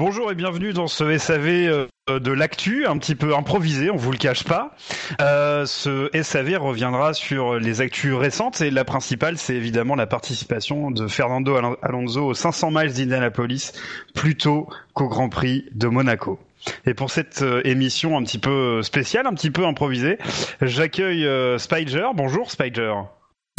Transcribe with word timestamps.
Bonjour 0.00 0.32
et 0.32 0.34
bienvenue 0.34 0.72
dans 0.72 0.86
ce 0.86 1.18
SAV 1.18 1.46
euh, 1.46 1.86
de 2.08 2.32
l'actu, 2.32 2.86
un 2.86 2.96
petit 2.96 3.14
peu 3.14 3.36
improvisé, 3.36 3.90
on 3.90 3.96
vous 3.96 4.12
le 4.12 4.16
cache 4.16 4.44
pas. 4.44 4.74
Euh, 5.20 5.66
ce 5.66 6.08
SAV 6.22 6.56
reviendra 6.56 7.12
sur 7.12 7.56
les 7.58 7.82
actus 7.82 8.14
récentes 8.14 8.62
et 8.62 8.70
la 8.70 8.86
principale, 8.86 9.36
c'est 9.36 9.54
évidemment 9.56 9.96
la 9.96 10.06
participation 10.06 10.90
de 10.90 11.06
Fernando 11.06 11.54
Al- 11.54 11.76
Alonso 11.82 12.28
aux 12.28 12.32
500 12.32 12.70
miles 12.70 12.94
d'Indianapolis, 12.94 13.72
plus 14.14 14.38
tôt 14.38 14.70
qu'au 14.94 15.08
Grand 15.08 15.28
Prix 15.28 15.66
de 15.74 15.88
Monaco. 15.88 16.38
Et 16.86 16.94
pour 16.94 17.10
cette 17.10 17.42
euh, 17.42 17.60
émission 17.66 18.16
un 18.16 18.22
petit 18.22 18.38
peu 18.38 18.82
spéciale, 18.82 19.26
un 19.26 19.34
petit 19.34 19.50
peu 19.50 19.66
improvisée, 19.66 20.16
j'accueille 20.62 21.28
Spider. 21.58 22.06
Bonjour 22.14 22.50
Spider. 22.50 22.94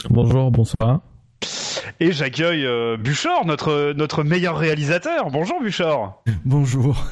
Bonjour, 0.09 0.49
bonsoir. 0.49 1.01
Et 1.99 2.11
j'accueille 2.11 2.65
euh, 2.65 2.97
Buchor, 2.97 3.45
notre 3.45 3.93
notre 3.95 4.23
meilleur 4.23 4.57
réalisateur. 4.57 5.29
Bonjour 5.31 5.61
Buchor. 5.61 6.23
Bonjour. 6.45 7.05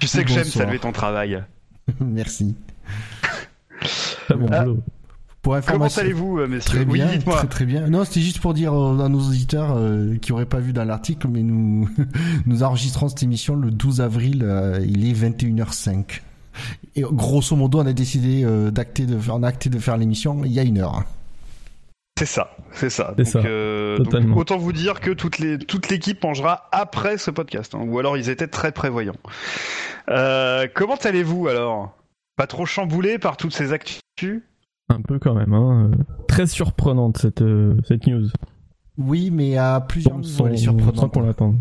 Tu 0.00 0.06
sais 0.06 0.24
que 0.24 0.30
j'aime 0.30 0.44
saluer 0.44 0.78
ton 0.78 0.92
travail. 0.92 1.42
Merci. 2.00 2.54
Bon 4.30 4.46
Ah. 4.52 4.64
boulot. 4.64 4.78
Pour 5.40 5.56
Comment 5.66 5.86
allez-vous, 5.86 6.40
euh, 6.40 6.48
messieurs 6.48 6.72
Très 6.72 6.84
bien, 6.84 7.06
Oui, 7.06 7.12
dites-moi. 7.18 7.36
très 7.38 7.46
très 7.46 7.64
bien. 7.64 7.88
Non, 7.88 8.04
c'était 8.04 8.20
juste 8.20 8.40
pour 8.40 8.54
dire 8.54 8.74
euh, 8.74 8.98
à 9.04 9.08
nos 9.08 9.20
auditeurs 9.20 9.76
euh, 9.76 10.16
qui 10.20 10.32
auraient 10.32 10.46
pas 10.46 10.58
vu 10.58 10.72
dans 10.72 10.84
l'article, 10.84 11.28
mais 11.28 11.42
nous 11.42 11.88
nous 12.46 12.62
enregistrons 12.64 13.08
cette 13.08 13.22
émission 13.22 13.54
le 13.54 13.70
12 13.70 14.00
avril. 14.00 14.42
euh, 14.44 14.80
il 14.84 15.08
est 15.08 15.12
21h05. 15.12 16.20
Et 16.96 17.02
grosso 17.02 17.54
modo, 17.54 17.78
on 17.80 17.86
a 17.86 17.92
décidé 17.92 18.42
euh, 18.44 18.72
d'acter 18.72 19.06
de 19.06 19.16
faire, 19.16 19.36
on 19.36 19.42
a 19.44 19.48
acté 19.48 19.70
de 19.70 19.78
faire 19.78 19.96
l'émission 19.96 20.44
il 20.44 20.52
y 20.52 20.58
a 20.58 20.64
une 20.64 20.78
heure. 20.78 21.04
C'est 22.18 22.26
ça, 22.26 22.50
c'est 22.72 22.90
ça. 22.90 23.14
C'est 23.16 23.22
Donc, 23.22 23.44
ça, 23.44 23.48
euh, 23.48 23.98
donc, 23.98 24.36
autant 24.36 24.58
vous 24.58 24.72
dire 24.72 24.98
que 24.98 25.12
toute 25.12 25.38
les 25.38 25.56
toute 25.56 25.88
l'équipe 25.88 26.20
mangera 26.24 26.68
après 26.72 27.16
ce 27.16 27.30
podcast, 27.30 27.76
hein, 27.76 27.84
ou 27.86 27.96
alors 28.00 28.16
ils 28.16 28.28
étaient 28.28 28.48
très 28.48 28.72
prévoyants. 28.72 29.14
Euh, 30.10 30.66
comment 30.74 30.96
allez-vous 30.96 31.46
alors? 31.46 31.96
Pas 32.34 32.48
trop 32.48 32.66
chamboulé 32.66 33.20
par 33.20 33.36
toutes 33.36 33.54
ces 33.54 33.72
actus? 33.72 34.42
Un 34.88 35.00
peu 35.00 35.20
quand 35.20 35.34
même, 35.34 35.52
hein. 35.54 35.92
Très 36.26 36.48
surprenante 36.48 37.18
cette, 37.18 37.42
euh, 37.42 37.76
cette 37.86 38.08
news. 38.08 38.26
Oui, 38.96 39.30
mais 39.30 39.56
à 39.56 39.80
plusieurs 39.80 40.18
niveaux, 40.18 40.28
Sans, 40.28 40.46
elle 40.48 40.54
est 40.54 40.56
sans 40.56 40.76
surprenante. 40.76 41.14
qu'on 41.14 41.20
l'attende. 41.20 41.56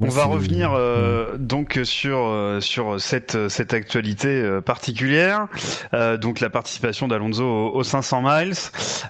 On 0.00 0.10
va 0.10 0.26
revenir 0.26 0.74
euh, 0.74 1.36
donc 1.38 1.80
sur 1.82 2.18
euh, 2.28 2.60
sur 2.60 3.00
cette 3.00 3.48
cette 3.48 3.74
actualité 3.74 4.28
euh, 4.28 4.60
particulière, 4.60 5.48
euh, 5.92 6.16
donc 6.16 6.38
la 6.38 6.50
participation 6.50 7.08
d'Alonso 7.08 7.42
aux, 7.42 7.74
aux 7.74 7.82
500 7.82 8.22
miles. 8.22 8.54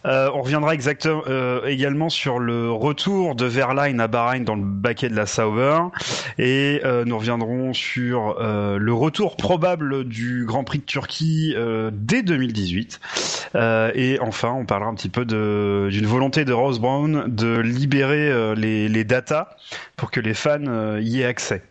Euh, 0.06 0.30
on 0.32 0.40
reviendra 0.40 0.72
exactement 0.72 1.24
euh, 1.26 1.66
également 1.66 2.08
sur 2.08 2.38
le 2.38 2.72
retour 2.72 3.34
de 3.34 3.44
Verline 3.44 4.00
à 4.00 4.08
Bahreïn 4.08 4.44
dans 4.44 4.54
le 4.54 4.64
baquet 4.64 5.10
de 5.10 5.14
la 5.14 5.26
Sauber, 5.26 5.78
et 6.38 6.80
euh, 6.86 7.04
nous 7.04 7.18
reviendrons 7.18 7.74
sur 7.74 8.36
euh, 8.40 8.78
le 8.78 8.94
retour 8.94 9.36
probable 9.36 10.04
du 10.04 10.46
Grand 10.46 10.64
Prix 10.64 10.78
de 10.78 10.84
Turquie 10.84 11.52
euh, 11.54 11.90
dès 11.92 12.22
2018. 12.22 12.98
Euh, 13.56 13.92
et 13.94 14.18
enfin, 14.20 14.52
on 14.52 14.64
parlera 14.64 14.90
un 14.90 14.94
petit 14.94 15.10
peu 15.10 15.26
de 15.26 15.88
d'une 15.90 16.06
volonté 16.06 16.46
de 16.46 16.54
Rose 16.54 16.80
Brown 16.80 17.24
de 17.28 17.58
libérer 17.58 18.30
euh, 18.30 18.54
les 18.54 18.88
les 18.88 19.04
datas 19.04 19.48
pour 19.98 20.10
que 20.10 20.20
les 20.20 20.34
fans 20.34 20.66
euh, 20.66 21.00
y 21.02 21.20
aient 21.20 21.26
accès. 21.26 21.62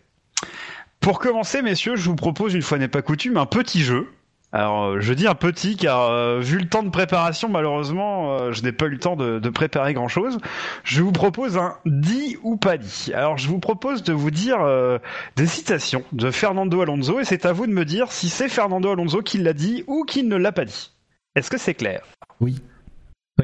Pour 1.00 1.18
commencer, 1.18 1.62
messieurs, 1.62 1.96
je 1.96 2.08
vous 2.08 2.16
propose 2.16 2.54
une 2.54 2.62
fois 2.62 2.78
n'est 2.78 2.88
pas 2.88 3.02
coutume 3.02 3.36
un 3.36 3.46
petit 3.46 3.80
jeu. 3.80 4.08
Alors, 4.50 4.84
euh, 4.84 5.00
je 5.00 5.12
dis 5.12 5.26
un 5.26 5.34
petit 5.34 5.76
car 5.76 6.08
euh, 6.10 6.40
vu 6.40 6.58
le 6.58 6.68
temps 6.68 6.82
de 6.82 6.88
préparation, 6.88 7.50
malheureusement, 7.50 8.38
euh, 8.38 8.52
je 8.52 8.62
n'ai 8.62 8.72
pas 8.72 8.86
eu 8.86 8.90
le 8.90 8.98
temps 8.98 9.14
de, 9.14 9.38
de 9.38 9.48
préparer 9.50 9.92
grand-chose. 9.92 10.38
Je 10.84 11.02
vous 11.02 11.12
propose 11.12 11.58
un 11.58 11.76
dit 11.84 12.38
ou 12.42 12.56
pas 12.56 12.78
dit. 12.78 13.12
Alors, 13.14 13.36
je 13.36 13.46
vous 13.48 13.58
propose 13.58 14.02
de 14.02 14.14
vous 14.14 14.30
dire 14.30 14.60
euh, 14.62 14.98
des 15.36 15.46
citations 15.46 16.02
de 16.12 16.30
Fernando 16.30 16.80
Alonso 16.80 17.20
et 17.20 17.24
c'est 17.24 17.44
à 17.44 17.52
vous 17.52 17.66
de 17.66 17.72
me 17.72 17.84
dire 17.84 18.10
si 18.10 18.30
c'est 18.30 18.48
Fernando 18.48 18.90
Alonso 18.90 19.20
qui 19.20 19.36
l'a 19.36 19.52
dit 19.52 19.84
ou 19.86 20.04
qui 20.04 20.22
ne 20.24 20.36
l'a 20.36 20.52
pas 20.52 20.64
dit. 20.64 20.92
Est-ce 21.34 21.50
que 21.50 21.58
c'est 21.58 21.74
clair? 21.74 22.02
Oui. 22.40 22.62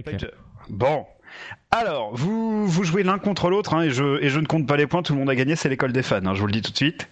Clair. 0.04 0.30
Bon. 0.70 1.06
Alors, 1.76 2.14
vous, 2.14 2.68
vous 2.68 2.84
jouez 2.84 3.02
l'un 3.02 3.18
contre 3.18 3.50
l'autre, 3.50 3.74
hein, 3.74 3.82
et, 3.82 3.90
je, 3.90 4.22
et 4.22 4.28
je 4.28 4.38
ne 4.38 4.46
compte 4.46 4.64
pas 4.64 4.76
les 4.76 4.86
points, 4.86 5.02
tout 5.02 5.12
le 5.12 5.18
monde 5.18 5.28
a 5.28 5.34
gagné, 5.34 5.56
c'est 5.56 5.68
l'école 5.68 5.92
des 5.92 6.04
fans, 6.04 6.24
hein, 6.24 6.32
je 6.32 6.38
vous 6.40 6.46
le 6.46 6.52
dis 6.52 6.62
tout 6.62 6.70
de 6.70 6.76
suite. 6.76 7.08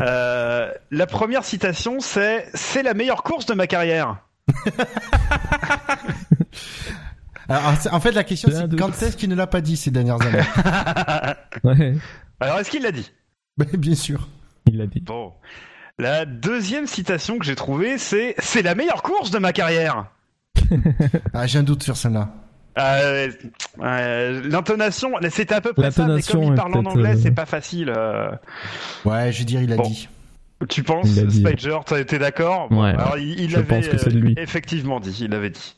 Euh, 0.00 0.72
la 0.90 1.06
première 1.06 1.44
citation, 1.44 2.00
c'est 2.00 2.48
«C'est 2.54 2.82
la 2.82 2.94
meilleure 2.94 3.22
course 3.22 3.44
de 3.44 3.52
ma 3.52 3.66
carrière 3.66 4.16
Alors, 7.50 7.74
en 7.92 8.00
fait, 8.00 8.12
la 8.12 8.24
question 8.24 8.48
c'est 8.50 8.74
quand 8.74 8.88
est-ce 9.02 9.18
qu'il 9.18 9.28
ne 9.28 9.34
l'a 9.34 9.46
pas 9.46 9.60
dit 9.60 9.76
ces 9.76 9.90
dernières 9.90 10.22
années». 10.22 10.40
Ouais, 11.64 11.94
Alors, 12.40 12.58
est-ce 12.58 12.70
qu'il 12.70 12.84
l'a 12.84 12.92
dit? 12.92 13.12
Ben, 13.58 13.68
Bien 13.74 13.94
sûr. 13.94 14.28
il 14.66 14.78
l'a 14.78 14.86
dit. 14.86 15.00
Bon. 15.00 15.34
La 15.98 16.24
deuxième 16.24 16.86
citation 16.86 17.38
que 17.38 17.44
j'ai 17.44 17.54
trouvée, 17.54 17.98
c'est 17.98 18.34
«C'est 18.38 18.62
la 18.62 18.74
meilleure 18.74 19.02
course 19.02 19.30
de 19.30 19.38
ma 19.38 19.52
carrière 19.52 20.06
Ah, 21.34 21.46
j'ai 21.46 21.58
un 21.58 21.62
doute 21.62 21.82
sur 21.82 21.98
celle-là. 21.98 22.30
Euh, 22.78 23.30
euh, 23.82 24.42
L'intonation, 24.44 25.12
c'était 25.30 25.54
à 25.54 25.60
peu 25.60 25.72
près 25.72 25.90
ça, 25.90 26.02
mais 26.02 26.08
L'intonation 26.08 26.40
comme 26.40 26.48
il 26.52 26.54
parle 26.54 26.74
en 26.76 26.84
anglais, 26.84 27.14
euh, 27.14 27.20
c'est 27.20 27.30
pas 27.30 27.46
facile. 27.46 27.92
euh. 27.96 28.30
Ouais, 29.04 29.32
je 29.32 29.38
veux 29.40 29.44
dire, 29.44 29.62
il 29.62 29.72
a 29.72 29.76
Bon. 29.76 29.84
dit. 29.88 30.08
Tu 30.68 30.82
penses. 30.82 31.08
Spider, 31.08 31.78
t'as 31.84 31.98
été 32.00 32.18
d'accord? 32.18 32.70
Ouais. 32.72 32.90
Alors, 32.90 33.18
il, 33.18 33.38
il 33.40 33.50
Je 33.50 33.56
avait 33.58 33.66
pense 33.66 33.88
que 33.88 33.98
c'est 33.98 34.10
de 34.10 34.18
lui. 34.18 34.34
effectivement 34.38 35.00
dit, 35.00 35.16
il 35.20 35.30
l'avait 35.30 35.50
dit. 35.50 35.76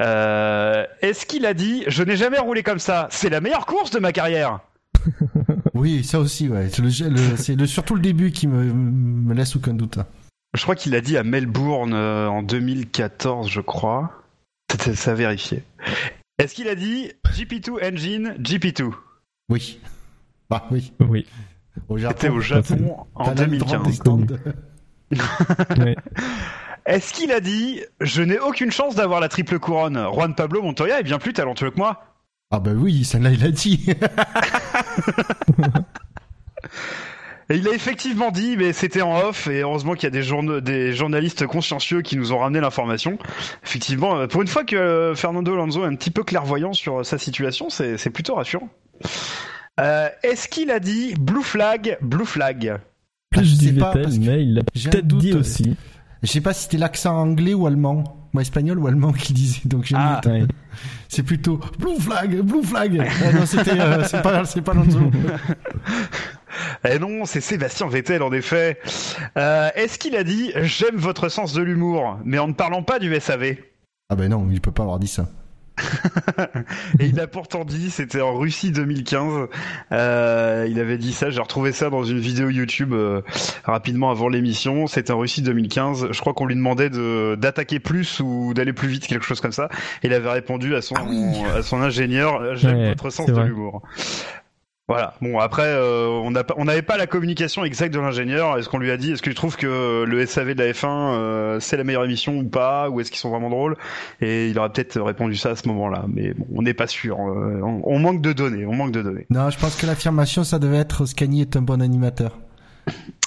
Euh, 0.00 0.84
Est-ce 1.02 1.26
qu'il 1.26 1.46
a 1.46 1.54
dit 1.54 1.84
Je 1.86 2.02
n'ai 2.02 2.16
jamais 2.16 2.38
roulé 2.38 2.62
comme 2.62 2.78
ça, 2.78 3.06
c'est 3.10 3.28
la 3.30 3.40
meilleure 3.40 3.66
course 3.66 3.90
de 3.90 3.98
ma 3.98 4.12
carrière? 4.12 4.60
Oui, 5.74 6.04
ça 6.04 6.20
aussi, 6.20 6.48
ouais. 6.48 6.68
C'est 6.70 6.82
le, 6.82 6.90
c'est 7.36 7.66
surtout 7.66 7.94
le 7.94 8.00
début 8.02 8.30
qui 8.30 8.46
me, 8.46 8.62
me 8.72 9.34
laisse 9.34 9.56
aucun 9.56 9.72
doute. 9.74 9.98
Je 10.54 10.62
crois 10.62 10.74
qu'il 10.76 10.94
a 10.94 11.00
dit 11.00 11.16
à 11.16 11.24
Melbourne 11.24 11.94
en 11.94 12.42
2014, 12.42 13.48
je 13.50 13.60
crois. 13.62 14.12
C'était 14.70 14.94
ça 14.94 15.12
à 15.12 15.14
vérifier. 15.14 15.64
Est-ce 16.42 16.54
qu'il 16.54 16.66
a 16.68 16.74
dit 16.74 17.12
GP2 17.26 17.94
engine 17.94 18.34
GP2 18.40 18.90
Oui. 19.48 19.78
Bah 20.50 20.66
oui. 20.72 20.92
Oui. 20.98 21.24
Au 21.88 21.96
Japon. 21.98 22.14
C'était 22.18 22.32
au 22.32 22.40
Japon 22.40 22.96
en 23.14 23.24
T'as 23.32 23.46
la 23.46 23.58
droite 23.58 23.82
des 23.84 23.92
2015. 23.92 23.94
stands. 23.94 24.26
Ouais. 25.78 25.94
Est-ce 26.84 27.12
qu'il 27.12 27.30
a 27.30 27.38
dit 27.38 27.80
Je 28.00 28.22
n'ai 28.22 28.40
aucune 28.40 28.72
chance 28.72 28.96
d'avoir 28.96 29.20
la 29.20 29.28
triple 29.28 29.60
couronne? 29.60 30.04
Juan 30.12 30.34
Pablo 30.34 30.62
Montoya 30.62 30.98
est 30.98 31.04
bien 31.04 31.18
plus 31.18 31.32
talentueux 31.32 31.70
que 31.70 31.76
moi 31.76 32.02
Ah 32.50 32.58
bah 32.58 32.72
oui, 32.74 33.04
celle-là, 33.04 33.30
il 33.30 33.44
a 33.44 33.50
dit. 33.50 33.86
Et 37.52 37.56
il 37.58 37.68
a 37.68 37.72
effectivement 37.72 38.30
dit, 38.30 38.56
mais 38.56 38.72
c'était 38.72 39.02
en 39.02 39.16
off, 39.18 39.46
et 39.46 39.60
heureusement 39.60 39.92
qu'il 39.94 40.04
y 40.04 40.06
a 40.06 40.10
des, 40.10 40.22
journa- 40.22 40.60
des 40.60 40.92
journalistes 40.94 41.46
consciencieux 41.46 42.00
qui 42.02 42.16
nous 42.16 42.32
ont 42.32 42.38
ramené 42.38 42.60
l'information. 42.60 43.18
Effectivement, 43.64 44.16
euh, 44.16 44.26
pour 44.26 44.40
une 44.42 44.48
fois 44.48 44.64
que 44.64 44.74
euh, 44.74 45.14
Fernando 45.14 45.52
Alonso 45.52 45.84
est 45.84 45.86
un 45.88 45.94
petit 45.94 46.10
peu 46.10 46.24
clairvoyant 46.24 46.72
sur 46.72 47.00
euh, 47.00 47.02
sa 47.04 47.18
situation, 47.18 47.68
c'est 47.68 48.10
plutôt 48.10 48.34
rassurant. 48.36 48.68
Euh, 49.80 50.08
Est-ce 50.22 50.48
qu'il 50.48 50.70
a 50.70 50.80
dit 50.80 51.14
blue 51.20 51.42
flag, 51.42 51.98
blue 52.00 52.24
flag 52.26 52.76
Ah, 52.76 52.80
Plus 53.30 53.44
je 53.44 53.66
sais 53.66 53.72
pas, 53.72 53.92
Vettel, 53.92 54.20
mais 54.20 54.42
il 54.42 54.54
l'a 54.54 54.62
peut-être 54.62 55.06
dit 55.06 55.32
aussi. 55.34 55.76
Je 56.22 56.28
sais 56.30 56.40
pas 56.40 56.52
si 56.54 56.64
c'était 56.64 56.78
l'accent 56.78 57.16
anglais 57.16 57.52
ou 57.54 57.66
allemand. 57.66 58.18
Moi, 58.32 58.40
espagnol 58.42 58.78
ou 58.78 58.86
allemand 58.86 59.12
qui 59.12 59.32
disait. 59.34 59.60
Donc 59.66 59.84
j'ai 59.84 59.94
Ah. 59.98 60.20
Ouais. 60.24 60.44
C'est 61.08 61.22
plutôt 61.22 61.60
blue 61.78 61.98
flag, 62.00 62.40
blue 62.40 62.62
flag. 62.62 63.06
Ah 63.26 63.32
non, 63.32 63.44
c'était, 63.44 63.78
euh, 63.78 64.02
c'est 64.04 64.22
pas, 64.22 64.44
c'est 64.46 64.62
pas 64.62 64.72
Lonzo. 64.72 65.00
Eh 66.88 66.98
non, 66.98 67.24
c'est 67.24 67.40
Sébastien 67.40 67.88
Vettel 67.88 68.22
en 68.22 68.32
effet. 68.32 68.78
Euh, 69.36 69.68
Est-ce 69.74 69.98
qu'il 69.98 70.16
a 70.16 70.24
dit 70.24 70.52
j'aime 70.62 70.96
votre 70.96 71.28
sens 71.28 71.52
de 71.52 71.62
l'humour, 71.62 72.18
mais 72.24 72.38
en 72.38 72.48
ne 72.48 72.52
parlant 72.54 72.82
pas 72.82 72.98
du 72.98 73.14
SAV 73.20 73.56
Ah 74.08 74.16
ben 74.16 74.28
non, 74.28 74.48
il 74.50 74.60
peut 74.60 74.72
pas 74.72 74.82
avoir 74.82 74.98
dit 74.98 75.08
ça. 75.08 75.26
Et 77.00 77.06
il 77.06 77.18
a 77.18 77.26
pourtant 77.26 77.64
dit, 77.64 77.90
c'était 77.90 78.20
en 78.20 78.36
Russie 78.36 78.72
2015. 78.72 79.48
Euh, 79.90 80.66
il 80.70 80.78
avait 80.78 80.98
dit 80.98 81.12
ça. 81.14 81.30
J'ai 81.30 81.40
retrouvé 81.40 81.72
ça 81.72 81.88
dans 81.88 82.04
une 82.04 82.18
vidéo 82.18 82.50
YouTube 82.50 82.92
euh, 82.92 83.22
rapidement 83.64 84.10
avant 84.10 84.28
l'émission. 84.28 84.86
C'était 84.86 85.12
en 85.12 85.18
Russie 85.18 85.40
2015. 85.42 86.08
Je 86.10 86.20
crois 86.20 86.34
qu'on 86.34 86.44
lui 86.46 86.54
demandait 86.56 86.90
de 86.90 87.36
d'attaquer 87.40 87.80
plus 87.80 88.20
ou 88.20 88.52
d'aller 88.54 88.74
plus 88.74 88.88
vite, 88.88 89.06
quelque 89.06 89.24
chose 89.24 89.40
comme 89.40 89.52
ça. 89.52 89.68
Et 90.02 90.08
il 90.08 90.12
avait 90.12 90.30
répondu 90.30 90.74
à 90.76 90.82
son 90.82 90.94
Ah 90.98 91.04
oui. 91.08 91.42
à 91.56 91.62
son 91.62 91.80
ingénieur 91.80 92.54
j'aime 92.54 92.76
Ouais, 92.76 92.88
votre 92.90 93.10
sens 93.10 93.26
de 93.26 93.40
l'humour. 93.40 93.82
Voilà. 94.88 95.14
Bon, 95.22 95.38
après, 95.38 95.62
euh, 95.64 96.08
on 96.08 96.64
n'avait 96.64 96.82
pas 96.82 96.96
la 96.96 97.06
communication 97.06 97.64
exacte 97.64 97.94
de 97.94 98.00
l'ingénieur. 98.00 98.58
Est-ce 98.58 98.68
qu'on 98.68 98.78
lui 98.78 98.90
a 98.90 98.96
dit, 98.96 99.12
est-ce 99.12 99.22
que 99.22 99.30
tu 99.30 99.34
trouves 99.36 99.56
que 99.56 100.04
le 100.04 100.26
SAV 100.26 100.54
de 100.54 100.62
la 100.64 100.72
F1 100.72 100.86
euh, 100.88 101.60
c'est 101.60 101.76
la 101.76 101.84
meilleure 101.84 102.04
émission 102.04 102.36
ou 102.36 102.44
pas, 102.44 102.90
ou 102.90 103.00
est-ce 103.00 103.10
qu'ils 103.10 103.20
sont 103.20 103.30
vraiment 103.30 103.48
drôles? 103.48 103.76
Et 104.20 104.48
il 104.48 104.58
aurait 104.58 104.70
peut-être 104.70 105.00
répondu 105.00 105.36
ça 105.36 105.50
à 105.50 105.56
ce 105.56 105.66
moment-là, 105.68 106.04
mais 106.08 106.34
bon, 106.34 106.46
on 106.54 106.62
n'est 106.62 106.74
pas 106.74 106.88
sûr. 106.88 107.16
Euh, 107.20 107.60
on, 107.62 107.80
on 107.84 107.98
manque 108.00 108.20
de 108.20 108.32
données. 108.32 108.66
On 108.66 108.74
manque 108.74 108.92
de 108.92 109.02
données. 109.02 109.26
Non, 109.30 109.48
je 109.50 109.58
pense 109.58 109.76
que 109.76 109.86
l'affirmation, 109.86 110.42
ça 110.44 110.58
devait 110.58 110.78
être 110.78 111.06
Scani 111.06 111.40
est 111.42 111.56
un 111.56 111.62
bon 111.62 111.80
animateur. 111.80 112.38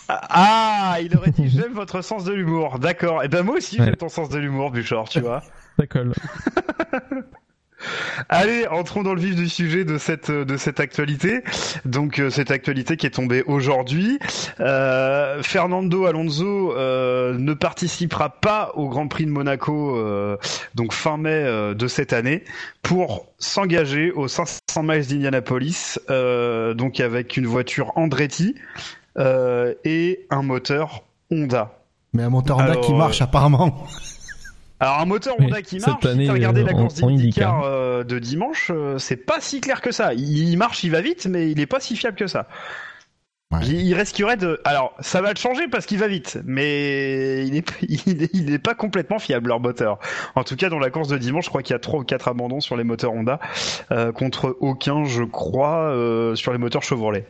Ah, 0.10 0.98
il 1.02 1.18
aurait 1.18 1.32
dit 1.32 1.50
j'aime 1.50 1.74
votre 1.74 2.02
sens 2.04 2.26
de 2.26 2.34
l'humour. 2.34 2.78
D'accord. 2.78 3.24
Et 3.24 3.28
ben 3.28 3.42
moi 3.44 3.56
aussi 3.56 3.80
Ouais. 3.80 3.86
j'aime 3.86 3.96
ton 3.96 4.10
sens 4.10 4.30
de 4.30 4.38
l'humour, 4.38 4.70
Buchor, 4.70 5.10
tu 5.10 5.20
vois. 5.22 5.42
Ça 5.80 5.88
colle. 5.88 6.14
Allez, 8.30 8.68
entrons 8.68 9.04
dans 9.04 9.14
le 9.14 9.22
vif 9.22 9.36
du 9.36 9.50
sujet 9.50 9.86
de 9.86 9.98
cette 9.98 10.32
de 10.32 10.58
cette 10.58 10.80
actualité. 10.80 11.42
Donc 11.86 12.20
euh, 12.20 12.30
cette 12.30 12.52
actualité 12.52 12.98
qui 12.98 13.06
est 13.06 13.12
tombée 13.12 13.44
aujourd'hui. 13.48 14.20
Euh, 14.60 15.42
Fernando 15.44 16.06
Alonso 16.06 16.74
euh, 16.76 17.38
ne 17.38 17.54
participera 17.54 18.30
pas 18.30 18.72
au 18.76 18.90
Grand 18.90 19.08
Prix 19.08 19.26
de 19.26 19.32
Monaco 19.32 19.98
euh, 19.98 20.38
donc 20.76 20.94
fin 20.94 21.18
mai 21.18 21.30
euh, 21.32 21.74
de 21.74 21.88
cette 21.88 22.14
année 22.14 22.44
pour 22.82 23.28
s'engager 23.40 24.12
aux 24.12 24.28
500 24.28 24.60
miles 24.84 25.06
d'Indianapolis 25.06 26.00
euh, 26.10 26.74
donc 26.74 27.00
avec 27.00 27.38
une 27.38 27.48
voiture 27.48 27.92
Andretti 27.96 28.56
euh, 29.18 29.74
et 29.84 30.26
un 30.30 30.42
moteur 30.42 31.04
Honda. 31.32 31.80
Mais 32.14 32.24
un 32.24 32.30
moteur 32.30 32.58
Honda 32.58 32.72
Alors, 32.72 32.86
qui 32.86 32.94
marche 32.94 33.22
apparemment. 33.22 33.86
Alors 34.80 35.00
un 35.00 35.06
moteur 35.06 35.36
Oui, 35.40 35.46
Honda 35.46 35.62
qui 35.62 35.80
cette 35.80 35.88
marche, 35.88 36.02
si 36.04 36.08
année, 36.10 36.28
t'as 36.28 36.34
regardé 36.34 36.64
la 36.64 36.72
euh, 36.72 36.76
course 36.76 36.96
d'IndyCar 36.96 37.54
IndyCar. 37.56 37.64
euh, 37.64 38.04
de 38.04 38.20
dimanche, 38.20 38.72
euh, 38.74 38.98
c'est 38.98 39.16
pas 39.16 39.40
si 39.40 39.62
clair 39.62 39.82
que 39.82 39.92
ça. 39.92 40.14
Il, 40.14 40.50
il 40.50 40.58
marche, 40.58 40.84
il 40.84 40.92
va 40.92 41.02
vite, 41.02 41.28
mais 41.28 41.50
il 41.50 41.60
est 41.60 41.66
pas 41.66 41.80
si 41.80 41.96
fiable 41.96 42.18
que 42.18 42.28
ça. 42.28 42.48
Ouais. 43.52 43.60
Il, 43.64 43.82
il 43.82 43.94
risquerait 43.94 44.38
de... 44.38 44.60
Alors, 44.66 44.94
ça 45.00 45.22
va 45.22 45.32
le 45.32 45.38
changer 45.38 45.68
parce 45.68 45.86
qu'il 45.86 46.00
va 46.00 46.08
vite, 46.08 46.40
mais 46.46 47.46
il 47.48 47.56
est, 47.56 47.72
il, 48.08 48.24
est, 48.24 48.30
il 48.34 48.52
est 48.54 48.60
pas 48.60 48.74
complètement 48.74 49.20
fiable 49.20 49.48
leur 49.50 49.60
moteur. 49.60 50.00
En 50.36 50.44
tout 50.44 50.56
cas, 50.56 50.68
dans 50.70 50.80
la 50.80 50.90
course 50.90 51.08
de 51.08 51.18
dimanche, 51.18 51.46
je 51.46 51.50
crois 51.50 51.62
qu'il 51.62 51.74
y 51.74 51.78
a 51.78 51.80
trois 51.80 52.00
ou 52.00 52.04
quatre 52.04 52.28
abandons 52.28 52.60
sur 52.60 52.76
les 52.76 52.84
moteurs 52.84 53.14
Honda, 53.14 53.40
euh, 53.92 54.12
contre 54.12 54.58
aucun, 54.60 55.06
je 55.06 55.24
crois, 55.24 55.90
euh, 55.92 56.36
sur 56.36 56.52
les 56.52 56.58
moteurs 56.58 56.84
Chevrolet. 56.84 57.26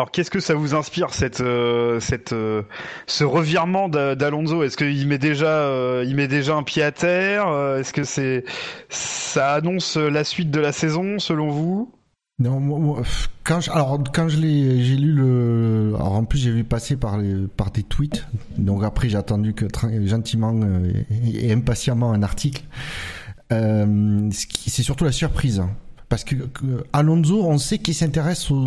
Alors 0.00 0.10
qu'est-ce 0.12 0.30
que 0.30 0.40
ça 0.40 0.54
vous 0.54 0.74
inspire 0.74 1.12
cette 1.12 1.42
euh, 1.42 2.00
cette 2.00 2.32
euh, 2.32 2.62
ce 3.06 3.22
revirement 3.22 3.90
d'A- 3.90 4.14
d'Alonso? 4.14 4.62
Est-ce 4.62 4.78
qu'il 4.78 5.06
met 5.06 5.18
déjà 5.18 5.48
euh, 5.48 6.06
il 6.08 6.16
met 6.16 6.26
déjà 6.26 6.56
un 6.56 6.62
pied 6.62 6.82
à 6.82 6.90
terre? 6.90 7.46
Est-ce 7.78 7.92
que 7.92 8.04
c'est 8.04 8.44
ça 8.88 9.52
annonce 9.52 9.98
la 9.98 10.24
suite 10.24 10.50
de 10.50 10.58
la 10.58 10.72
saison 10.72 11.18
selon 11.18 11.50
vous? 11.50 11.92
Non, 12.38 13.02
quand 13.44 13.60
je, 13.60 13.70
alors 13.70 14.02
quand 14.14 14.30
je 14.30 14.38
l'ai, 14.38 14.82
j'ai 14.82 14.96
lu 14.96 15.12
le, 15.12 15.92
alors 15.96 16.14
en 16.14 16.24
plus 16.24 16.38
j'ai 16.38 16.50
vu 16.50 16.64
passer 16.64 16.96
par 16.96 17.18
les, 17.18 17.34
par 17.54 17.70
des 17.70 17.82
tweets. 17.82 18.26
Donc 18.56 18.82
après 18.84 19.10
j'ai 19.10 19.18
attendu 19.18 19.54
gentiment 20.06 20.58
et, 21.34 21.52
impatiemment 21.52 22.14
un 22.14 22.22
article. 22.22 22.62
C'est 23.50 24.82
surtout 24.82 25.04
la 25.04 25.12
surprise. 25.12 25.62
Parce 26.10 26.24
que, 26.24 26.34
que 26.34 26.84
Alonso, 26.92 27.44
on 27.46 27.56
sait 27.56 27.78
qu'il 27.78 27.94
s'intéresse 27.94 28.50
aux, 28.50 28.64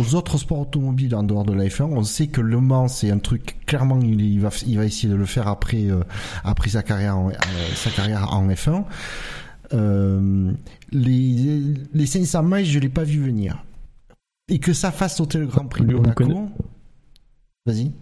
aux 0.00 0.14
autres 0.16 0.36
sports 0.38 0.58
automobiles 0.60 1.14
en 1.14 1.22
dehors 1.22 1.44
de 1.44 1.52
la 1.54 1.64
F1. 1.66 1.84
On 1.84 2.02
sait 2.02 2.26
que 2.26 2.40
Le 2.42 2.60
Mans, 2.60 2.88
c'est 2.88 3.10
un 3.12 3.18
truc 3.18 3.56
clairement 3.64 3.98
il, 4.02 4.20
il 4.20 4.40
va 4.40 4.50
il 4.66 4.76
va 4.76 4.84
essayer 4.84 5.08
de 5.08 5.14
le 5.16 5.24
faire 5.24 5.46
après 5.46 5.84
euh, 5.88 6.00
après 6.44 6.68
sa 6.68 6.82
carrière 6.82 7.16
en, 7.16 7.28
euh, 7.30 7.32
sa 7.76 7.90
carrière 7.90 8.34
en 8.34 8.46
F1. 8.48 8.82
Euh, 9.72 10.52
les, 10.90 11.62
les 11.94 12.06
500 12.06 12.42
miles, 12.42 12.66
je 12.66 12.78
l'ai 12.80 12.88
pas 12.88 13.04
vu 13.04 13.22
venir. 13.24 13.64
Et 14.48 14.58
que 14.58 14.72
ça 14.72 14.90
fasse 14.90 15.16
sauter 15.18 15.38
le 15.38 15.46
Grand 15.46 15.66
Prix 15.66 15.84
de 15.84 15.94
Monaco. 15.94 16.24
connaît. 16.24 16.44
Vas-y. 17.66 17.92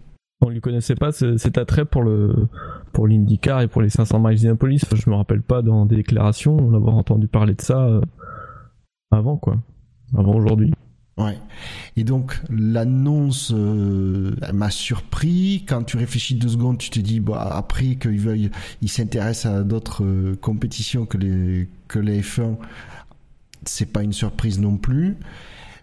On 0.41 0.49
lui 0.49 0.61
connaissait 0.63 0.95
pas 0.95 1.13
ce- 1.13 1.37
cet 1.37 1.59
attrait 1.59 1.85
pour 1.85 2.03
le 2.03 2.49
pour 2.95 3.07
l'IndyCar 3.07 3.61
et 3.61 3.69
pour 3.69 3.83
les 3.83 3.91
500 3.91 4.19
miles 4.21 4.37
d'Indianapolis. 4.37 4.81
Enfin, 4.85 4.97
je 4.97 5.11
me 5.11 5.15
rappelle 5.17 5.43
pas 5.43 5.61
dans 5.61 5.85
des 5.85 5.97
déclarations 5.97 6.57
on 6.57 6.73
avoir 6.75 6.95
entendu 6.95 7.27
parler 7.29 7.55
de 7.55 7.61
ça 7.61 8.01
avant 9.11 9.37
quoi, 9.37 9.57
avant 10.17 10.35
aujourd'hui. 10.35 10.73
Ouais. 11.19 11.37
Et 11.97 12.05
donc 12.05 12.41
l'annonce 12.49 13.51
euh, 13.53 14.37
m'a 14.53 14.71
surpris. 14.71 15.65
Quand 15.69 15.83
tu 15.83 15.97
réfléchis 15.97 16.37
deux 16.37 16.49
secondes, 16.49 16.79
tu 16.79 16.91
te 16.91 17.01
dis 17.01 17.19
bah 17.19 17.49
après 17.53 17.97
qu'il 17.97 18.21
veuille, 18.21 18.51
il 18.83 18.89
s'intéresse 18.89 19.45
à 19.45 19.65
d'autres 19.65 20.05
euh, 20.05 20.39
compétitions 20.41 21.07
que 21.07 21.19
les 21.19 21.69
que 21.89 21.99
les 21.99 22.23
F1. 22.23 22.57
C'est 23.65 23.93
pas 23.93 24.05
une 24.05 24.13
surprise 24.13 24.61
non 24.61 24.77
plus. 24.77 25.17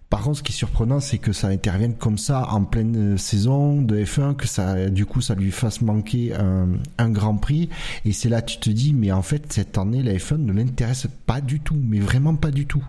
Par 0.10 0.22
contre, 0.22 0.38
ce 0.38 0.44
qui 0.44 0.54
est 0.54 0.56
surprenant, 0.56 1.02
c'est 1.02 1.18
que 1.18 1.34
ça 1.34 1.48
intervienne 1.48 1.96
comme 1.96 2.18
ça 2.18 2.48
en 2.52 2.64
pleine 2.64 3.16
euh, 3.16 3.18
saison 3.18 3.82
de 3.82 3.98
F1, 3.98 4.36
que 4.36 4.48
ça, 4.48 4.90
du 4.90 5.06
coup, 5.06 5.20
ça 5.20 5.36
lui 5.36 5.52
fasse 5.52 5.82
manquer 5.82 6.34
un, 6.34 6.70
un 7.00 7.10
Grand 7.10 7.36
Prix. 7.36 7.70
Et 8.06 8.14
c'est 8.14 8.30
là, 8.30 8.42
tu 8.42 8.60
te 8.60 8.70
dis, 8.70 8.94
mais 8.94 9.12
en 9.12 9.24
fait, 9.24 9.52
cette 9.52 9.78
année, 9.78 10.04
la 10.04 10.14
F1 10.14 10.38
ne 10.38 10.54
l'intéresse 10.54 11.08
pas 11.26 11.42
du 11.42 11.60
tout, 11.60 11.76
mais 11.76 12.00
vraiment 12.00 12.36
pas 12.36 12.52
du 12.52 12.66
tout. 12.68 12.86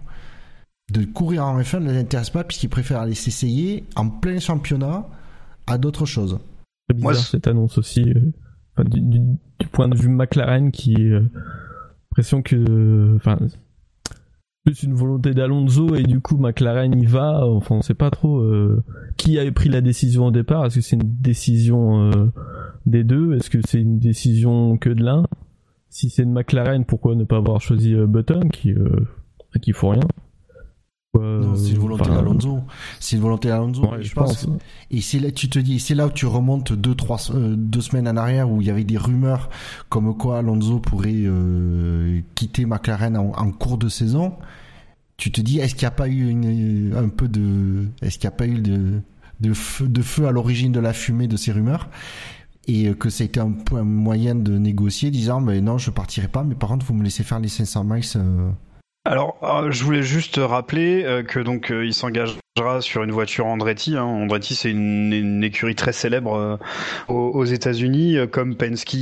De 0.92 1.04
courir 1.04 1.44
en 1.44 1.58
F1 1.60 1.80
ne 1.82 1.92
l'intéresse 1.92 2.30
pas 2.30 2.44
puisqu'il 2.44 2.68
préfère 2.68 3.00
aller 3.00 3.14
s'essayer 3.14 3.84
en 3.96 4.08
plein 4.08 4.38
championnat 4.38 5.06
à 5.66 5.78
d'autres 5.78 6.06
choses. 6.06 6.38
C'est 6.88 6.94
bizarre 6.96 7.12
Moi, 7.12 7.20
cette 7.20 7.48
annonce 7.48 7.76
aussi 7.78 8.12
euh, 8.78 8.84
du, 8.84 9.00
du- 9.00 9.36
du 9.58 9.66
point 9.66 9.88
de 9.88 9.96
vue 9.96 10.08
McLaren 10.10 10.70
qui 10.70 10.94
euh, 11.10 11.22
l'impression 12.12 12.40
que 12.42 13.16
enfin 13.16 13.38
plus 14.64 14.82
une 14.84 14.94
volonté 14.94 15.32
d'Alonso 15.32 15.94
et 15.96 16.02
du 16.04 16.20
coup 16.20 16.36
McLaren 16.36 16.96
y 17.00 17.06
va. 17.06 17.44
Enfin 17.46 17.76
on 17.76 17.82
sait 17.82 17.94
pas 17.94 18.10
trop 18.10 18.38
euh, 18.38 18.84
qui 19.16 19.38
avait 19.40 19.50
pris 19.52 19.68
la 19.68 19.80
décision 19.80 20.26
au 20.26 20.30
départ. 20.30 20.66
Est-ce 20.66 20.76
que 20.76 20.80
c'est 20.82 20.96
une 20.96 21.16
décision 21.20 22.10
euh, 22.12 22.26
des 22.84 23.02
deux? 23.02 23.34
Est-ce 23.34 23.50
que 23.50 23.58
c'est 23.66 23.80
une 23.80 23.98
décision 23.98 24.76
que 24.78 24.90
de 24.90 25.02
l'un? 25.02 25.26
Si 25.88 26.10
c'est 26.10 26.24
de 26.24 26.30
McLaren 26.30 26.84
pourquoi 26.84 27.14
ne 27.16 27.24
pas 27.24 27.38
avoir 27.38 27.60
choisi 27.60 27.92
euh, 27.94 28.06
Button 28.06 28.48
qui 28.52 28.72
euh, 28.72 28.88
qui 29.62 29.72
faut 29.72 29.88
rien? 29.88 30.02
Non, 31.14 31.54
c'est 31.56 31.70
une 31.70 31.76
euh, 31.76 31.80
volonté 31.80 32.02
enfin, 32.02 32.14
d'Alonso. 32.16 32.60
C'est 33.00 33.16
une 33.16 33.22
volonté 33.22 33.48
d'Alonso. 33.48 33.82
ouais, 33.90 34.02
je 34.02 34.12
pense 34.12 34.46
Et 34.90 35.00
c'est 35.00 35.18
là, 35.18 35.30
tu 35.30 35.48
te 35.48 35.58
dis, 35.58 35.80
c'est 35.80 35.94
là 35.94 36.06
où 36.06 36.10
tu 36.10 36.26
remontes 36.26 36.72
deux, 36.72 36.94
trois, 36.94 37.18
euh, 37.30 37.54
deux 37.56 37.80
semaines 37.80 38.06
en 38.08 38.16
arrière 38.16 38.50
où 38.50 38.60
il 38.60 38.66
y 38.66 38.70
avait 38.70 38.84
des 38.84 38.98
rumeurs 38.98 39.48
comme 39.88 40.16
quoi 40.16 40.38
Alonso 40.38 40.78
pourrait 40.78 41.12
euh, 41.14 42.20
quitter 42.34 42.66
McLaren 42.66 43.16
en, 43.16 43.32
en 43.32 43.50
cours 43.50 43.78
de 43.78 43.88
saison. 43.88 44.34
Tu 45.16 45.32
te 45.32 45.40
dis, 45.40 45.58
est-ce 45.60 45.74
qu'il 45.74 45.84
n'y 45.84 45.88
a 45.88 45.92
pas 45.92 46.08
eu 46.08 46.28
une, 46.28 46.94
un 46.94 47.08
peu 47.08 47.28
de, 47.28 47.88
est-ce 48.02 48.18
qu'il 48.18 48.28
n'y 48.28 48.34
a 48.34 48.36
pas 48.36 48.46
eu 48.46 48.60
de, 48.60 49.00
de 49.40 49.52
feu, 49.54 49.88
de 49.88 50.02
feu 50.02 50.26
à 50.26 50.30
l'origine 50.32 50.72
de 50.72 50.80
la 50.80 50.92
fumée 50.92 51.28
de 51.28 51.36
ces 51.38 51.52
rumeurs? 51.52 51.88
Et 52.68 52.88
euh, 52.88 52.94
que 52.94 53.08
ça 53.08 53.22
a 53.22 53.26
été 53.26 53.40
un, 53.40 53.54
un 53.72 53.84
moyen 53.84 54.34
de 54.34 54.58
négocier, 54.58 55.10
disant, 55.10 55.40
non, 55.40 55.78
je 55.78 55.90
partirai 55.90 56.28
pas, 56.28 56.42
mais 56.44 56.54
par 56.56 56.68
contre, 56.68 56.84
vous 56.84 56.94
me 56.94 57.02
laissez 57.04 57.22
faire 57.22 57.38
les 57.40 57.48
500 57.48 57.84
miles. 57.84 58.02
euh. 58.16 58.50
Alors, 59.06 59.36
euh, 59.44 59.70
je 59.70 59.84
voulais 59.84 60.02
juste 60.02 60.40
rappeler 60.42 61.04
euh, 61.04 61.22
que 61.22 61.38
donc 61.38 61.70
euh, 61.70 61.86
il 61.86 61.94
s'engagera 61.94 62.80
sur 62.80 63.04
une 63.04 63.12
voiture 63.12 63.46
Andretti. 63.46 63.96
Hein. 63.96 64.02
Andretti, 64.02 64.56
c'est 64.56 64.72
une, 64.72 65.44
écurie 65.44 65.76
très 65.76 65.92
célèbre 65.92 66.58
aux, 67.06 67.44
États-Unis, 67.44 68.16
comme 68.32 68.56
Penske, 68.56 68.96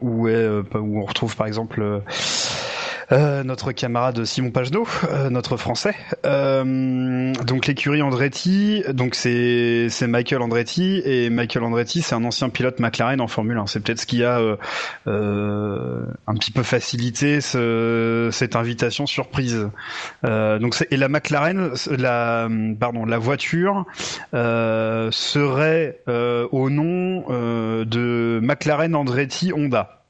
où 0.00 0.28
on 0.28 1.04
retrouve 1.04 1.36
par 1.36 1.46
exemple. 1.46 2.02
Euh, 3.12 3.44
notre 3.44 3.72
camarade 3.72 4.24
Simon 4.24 4.50
Pagenaud, 4.50 4.86
euh, 5.10 5.30
notre 5.30 5.56
français. 5.56 5.94
Euh, 6.24 7.32
donc 7.44 7.66
l'écurie 7.66 8.02
Andretti, 8.02 8.82
donc 8.92 9.14
c'est 9.14 9.88
c'est 9.90 10.06
Michael 10.06 10.42
Andretti 10.42 11.02
et 11.04 11.30
Michael 11.30 11.64
Andretti 11.64 12.02
c'est 12.02 12.14
un 12.14 12.24
ancien 12.24 12.48
pilote 12.48 12.80
McLaren 12.80 13.20
en 13.20 13.28
Formule 13.28 13.58
1. 13.58 13.66
C'est 13.66 13.80
peut-être 13.80 14.00
ce 14.00 14.06
qui 14.06 14.24
a 14.24 14.38
euh, 14.38 14.56
euh, 15.06 16.04
un 16.26 16.34
petit 16.34 16.50
peu 16.50 16.62
facilité 16.62 17.40
ce, 17.40 18.30
cette 18.32 18.56
invitation 18.56 19.06
surprise. 19.06 19.68
Donc 20.22 20.86
et 20.90 20.96
la 20.96 21.08
McLaren, 21.08 21.72
la 21.90 22.48
pardon, 22.78 23.04
la 23.04 23.18
voiture 23.18 23.84
serait 24.32 26.00
au 26.06 26.70
nom 26.70 27.24
de 27.84 28.40
McLaren 28.42 28.94
Andretti 28.94 29.52
Honda. 29.52 30.03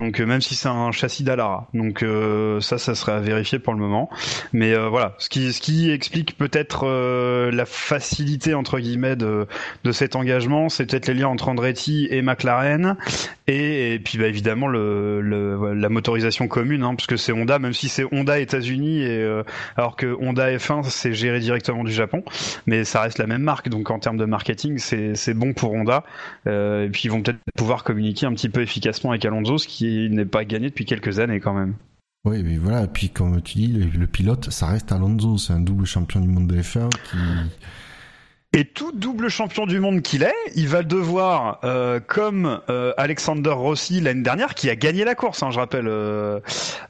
Donc 0.00 0.20
euh, 0.20 0.26
même 0.26 0.40
si 0.40 0.54
c'est 0.54 0.68
un 0.68 0.90
châssis 0.92 1.22
d'Alara, 1.24 1.68
donc 1.74 2.02
euh, 2.02 2.60
ça, 2.60 2.78
ça 2.78 2.94
serait 2.94 3.12
à 3.12 3.20
vérifier 3.20 3.58
pour 3.58 3.74
le 3.74 3.78
moment. 3.80 4.08
Mais 4.52 4.72
euh, 4.72 4.88
voilà, 4.88 5.14
ce 5.18 5.28
qui, 5.28 5.52
ce 5.52 5.60
qui 5.60 5.90
explique 5.90 6.36
peut-être 6.36 6.84
euh, 6.86 7.50
la 7.52 7.66
facilité 7.66 8.54
entre 8.54 8.78
guillemets 8.80 9.14
de, 9.16 9.46
de 9.84 9.92
cet 9.92 10.16
engagement, 10.16 10.68
c'est 10.68 10.86
peut-être 10.86 11.06
les 11.08 11.14
liens 11.14 11.28
entre 11.28 11.48
Andretti 11.48 12.08
et 12.10 12.22
McLaren, 12.22 12.96
et, 13.46 13.94
et 13.94 13.98
puis 13.98 14.18
bah, 14.18 14.26
évidemment 14.26 14.68
le, 14.68 15.20
le- 15.20 15.74
la 15.74 15.88
motorisation 15.88 16.48
commune, 16.48 16.82
hein, 16.82 16.94
parce 16.94 17.06
que 17.06 17.16
c'est 17.16 17.32
Honda, 17.32 17.58
même 17.58 17.74
si 17.74 17.88
c'est 17.88 18.04
Honda 18.12 18.38
États-Unis, 18.38 19.02
et 19.02 19.08
euh, 19.22 19.42
alors 19.76 19.96
que 19.96 20.16
Honda 20.20 20.50
F1 20.56 20.82
c'est 20.84 21.12
géré 21.12 21.40
directement 21.40 21.84
du 21.84 21.92
Japon, 21.92 22.24
mais 22.66 22.84
ça 22.84 23.02
reste 23.02 23.18
la 23.18 23.26
même 23.26 23.42
marque, 23.42 23.68
donc 23.68 23.90
en 23.90 23.98
termes 23.98 24.16
de 24.16 24.24
marketing 24.24 24.78
c'est 24.78 25.14
c'est 25.14 25.34
bon 25.34 25.52
pour 25.52 25.72
Honda. 25.72 26.04
Euh, 26.46 26.86
et 26.86 26.88
puis 26.88 27.02
ils 27.04 27.10
vont 27.10 27.22
peut-être 27.22 27.38
pouvoir 27.56 27.84
communiquer 27.84 28.26
un 28.26 28.32
petit 28.32 28.48
peu 28.48 28.62
efficacement 28.62 29.10
avec 29.10 29.24
Alonso, 29.24 29.41
ce 29.58 29.68
qui 29.68 30.08
n'est 30.10 30.24
pas 30.24 30.44
gagné 30.44 30.68
depuis 30.70 30.84
quelques 30.84 31.18
années 31.18 31.40
quand 31.40 31.54
même. 31.54 31.74
Oui, 32.24 32.42
mais 32.44 32.56
voilà, 32.56 32.84
et 32.84 32.88
puis 32.88 33.10
comme 33.10 33.42
tu 33.42 33.58
dis, 33.58 33.66
le, 33.66 33.86
le 33.86 34.06
pilote, 34.06 34.50
ça 34.50 34.66
reste 34.66 34.92
Alonso, 34.92 35.38
c'est 35.38 35.52
un 35.52 35.60
double 35.60 35.86
champion 35.86 36.20
du 36.20 36.28
monde 36.28 36.46
de 36.46 36.60
F1 36.60 36.88
qui... 36.88 37.16
Et 38.54 38.66
tout 38.66 38.92
double 38.92 39.30
champion 39.30 39.64
du 39.64 39.80
monde 39.80 40.02
qu'il 40.02 40.22
est, 40.22 40.34
il 40.54 40.68
va 40.68 40.82
devoir, 40.82 41.58
euh, 41.64 42.00
comme 42.06 42.60
euh, 42.68 42.92
Alexander 42.98 43.48
Rossi 43.48 43.98
l'année 44.02 44.20
dernière, 44.20 44.54
qui 44.54 44.68
a 44.68 44.76
gagné 44.76 45.04
la 45.04 45.14
course, 45.14 45.42
hein, 45.42 45.50
je 45.50 45.58
rappelle, 45.58 45.88
euh, 45.88 46.38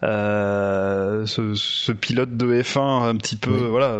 euh 0.02 1.25
ce, 1.25 1.54
ce, 1.54 1.92
pilote 1.92 2.37
de 2.37 2.62
F1 2.62 3.09
un 3.09 3.16
petit 3.16 3.37
peu, 3.37 3.52
Oui. 3.52 3.68
voilà, 3.71 3.97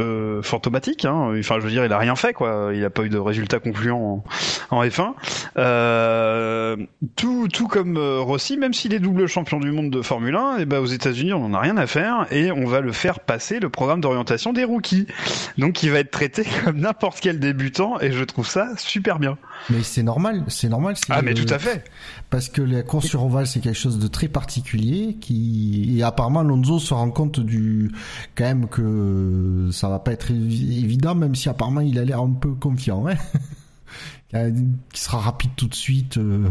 euh, 0.00 0.42
fantomatique. 0.42 1.04
Hein. 1.04 1.34
Enfin, 1.38 1.56
je 1.58 1.64
veux 1.64 1.70
dire, 1.70 1.84
il 1.84 1.92
a 1.92 1.98
rien 1.98 2.14
fait, 2.14 2.32
quoi. 2.32 2.70
Il 2.72 2.84
a 2.84 2.90
pas 2.90 3.02
eu 3.02 3.08
de 3.08 3.18
résultat 3.18 3.58
concluant 3.58 4.24
en, 4.70 4.76
en 4.76 4.84
F1. 4.84 5.14
Euh, 5.56 6.76
tout, 7.16 7.48
tout 7.48 7.66
comme 7.66 7.96
euh, 7.96 8.20
Rossi, 8.20 8.56
même 8.56 8.72
s'il 8.72 8.94
est 8.94 9.00
double 9.00 9.26
champion 9.26 9.58
du 9.58 9.72
monde 9.72 9.90
de 9.90 10.00
Formule 10.02 10.36
1, 10.36 10.58
et 10.58 10.66
ben 10.66 10.78
aux 10.78 10.86
États-Unis, 10.86 11.32
on 11.32 11.46
en 11.46 11.54
a 11.54 11.60
rien 11.60 11.76
à 11.76 11.88
faire 11.88 12.26
et 12.30 12.52
on 12.52 12.66
va 12.66 12.80
le 12.80 12.92
faire 12.92 13.18
passer 13.18 13.58
le 13.58 13.70
programme 13.70 14.00
d'orientation 14.00 14.52
des 14.52 14.64
rookies. 14.64 15.08
Donc, 15.56 15.82
il 15.82 15.90
va 15.90 15.98
être 15.98 16.12
traité 16.12 16.44
comme 16.64 16.78
n'importe 16.78 17.18
quel 17.20 17.40
débutant 17.40 17.98
et 18.00 18.12
je 18.12 18.22
trouve 18.22 18.46
ça 18.46 18.68
super 18.76 19.18
bien. 19.18 19.36
Mais 19.70 19.82
c'est 19.82 20.02
normal, 20.02 20.44
c'est 20.48 20.68
normal. 20.68 20.94
Ah, 21.10 21.20
mais 21.22 21.34
le- 21.34 21.44
tout 21.44 21.52
à 21.52 21.58
fait. 21.58 21.84
Parce 22.30 22.48
que 22.48 22.62
la 22.62 22.82
course 22.82 23.06
sur 23.06 23.24
ovale, 23.24 23.46
c'est 23.46 23.60
quelque 23.60 23.76
chose 23.78 23.98
de 23.98 24.06
très 24.08 24.28
particulier 24.28 25.16
qui 25.20 25.98
et 25.98 26.02
apparemment 26.02 26.40
Alonso 26.40 26.78
se 26.78 26.94
rend 26.94 27.10
compte 27.10 27.38
du 27.40 27.90
quand 28.34 28.44
même 28.44 28.68
que 28.68 29.68
ça 29.72 29.88
va 29.90 29.98
pas 29.98 30.12
être 30.12 30.30
évi- 30.32 30.82
évident, 30.84 31.14
même 31.14 31.34
si 31.34 31.48
apparemment 31.48 31.80
il 31.82 31.98
a 31.98 32.04
l'air 32.04 32.20
un 32.20 32.30
peu 32.32 32.54
confiant, 32.54 33.06
hein. 33.08 33.16
qui 34.92 35.00
sera 35.00 35.18
rapide 35.18 35.50
tout 35.56 35.68
de 35.68 35.74
suite. 35.74 36.16
euh. 36.18 36.46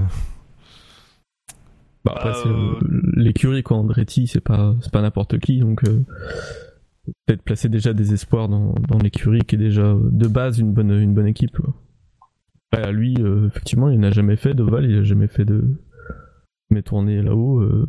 Bah, 2.05 2.13
après, 2.15 2.33
c'est 2.43 2.49
Euh, 2.49 2.79
l'écurie, 3.15 3.63
quoi. 3.63 3.77
Andretti, 3.77 4.27
c'est 4.27 4.39
pas, 4.41 4.75
c'est 4.81 4.91
pas 4.91 5.01
n'importe 5.01 5.39
qui, 5.39 5.59
donc 5.59 5.83
euh, 5.85 6.03
peut-être 7.25 7.41
placer 7.41 7.67
déjà 7.69 7.93
des 7.93 8.13
espoirs 8.13 8.47
dans, 8.47 8.73
dans 8.87 8.97
l'écurie 8.99 9.41
qui 9.41 9.55
est 9.55 9.59
déjà 9.59 9.93
de 9.99 10.27
base 10.27 10.59
une 10.59 10.71
bonne, 10.73 10.91
une 10.91 11.13
bonne 11.13 11.27
équipe. 11.27 11.57
Quoi. 11.57 11.73
Lui, 12.91 13.15
euh, 13.19 13.47
effectivement, 13.47 13.89
il 13.89 13.99
n'a 13.99 14.11
jamais 14.11 14.35
fait 14.35 14.53
d'ovale, 14.53 14.85
il 14.85 14.99
a 14.99 15.03
jamais 15.03 15.27
fait 15.27 15.45
de 15.45 15.63
mes 16.69 16.83
tournées 16.83 17.21
là-haut. 17.21 17.59
Euh... 17.61 17.85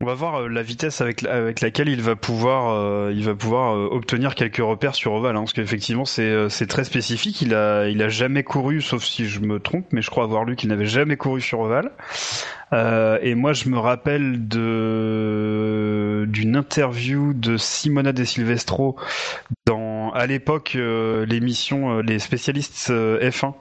on 0.00 0.06
va 0.06 0.14
voir 0.14 0.34
euh, 0.42 0.48
la 0.48 0.62
vitesse 0.62 1.00
avec, 1.00 1.22
la- 1.22 1.34
avec 1.34 1.60
laquelle 1.60 1.88
il 1.88 2.00
va 2.02 2.16
pouvoir, 2.16 3.10
il 3.10 3.24
va 3.24 3.34
pouvoir 3.34 3.74
obtenir 3.92 4.34
quelques 4.34 4.56
repères 4.58 4.94
sur 4.94 5.12
Oval, 5.12 5.36
hein, 5.36 5.40
parce 5.40 5.52
qu'effectivement 5.52 6.04
c'est 6.04 6.66
très 6.68 6.84
spécifique. 6.84 7.40
Il 7.42 7.54
a, 7.54 7.88
il 7.88 8.02
a 8.02 8.08
jamais 8.08 8.42
couru, 8.42 8.80
sauf 8.80 9.04
si 9.04 9.26
je 9.26 9.40
me 9.40 9.60
trompe, 9.60 9.86
mais 9.92 10.02
je 10.02 10.10
crois 10.10 10.24
avoir 10.24 10.44
lu 10.44 10.56
qu'il 10.56 10.68
n'avait 10.70 10.86
jamais 10.86 11.16
couru 11.16 11.40
sur 11.40 11.60
Oval. 11.60 11.90
Et 13.22 13.34
moi 13.34 13.52
je 13.52 13.68
me 13.68 13.78
rappelle 13.78 14.48
de 14.48 16.26
d'une 16.28 16.56
interview 16.56 17.34
de 17.34 17.56
Simona 17.58 18.12
De 18.12 18.24
Silvestro 18.24 18.96
dans 19.66 19.91
à 20.12 20.26
l'époque 20.26 20.74
euh, 20.76 21.24
l'émission 21.26 21.98
euh, 21.98 22.02
les 22.02 22.18
spécialistes 22.18 22.88
euh, 22.90 23.30
F1 23.30 23.54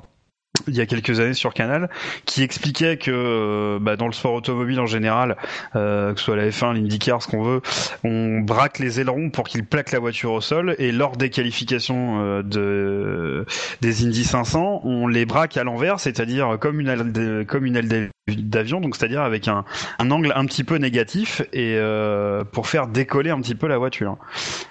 il 0.68 0.75
y 0.75 0.82
a 0.82 0.86
quelques 0.86 1.20
années 1.20 1.34
sur 1.34 1.53
Canal, 1.53 1.89
qui 2.25 2.44
expliquait 2.44 2.98
que 2.98 3.12
euh, 3.12 3.80
bah, 3.80 3.96
dans 3.96 4.08
le 4.08 4.13
sport 4.13 4.34
automobile 4.34 4.80
en 4.80 4.86
général, 4.86 5.38
euh, 5.75 6.13
que 6.13 6.20
ce 6.20 6.25
soit 6.25 6.36
la 6.36 6.50
F1, 6.50 6.74
l'IndyCar, 6.74 7.22
ce 7.22 7.27
qu'on 7.27 7.44
veut, 7.44 7.62
on 8.03 8.39
braque 8.39 8.80
les 8.80 9.00
ailerons 9.00 9.30
pour 9.30 9.48
qu'ils 9.48 9.65
plaquent 9.65 9.91
la 9.91 10.00
voiture 10.00 10.32
au 10.32 10.41
sol, 10.41 10.75
et 10.80 10.91
lors 10.91 11.18
des 11.18 11.30
qualifications 11.30 12.22
euh, 12.22 12.44
de 12.44 13.46
des 13.82 14.06
Indy 14.06 14.24
500, 14.24 14.82
on 14.84 15.08
les 15.08 15.25
braque 15.25 15.58
à 15.58 15.63
l'envers, 15.63 16.00
c'est-à-dire 16.00 16.58
comme 16.60 16.80
une 16.80 16.88
aile 16.88 17.46
comme 17.48 17.65
une 17.65 17.75
aile 17.75 18.10
d'avion, 18.27 18.82
donc 18.82 18.96
c'est-à-dire 18.96 19.22
avec 19.22 19.48
un, 19.48 19.65
un 20.00 20.12
angle 20.12 20.32
un 20.36 20.46
petit 20.46 20.63
peu 20.63 20.77
négatif 20.77 21.41
et 21.53 21.75
euh, 21.77 22.44
pour 22.44 22.68
faire 22.68 22.88
décoller 22.88 23.30
un 23.30 23.41
petit 23.41 23.56
peu 23.56 23.68
la 23.68 23.77
voiture. 23.77 24.18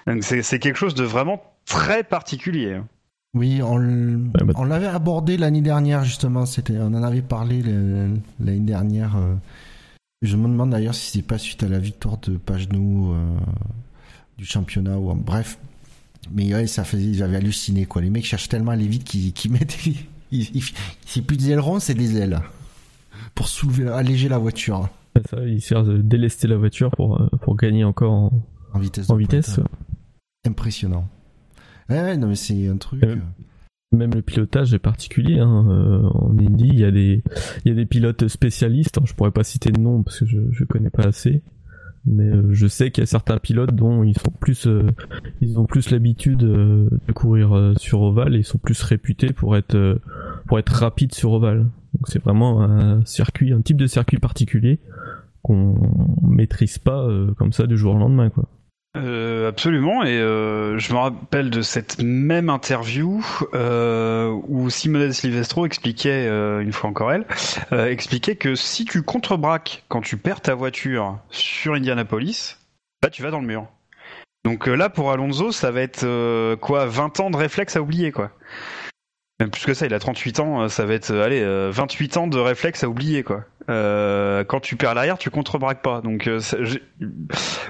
Donc 0.07 0.23
c'est 0.23 0.59
quelque 0.59 0.77
chose 0.77 0.95
de 0.95 1.05
vraiment 1.05 1.43
très 1.67 2.03
particulier. 2.03 2.79
Oui, 3.35 3.63
on, 3.63 3.79
bah- 3.79 4.55
on 4.57 4.65
l'avait 4.65 4.87
abordé 4.87 5.37
l'année 5.37 5.61
dernière 5.61 6.05
justement. 6.05 6.47
C'était, 6.47 6.79
on 6.79 6.89
en 6.95 7.03
avait 7.03 7.23
parlé 7.23 7.63
l'année 7.63 8.61
dernière. 8.61 9.17
euh. 9.17 9.35
Je 10.23 10.37
me 10.37 10.49
demande 10.49 10.71
d'ailleurs 10.71 10.95
si 10.95 11.11
c'est 11.13 11.23
pas 11.23 11.39
suite 11.39 11.63
à 11.63 11.69
la 11.69 11.79
victoire 11.79 12.19
de 12.19 12.37
Pagenaud 12.37 13.15
euh, 13.15 13.37
du 14.37 14.45
championnat 14.45 14.99
ou 14.99 15.15
bref. 15.15 15.59
Mais 16.33 16.53
ouais, 16.55 16.67
ça 16.67 16.85
faisait, 16.85 17.15
j'avais 17.15 17.37
halluciné 17.37 17.87
quoi. 17.87 18.03
Les 18.03 18.11
mecs 18.11 18.27
cherchent 18.27 18.49
tellement 18.49 18.73
à 18.73 18.75
aller 18.75 18.87
vite 18.89 19.05
qu'ils 19.05 19.51
mettent, 19.53 19.79
ils- 19.87 19.97
ils- 20.33 20.65
c'est 21.07 21.23
plus 21.23 21.37
des 21.37 21.51
ailerons, 21.51 21.79
c'est 21.81 21.95
des 21.95 22.17
ailes 22.19 22.41
pour 23.35 23.49
soulever, 23.49 23.89
alléger 23.89 24.29
la 24.29 24.39
voiture 24.39 24.89
Ça, 25.31 25.39
il 25.47 25.63
sert 25.63 25.85
de 25.85 25.99
délester 26.03 26.47
la 26.49 26.57
voiture 26.57 26.91
pour, 26.91 27.21
euh, 27.21 27.29
pour 27.43 27.57
gagner 27.57 27.85
encore 27.85 28.13
en, 28.13 28.33
en 28.75 28.79
vitesse. 28.79 29.09
en 29.09 29.17
vitesse. 29.17 29.59
Impressionnant. 30.47 31.09
Ouais, 31.91 32.01
ouais, 32.01 32.17
non 32.17 32.29
mais 32.29 32.37
c'est 32.37 32.69
un 32.69 32.77
truc. 32.77 33.03
Euh, 33.05 33.17
Même 33.93 34.15
le 34.15 34.23
pilotage 34.23 34.73
est 34.75 34.79
particulier. 34.79 35.41
Hein. 35.41 35.67
euh, 35.69 36.03
en 36.15 36.39
Indy, 36.39 36.69
il 36.69 36.79
y 36.79 36.85
a 36.85 36.91
des, 36.91 37.23
y 37.65 37.71
a 37.71 37.75
des 37.75 37.87
pilotes 37.87 38.29
spécialistes. 38.29 38.99
hein, 38.99 39.03
je 39.05 39.15
pourrais 39.15 39.33
pas 39.33 39.43
citer 39.45 39.73
de 39.73 39.81
nom 39.81 40.03
parce 40.03 40.21
que 40.21 40.27
je, 40.27 40.39
je 40.53 40.65
connais 40.65 40.91
pas 40.91 41.07
assez. 41.07 41.43
Mais 42.07 42.25
euh, 42.29 42.49
je 42.53 42.67
sais 42.67 42.91
qu'il 42.91 43.03
y 43.03 43.05
a 43.05 43.07
certains 43.07 43.39
pilotes 43.39 43.75
dont 43.75 44.05
ils 44.05 44.17
sont 44.19 44.31
plus, 44.31 44.67
ils 45.43 45.59
ont 45.59 45.67
plus 45.67 45.91
l'habitude 45.91 46.39
de 46.39 46.89
courir 47.15 47.75
sur 47.77 48.01
ovale 48.01 48.37
et 48.37 48.39
ils 48.39 48.45
sont 48.45 48.59
plus 48.59 48.81
réputés 48.83 49.33
pour 49.35 49.57
être, 49.57 50.01
pour 50.47 50.59
être 50.59 50.71
rapides 50.71 51.13
sur 51.15 51.33
ovale. 51.33 51.67
Donc 51.95 52.07
c'est 52.07 52.23
vraiment 52.23 52.63
un 52.63 53.05
circuit, 53.05 53.53
un 53.53 53.61
type 53.61 53.77
de 53.77 53.87
circuit 53.87 54.19
particulier 54.19 54.79
qu'on 55.43 55.75
maîtrise 56.23 56.79
pas 56.79 57.07
comme 57.37 57.53
ça 57.53 57.67
du 57.67 57.77
jour 57.77 57.97
au 57.97 57.99
lendemain, 57.99 58.31
quoi. 58.31 58.49
Euh, 58.97 59.49
absolument, 59.49 60.03
et 60.03 60.19
euh, 60.19 60.77
je 60.79 60.93
me 60.93 60.99
rappelle 60.99 61.51
de 61.51 61.63
cette 61.63 62.03
même 62.03 62.51
interview 62.51 63.25
euh, 63.55 64.37
où 64.49 64.69
Simone 64.69 65.13
Silvestro 65.13 65.65
expliquait, 65.65 66.27
une 66.27 66.73
fois 66.73 66.91
encore 66.91 67.13
elle, 67.13 67.25
expliquait 67.89 68.35
que 68.35 68.57
si 68.57 68.85
tu 68.85 69.03
contrebraques 69.03 69.85
quand 69.89 70.01
tu 70.01 70.17
perds 70.17 70.41
ta 70.41 70.57
voiture 70.57 71.21
sur 71.31 71.75
Indianapolis, 71.75 72.57
là 73.05 73.11
tu 73.11 73.23
vas 73.23 73.31
dans 73.31 73.41
le 73.41 73.47
mur. 73.47 73.69
Donc 74.45 74.67
là 74.67 74.89
pour 74.89 75.13
Alonso, 75.13 75.53
ça 75.53 75.71
va 75.71 75.83
être 75.83 76.57
quoi 76.57 76.87
20 76.87 77.21
ans 77.21 77.31
de 77.31 77.37
réflexe 77.37 77.77
à 77.77 77.83
oublier 77.83 78.11
quoi. 78.11 78.33
Même 79.41 79.51
plus 79.51 79.65
que 79.65 79.73
ça, 79.73 79.87
il 79.87 79.95
a 79.95 79.99
38 79.99 80.41
ans, 80.41 80.69
ça 80.69 80.85
va 80.85 80.93
être 80.93 81.15
allez 81.15 81.41
euh, 81.41 81.71
28 81.73 82.17
ans 82.19 82.27
de 82.27 82.39
réflexe 82.39 82.85
à 82.85 82.89
oublier 82.89 83.23
quoi. 83.23 83.45
Euh, 83.71 84.45
quand 84.45 84.61
tu 84.61 84.77
perds 84.77 84.95
l'arrière, 84.95 85.19
tu 85.19 85.31
contrebraques 85.31 85.83
pas. 85.83 86.01
Donc 86.01 86.27
euh, 86.27 86.41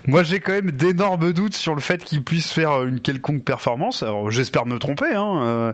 moi, 0.07 0.23
j'ai 0.23 0.41
quand 0.41 0.53
même 0.53 0.71
d'énormes 0.71 1.33
doutes 1.33 1.55
sur 1.55 1.75
le 1.75 1.81
fait 1.81 2.03
qu'il 2.03 2.25
puisse 2.25 2.53
faire 2.53 2.85
une 2.85 3.01
quelconque 3.01 3.45
performance. 3.45 4.03
Alors, 4.03 4.31
j'espère 4.31 4.67
me 4.67 4.79
tromper. 4.79 5.15
Hein. 5.15 5.43
Euh, 5.43 5.73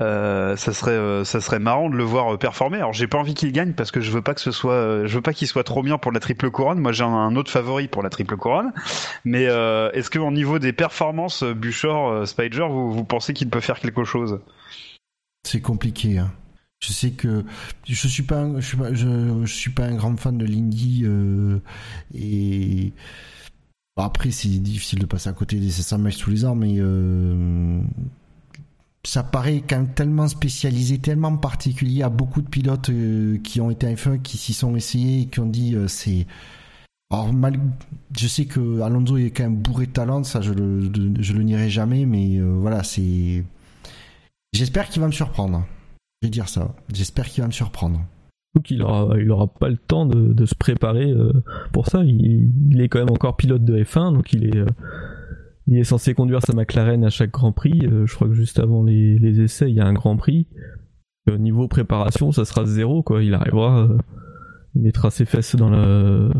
euh, 0.00 0.56
ça 0.56 0.72
serait, 0.72 0.92
euh, 0.92 1.24
ça 1.24 1.40
serait 1.40 1.58
marrant 1.58 1.90
de 1.90 1.96
le 1.96 2.04
voir 2.04 2.34
euh, 2.34 2.38
performer. 2.38 2.78
Alors, 2.78 2.92
j'ai 2.92 3.06
pas 3.06 3.18
envie 3.18 3.34
qu'il 3.34 3.52
gagne 3.52 3.72
parce 3.74 3.90
que 3.90 4.00
je 4.00 4.10
veux 4.10 4.22
pas 4.22 4.34
que 4.34 4.40
ce 4.40 4.50
soit, 4.50 4.72
euh, 4.72 5.06
je 5.06 5.14
veux 5.14 5.22
pas 5.22 5.32
qu'il 5.32 5.48
soit 5.48 5.64
trop 5.64 5.82
bien 5.82 5.98
pour 5.98 6.12
la 6.12 6.20
triple 6.20 6.50
couronne. 6.50 6.80
Moi, 6.80 6.92
j'ai 6.92 7.04
un, 7.04 7.36
autre 7.36 7.50
favori 7.50 7.88
pour 7.88 8.02
la 8.02 8.10
triple 8.10 8.36
couronne. 8.36 8.72
Mais 9.24 9.46
euh, 9.46 9.90
est-ce 9.92 10.10
que 10.10 10.18
au 10.18 10.30
niveau 10.30 10.58
des 10.58 10.72
performances, 10.72 11.42
euh, 11.42 11.54
Buchor, 11.54 12.08
euh, 12.08 12.24
Spider, 12.24 12.66
vous, 12.68 12.90
vous 12.90 13.04
pensez 13.04 13.34
qu'il 13.34 13.50
peut 13.50 13.60
faire 13.60 13.80
quelque 13.80 14.04
chose? 14.04 14.40
C'est 15.44 15.60
compliqué. 15.60 16.18
Hein. 16.18 16.30
Je 16.80 16.92
sais 16.92 17.10
que 17.10 17.44
je 17.86 18.06
suis 18.08 18.22
pas, 18.22 18.40
un- 18.40 18.60
je 18.60 18.66
suis 18.66 18.76
pas, 18.76 18.94
je, 18.94 19.44
suis 19.46 19.70
pas 19.72 19.86
un 19.86 19.96
grand 19.96 20.16
fan 20.16 20.38
de 20.38 20.46
l'indie 20.46 21.02
euh, 21.04 21.58
et 22.14 22.92
après 23.96 24.30
c'est 24.30 24.48
difficile 24.48 25.00
de 25.00 25.06
passer 25.06 25.28
à 25.28 25.32
côté 25.32 25.58
des 25.58 25.70
700 25.70 25.98
matchs 25.98 26.18
tous 26.18 26.30
les 26.30 26.44
ans, 26.44 26.54
mais 26.54 26.74
euh, 26.78 27.80
ça 29.04 29.24
paraît 29.24 29.62
quand 29.68 29.76
même 29.78 29.92
tellement 29.94 30.28
spécialisé, 30.28 30.98
tellement 30.98 31.36
particulier 31.36 32.02
à 32.04 32.10
beaucoup 32.10 32.42
de 32.42 32.48
pilotes 32.48 32.90
euh, 32.90 33.38
qui 33.38 33.60
ont 33.60 33.70
été 33.70 33.92
F1, 33.92 34.22
qui 34.22 34.36
s'y 34.38 34.54
sont 34.54 34.76
essayés 34.76 35.22
et 35.22 35.26
qui 35.26 35.40
ont 35.40 35.46
dit 35.46 35.74
c'est 35.88 36.26
alors, 37.10 37.32
mal... 37.32 37.58
je 38.16 38.28
sais 38.28 38.44
que 38.44 38.80
Alonso 38.82 39.16
est 39.16 39.30
quand 39.30 39.44
même 39.44 39.56
bourré 39.56 39.86
de 39.86 39.92
talent, 39.92 40.22
ça 40.22 40.42
je 40.42 40.52
le, 40.52 40.92
je 41.20 41.32
le 41.32 41.42
nierai 41.42 41.70
jamais, 41.70 42.04
mais 42.06 42.38
voilà, 42.40 42.84
c'est. 42.84 43.44
J'espère 44.52 44.88
qu'il 44.90 45.00
va 45.00 45.08
me 45.08 45.12
surprendre. 45.12 45.66
Je 46.20 46.26
vais 46.26 46.30
dire 46.30 46.48
ça. 46.48 46.74
J'espère 46.92 47.26
qu'il 47.26 47.42
va 47.42 47.48
me 47.48 47.52
surprendre. 47.52 48.04
Qu'il 48.64 48.82
aura, 48.82 49.16
il 49.18 49.30
aura 49.30 49.46
pas 49.46 49.68
le 49.68 49.76
temps 49.76 50.04
de, 50.04 50.46
se 50.46 50.54
préparer 50.54 51.10
euh, 51.10 51.32
pour 51.72 51.86
ça. 51.86 52.02
Il, 52.02 52.80
est 52.80 52.88
quand 52.88 52.98
même 52.98 53.10
encore 53.10 53.36
pilote 53.36 53.64
de 53.64 53.84
F1, 53.84 54.14
donc 54.14 54.32
il 54.32 54.46
est, 54.46 54.56
euh, 54.56 54.66
il 55.68 55.78
est 55.78 55.84
censé 55.84 56.14
conduire 56.14 56.42
sa 56.42 56.54
McLaren 56.54 57.04
à 57.04 57.10
chaque 57.10 57.30
Grand 57.30 57.52
Prix. 57.52 57.80
Euh, 57.84 58.06
je 58.06 58.14
crois 58.14 58.26
que 58.26 58.34
juste 58.34 58.58
avant 58.58 58.82
les, 58.82 59.40
essais, 59.40 59.70
il 59.70 59.76
y 59.76 59.80
a 59.80 59.86
un 59.86 59.92
Grand 59.92 60.16
Prix. 60.16 60.48
Au 61.30 61.36
niveau 61.36 61.68
préparation, 61.68 62.32
ça 62.32 62.44
sera 62.44 62.64
zéro, 62.64 63.02
quoi. 63.02 63.22
Il 63.22 63.34
arrivera, 63.34 63.88
il 64.74 64.82
mettra 64.82 65.10
ses 65.10 65.26
fesses 65.26 65.54
dans 65.54 65.70
la, 65.70 66.30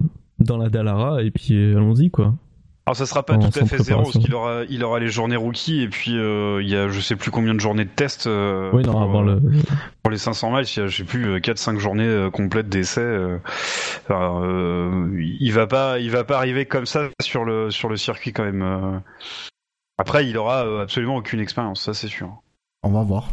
dans 0.40 0.56
la 0.56 0.70
Dallara 0.70 1.22
et 1.22 1.30
puis 1.30 1.54
allons-y, 1.54 2.10
quoi. 2.10 2.34
Alors 2.88 2.96
ça 2.96 3.04
sera 3.04 3.22
pas 3.22 3.36
tout 3.36 3.50
à 3.54 3.66
fait 3.66 3.82
zéro 3.82 4.04
parce 4.04 4.16
qu'il 4.16 4.34
aura 4.34 4.62
il 4.70 4.82
aura 4.82 4.98
les 4.98 5.08
journées 5.08 5.36
rookies 5.36 5.82
et 5.82 5.88
puis 5.88 6.16
euh, 6.16 6.62
il 6.62 6.70
y 6.70 6.74
a 6.74 6.88
je 6.88 7.00
sais 7.00 7.16
plus 7.16 7.30
combien 7.30 7.52
de 7.52 7.60
journées 7.60 7.84
de 7.84 7.90
test 7.90 8.26
euh, 8.26 8.70
oui, 8.72 8.82
non, 8.82 8.92
pour, 8.92 9.02
avant 9.02 9.20
le... 9.20 9.42
pour 10.02 10.10
les 10.10 10.16
500 10.16 10.52
miles, 10.52 10.64
il 10.74 10.78
y 10.78 10.82
a 10.82 10.86
je 10.86 10.96
sais 10.96 11.04
plus 11.04 11.38
4 11.38 11.58
5 11.58 11.78
journées 11.78 12.30
complètes 12.32 12.70
d'essais. 12.70 13.18
il 14.08 15.52
va 15.52 15.66
pas 15.66 15.98
il 15.98 16.10
va 16.10 16.24
pas 16.24 16.38
arriver 16.38 16.64
comme 16.64 16.86
ça 16.86 17.10
sur 17.20 17.44
le 17.44 17.70
sur 17.70 17.90
le 17.90 17.98
circuit 17.98 18.32
quand 18.32 18.44
même. 18.44 19.02
Après, 19.98 20.26
il 20.26 20.38
aura 20.38 20.80
absolument 20.80 21.16
aucune 21.16 21.40
expérience, 21.40 21.82
ça 21.82 21.92
c'est 21.92 22.08
sûr. 22.08 22.40
On 22.82 22.90
va 22.90 23.02
voir. 23.02 23.28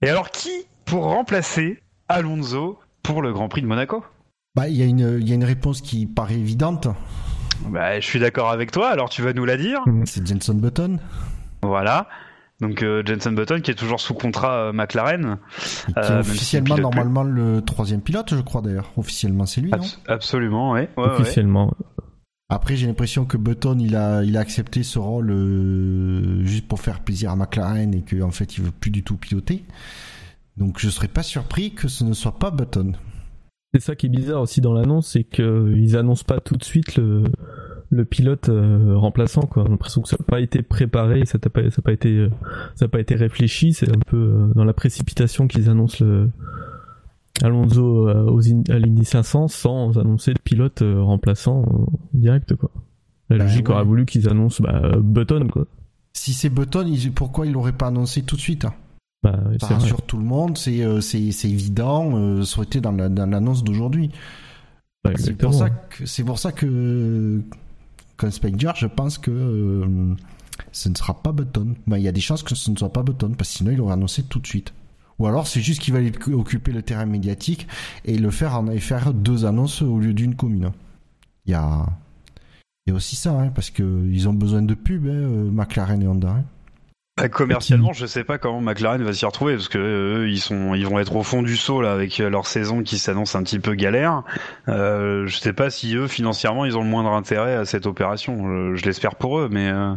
Et 0.00 0.08
alors 0.08 0.30
qui 0.30 0.52
pour 0.84 1.06
remplacer 1.06 1.82
Alonso 2.08 2.78
pour 3.02 3.20
le 3.20 3.32
Grand 3.32 3.48
Prix 3.48 3.62
de 3.62 3.66
Monaco? 3.66 4.04
Bah, 4.54 4.68
y 4.68 4.78
il 4.78 5.28
y 5.28 5.32
a 5.32 5.34
une 5.34 5.44
réponse 5.44 5.80
qui 5.80 6.06
paraît 6.06 6.38
évidente. 6.38 6.86
Bah, 7.68 8.00
je 8.00 8.06
suis 8.06 8.18
d'accord 8.18 8.50
avec 8.50 8.70
toi, 8.70 8.88
alors 8.88 9.08
tu 9.08 9.22
vas 9.22 9.32
nous 9.32 9.44
la 9.44 9.56
dire. 9.56 9.80
Mm. 9.86 10.04
C'est 10.06 10.26
Jenson 10.26 10.54
Button. 10.54 10.98
Voilà. 11.62 12.08
Donc 12.62 12.82
euh, 12.82 13.02
Jenson 13.04 13.32
Button 13.32 13.60
qui 13.60 13.72
est 13.72 13.74
toujours 13.74 14.00
sous 14.00 14.14
contrat 14.14 14.68
euh, 14.68 14.72
McLaren. 14.72 15.38
qui 15.86 15.92
est 15.96 16.10
euh, 16.10 16.20
officiellement 16.20 16.78
normalement 16.78 17.24
le 17.24 17.60
troisième 17.60 18.00
pilote, 18.00 18.34
je 18.34 18.40
crois 18.40 18.62
d'ailleurs. 18.62 18.92
Officiellement 18.96 19.46
c'est 19.46 19.60
lui, 19.60 19.70
non 19.72 19.80
Absolument, 20.06 20.72
oui. 20.72 20.82
officiellement. 20.96 21.72
Après 22.48 22.76
j'ai 22.76 22.86
l'impression 22.86 23.24
que 23.24 23.36
Button 23.36 23.78
il 23.80 23.96
a 23.96 24.22
il 24.22 24.36
a 24.36 24.40
accepté 24.40 24.84
ce 24.84 25.00
rôle 25.00 25.32
juste 26.44 26.68
pour 26.68 26.80
faire 26.80 27.00
plaisir 27.00 27.32
à 27.32 27.36
McLaren 27.36 27.92
et 27.94 28.02
qu'en 28.02 28.28
en 28.28 28.30
fait 28.30 28.56
il 28.56 28.62
veut 28.62 28.70
plus 28.70 28.92
du 28.92 29.02
tout 29.02 29.16
piloter. 29.16 29.64
Donc 30.56 30.78
je 30.78 30.88
serais 30.88 31.08
pas 31.08 31.24
surpris 31.24 31.72
que 31.72 31.88
ce 31.88 32.04
ne 32.04 32.12
soit 32.12 32.38
pas 32.38 32.52
Button. 32.52 32.92
C'est 33.74 33.80
ça 33.80 33.96
qui 33.96 34.06
est 34.06 34.10
bizarre 34.10 34.42
aussi 34.42 34.60
dans 34.60 34.74
l'annonce, 34.74 35.08
c'est 35.12 35.24
qu'ils 35.24 35.96
annoncent 35.96 36.24
pas 36.26 36.40
tout 36.40 36.56
de 36.56 36.64
suite 36.64 36.96
le, 36.96 37.24
le 37.88 38.04
pilote 38.04 38.50
euh, 38.50 38.96
remplaçant 38.96 39.42
quoi. 39.42 39.64
J'ai 39.64 39.70
l'impression 39.70 40.02
que 40.02 40.08
ça 40.08 40.16
n'a 40.18 40.24
pas 40.26 40.40
été 40.40 40.62
préparé, 40.62 41.24
ça 41.24 41.38
n'a 41.42 41.50
pas, 41.50 41.70
ça 41.70 41.80
pas 41.80 41.92
été, 41.92 42.10
euh, 42.10 42.88
pas 42.88 43.00
été 43.00 43.14
réfléchi. 43.14 43.72
C'est 43.72 43.88
un 43.88 44.00
peu 44.06 44.16
euh, 44.16 44.46
dans 44.54 44.64
la 44.64 44.74
précipitation 44.74 45.46
qu'ils 45.46 45.70
annoncent 45.70 46.04
le 46.04 46.30
Alonso 47.42 48.08
aux 48.08 48.70
à 48.70 48.78
l'Indy 48.78 49.04
500 49.06 49.48
sans 49.48 49.98
annoncer 49.98 50.32
le 50.32 50.38
pilote 50.42 50.82
remplaçant 50.84 51.88
direct 52.12 52.54
quoi. 52.54 52.70
La 53.30 53.38
bah 53.38 53.44
logique 53.44 53.70
aurait 53.70 53.84
voulu 53.84 54.04
qu'ils 54.04 54.28
annoncent 54.28 54.62
bah, 54.62 54.98
Button 55.00 55.48
quoi. 55.48 55.66
Si 56.12 56.34
c'est 56.34 56.50
Button, 56.50 56.92
pourquoi 57.14 57.46
ils 57.46 57.52
l'auraient 57.52 57.72
pas 57.72 57.86
annoncé 57.86 58.22
tout 58.22 58.36
de 58.36 58.40
suite 58.40 58.66
hein? 58.66 58.74
Bah, 59.22 59.38
ça 59.60 59.78
rassure 59.78 60.02
tout 60.02 60.16
le 60.16 60.24
monde, 60.24 60.58
c'est 60.58 60.82
euh, 60.82 61.00
évident, 61.44 62.10
euh, 62.16 62.42
été 62.62 62.80
dans 62.80 62.90
l'annonce 62.92 63.58
la, 63.58 63.64
d'aujourd'hui. 63.64 64.10
Bah, 65.04 65.12
c'est 65.16 65.34
pour 65.34 65.54
ça 65.54 65.70
que 65.70 66.06
c'est 66.06 66.24
pour 66.24 66.38
ça 66.38 66.50
que 66.50 67.40
comme 68.16 68.30
Spider, 68.32 68.72
je 68.74 68.86
pense 68.86 69.18
que 69.18 69.30
euh, 69.30 70.14
ce 70.72 70.88
ne 70.88 70.94
sera 70.94 71.22
pas 71.22 71.30
Button. 71.30 71.74
Bah, 71.86 71.98
il 71.98 72.04
y 72.04 72.08
a 72.08 72.12
des 72.12 72.20
chances 72.20 72.42
que 72.42 72.56
ce 72.56 72.70
ne 72.70 72.76
soit 72.76 72.92
pas 72.92 73.04
Button 73.04 73.34
parce 73.36 73.50
que 73.50 73.58
sinon 73.58 73.70
il 73.70 73.80
aurait 73.80 73.92
annoncé 73.92 74.24
tout 74.24 74.40
de 74.40 74.46
suite. 74.46 74.74
Ou 75.20 75.26
alors 75.28 75.46
c'est 75.46 75.60
juste 75.60 75.82
qu'il 75.82 75.94
va 75.94 76.00
occuper 76.32 76.72
le 76.72 76.82
terrain 76.82 77.06
médiatique 77.06 77.68
et 78.04 78.18
le 78.18 78.30
faire 78.32 78.60
et 78.72 78.80
faire 78.80 79.14
deux 79.14 79.44
annonces 79.44 79.82
au 79.82 80.00
lieu 80.00 80.14
d'une 80.14 80.34
commune. 80.34 80.72
Il 81.46 81.52
y 81.52 81.54
a 81.54 81.86
il 82.86 82.90
y 82.90 82.92
a 82.92 82.96
aussi 82.96 83.14
ça 83.14 83.38
hein, 83.38 83.50
parce 83.54 83.70
que 83.70 84.04
ils 84.10 84.28
ont 84.28 84.32
besoin 84.32 84.62
de 84.62 84.74
pub 84.74 85.06
hein, 85.06 85.50
McLaren 85.52 86.02
et 86.02 86.08
Honda. 86.08 86.30
Hein. 86.30 86.44
Bah, 87.18 87.28
commercialement, 87.28 87.92
je 87.92 88.06
sais 88.06 88.24
pas 88.24 88.38
comment 88.38 88.62
McLaren 88.62 89.02
va 89.02 89.12
s'y 89.12 89.26
retrouver 89.26 89.54
parce 89.54 89.68
que 89.68 89.78
eux, 89.78 90.30
ils 90.30 90.40
sont, 90.40 90.74
ils 90.74 90.86
vont 90.86 90.98
être 90.98 91.14
au 91.14 91.22
fond 91.22 91.42
du 91.42 91.58
saut 91.58 91.82
là 91.82 91.92
avec 91.92 92.18
euh, 92.20 92.30
leur 92.30 92.46
saison 92.46 92.82
qui 92.82 92.98
s'annonce 92.98 93.34
un 93.34 93.42
petit 93.42 93.58
peu 93.58 93.74
galère. 93.74 94.22
Euh, 94.68 95.26
je 95.26 95.36
sais 95.36 95.52
pas 95.52 95.68
si 95.68 95.94
eux 95.94 96.06
financièrement 96.06 96.64
ils 96.64 96.78
ont 96.78 96.82
le 96.82 96.88
moindre 96.88 97.10
intérêt 97.10 97.54
à 97.54 97.66
cette 97.66 97.84
opération. 97.84 98.74
Je, 98.74 98.82
l'espère 98.84 99.16
pour 99.16 99.38
eux, 99.40 99.48
mais 99.50 99.68
euh... 99.68 99.94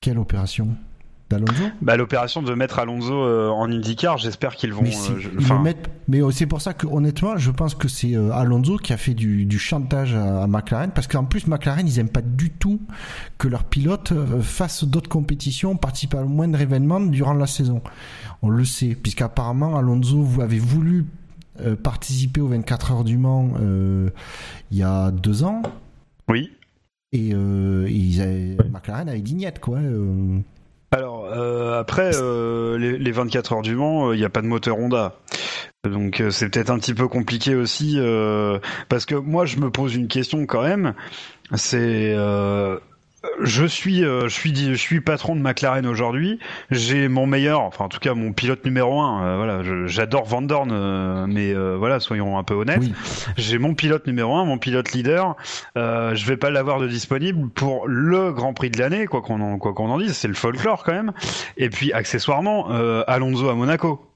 quelle 0.00 0.18
opération? 0.18 0.68
d'Alonso? 1.30 1.64
Bah 1.80 1.96
l'opération 1.96 2.42
de 2.42 2.52
mettre 2.54 2.78
Alonso 2.78 3.14
euh, 3.14 3.48
en 3.48 3.70
IndyCar, 3.70 4.18
j'espère 4.18 4.56
qu'ils 4.56 4.72
vont. 4.72 4.82
Mais, 4.82 4.94
euh, 4.94 5.72
mais 6.08 6.22
euh, 6.22 6.30
c'est 6.30 6.46
pour 6.46 6.60
ça 6.60 6.74
que 6.74 6.86
honnêtement, 6.86 7.36
je 7.36 7.50
pense 7.50 7.74
que 7.74 7.88
c'est 7.88 8.14
Alonso 8.14 8.76
qui 8.76 8.92
a 8.92 8.96
fait 8.96 9.14
du, 9.14 9.46
du 9.46 9.58
chantage 9.58 10.14
à, 10.14 10.46
McLaren, 10.46 10.90
parce 10.90 11.06
qu'en 11.06 11.24
plus 11.24 11.46
McLaren, 11.46 11.86
ils 11.86 11.98
aiment 11.98 12.08
pas 12.08 12.22
du 12.22 12.50
tout 12.50 12.80
que 13.38 13.48
leurs 13.48 13.64
pilotes 13.64 14.12
fassent 14.42 14.84
d'autres 14.84 15.08
compétitions, 15.08 15.76
participent 15.76 16.14
à 16.14 16.20
le 16.20 16.28
moindre 16.28 16.60
événement 16.60 17.00
durant 17.00 17.34
la 17.34 17.46
saison. 17.46 17.82
On 18.42 18.50
le 18.50 18.64
sait, 18.64 18.94
puisqu'apparemment 18.94 19.76
Alonso 19.76 20.22
vous 20.22 20.40
avez 20.40 20.58
voulu 20.58 21.06
participer 21.82 22.40
aux 22.40 22.48
24 22.48 22.92
heures 22.92 23.04
du 23.04 23.16
Mans 23.16 23.50
il 24.70 24.76
y 24.76 24.82
a 24.82 25.10
deux 25.10 25.44
ans. 25.44 25.62
Oui. 26.28 26.50
Et, 27.12 27.28
ils 27.28 28.56
McLaren 28.72 29.08
avait 29.08 29.20
dit 29.20 29.34
niet, 29.34 29.58
quoi. 29.60 29.78
Alors 30.94 31.26
euh, 31.26 31.80
après 31.80 32.12
euh, 32.14 32.78
les, 32.78 33.10
24 33.10 33.52
heures 33.52 33.62
du 33.62 33.74
Mans, 33.74 34.12
il 34.12 34.14
euh, 34.14 34.18
n'y 34.18 34.24
a 34.24 34.28
pas 34.28 34.42
de 34.42 34.46
moteur 34.46 34.78
Honda. 34.78 35.16
Donc 35.82 36.22
c'est 36.30 36.48
peut-être 36.48 36.70
un 36.70 36.78
petit 36.78 36.94
peu 36.94 37.08
compliqué 37.08 37.56
aussi 37.56 37.98
parce 38.88 39.04
que 39.04 39.16
moi 39.16 39.44
je 39.44 39.58
me 39.58 39.70
pose 39.70 39.96
une 39.96 40.06
question 40.06 40.46
quand 40.46 40.62
même. 40.62 40.94
C'est 41.54 42.14
je 43.40 43.64
suis, 43.66 44.04
euh, 44.04 44.28
je 44.28 44.34
suis, 44.34 44.54
je 44.54 44.74
suis 44.74 45.00
patron 45.00 45.36
de 45.36 45.40
McLaren 45.40 45.86
aujourd'hui. 45.86 46.38
J'ai 46.70 47.08
mon 47.08 47.26
meilleur, 47.26 47.60
enfin 47.60 47.84
en 47.84 47.88
tout 47.88 47.98
cas 47.98 48.14
mon 48.14 48.32
pilote 48.32 48.64
numéro 48.64 49.00
un. 49.00 49.24
Euh, 49.24 49.36
voilà, 49.36 49.86
j'adore 49.86 50.24
Van 50.24 50.42
Dorn, 50.42 50.70
euh, 50.72 51.26
mais 51.28 51.54
voilà, 51.54 52.00
soyons 52.00 52.38
un 52.38 52.44
peu 52.44 52.54
honnêtes. 52.54 52.84
J'ai 53.36 53.58
mon 53.58 53.74
pilote 53.74 54.06
numéro 54.06 54.34
un, 54.36 54.44
mon 54.44 54.58
pilote 54.58 54.92
leader. 54.92 55.36
je 55.76 56.26
vais 56.26 56.36
pas 56.36 56.50
l'avoir 56.50 56.80
de 56.80 56.88
disponible 56.88 57.48
pour 57.50 57.86
le 57.86 58.32
Grand 58.32 58.54
Prix 58.54 58.70
de 58.70 58.78
l'année, 58.78 59.06
quoi 59.06 59.22
qu'on 59.22 59.40
en, 59.40 59.58
quoi 59.58 59.72
qu'on 59.72 59.90
en 59.90 59.98
dise. 59.98 60.16
C'est 60.16 60.28
le 60.28 60.34
folklore 60.34 60.84
quand 60.84 60.92
même. 60.92 61.12
Et 61.56 61.70
puis 61.70 61.92
accessoirement, 61.92 62.68
Alonso 63.06 63.48
à 63.48 63.54
Monaco. 63.54 64.10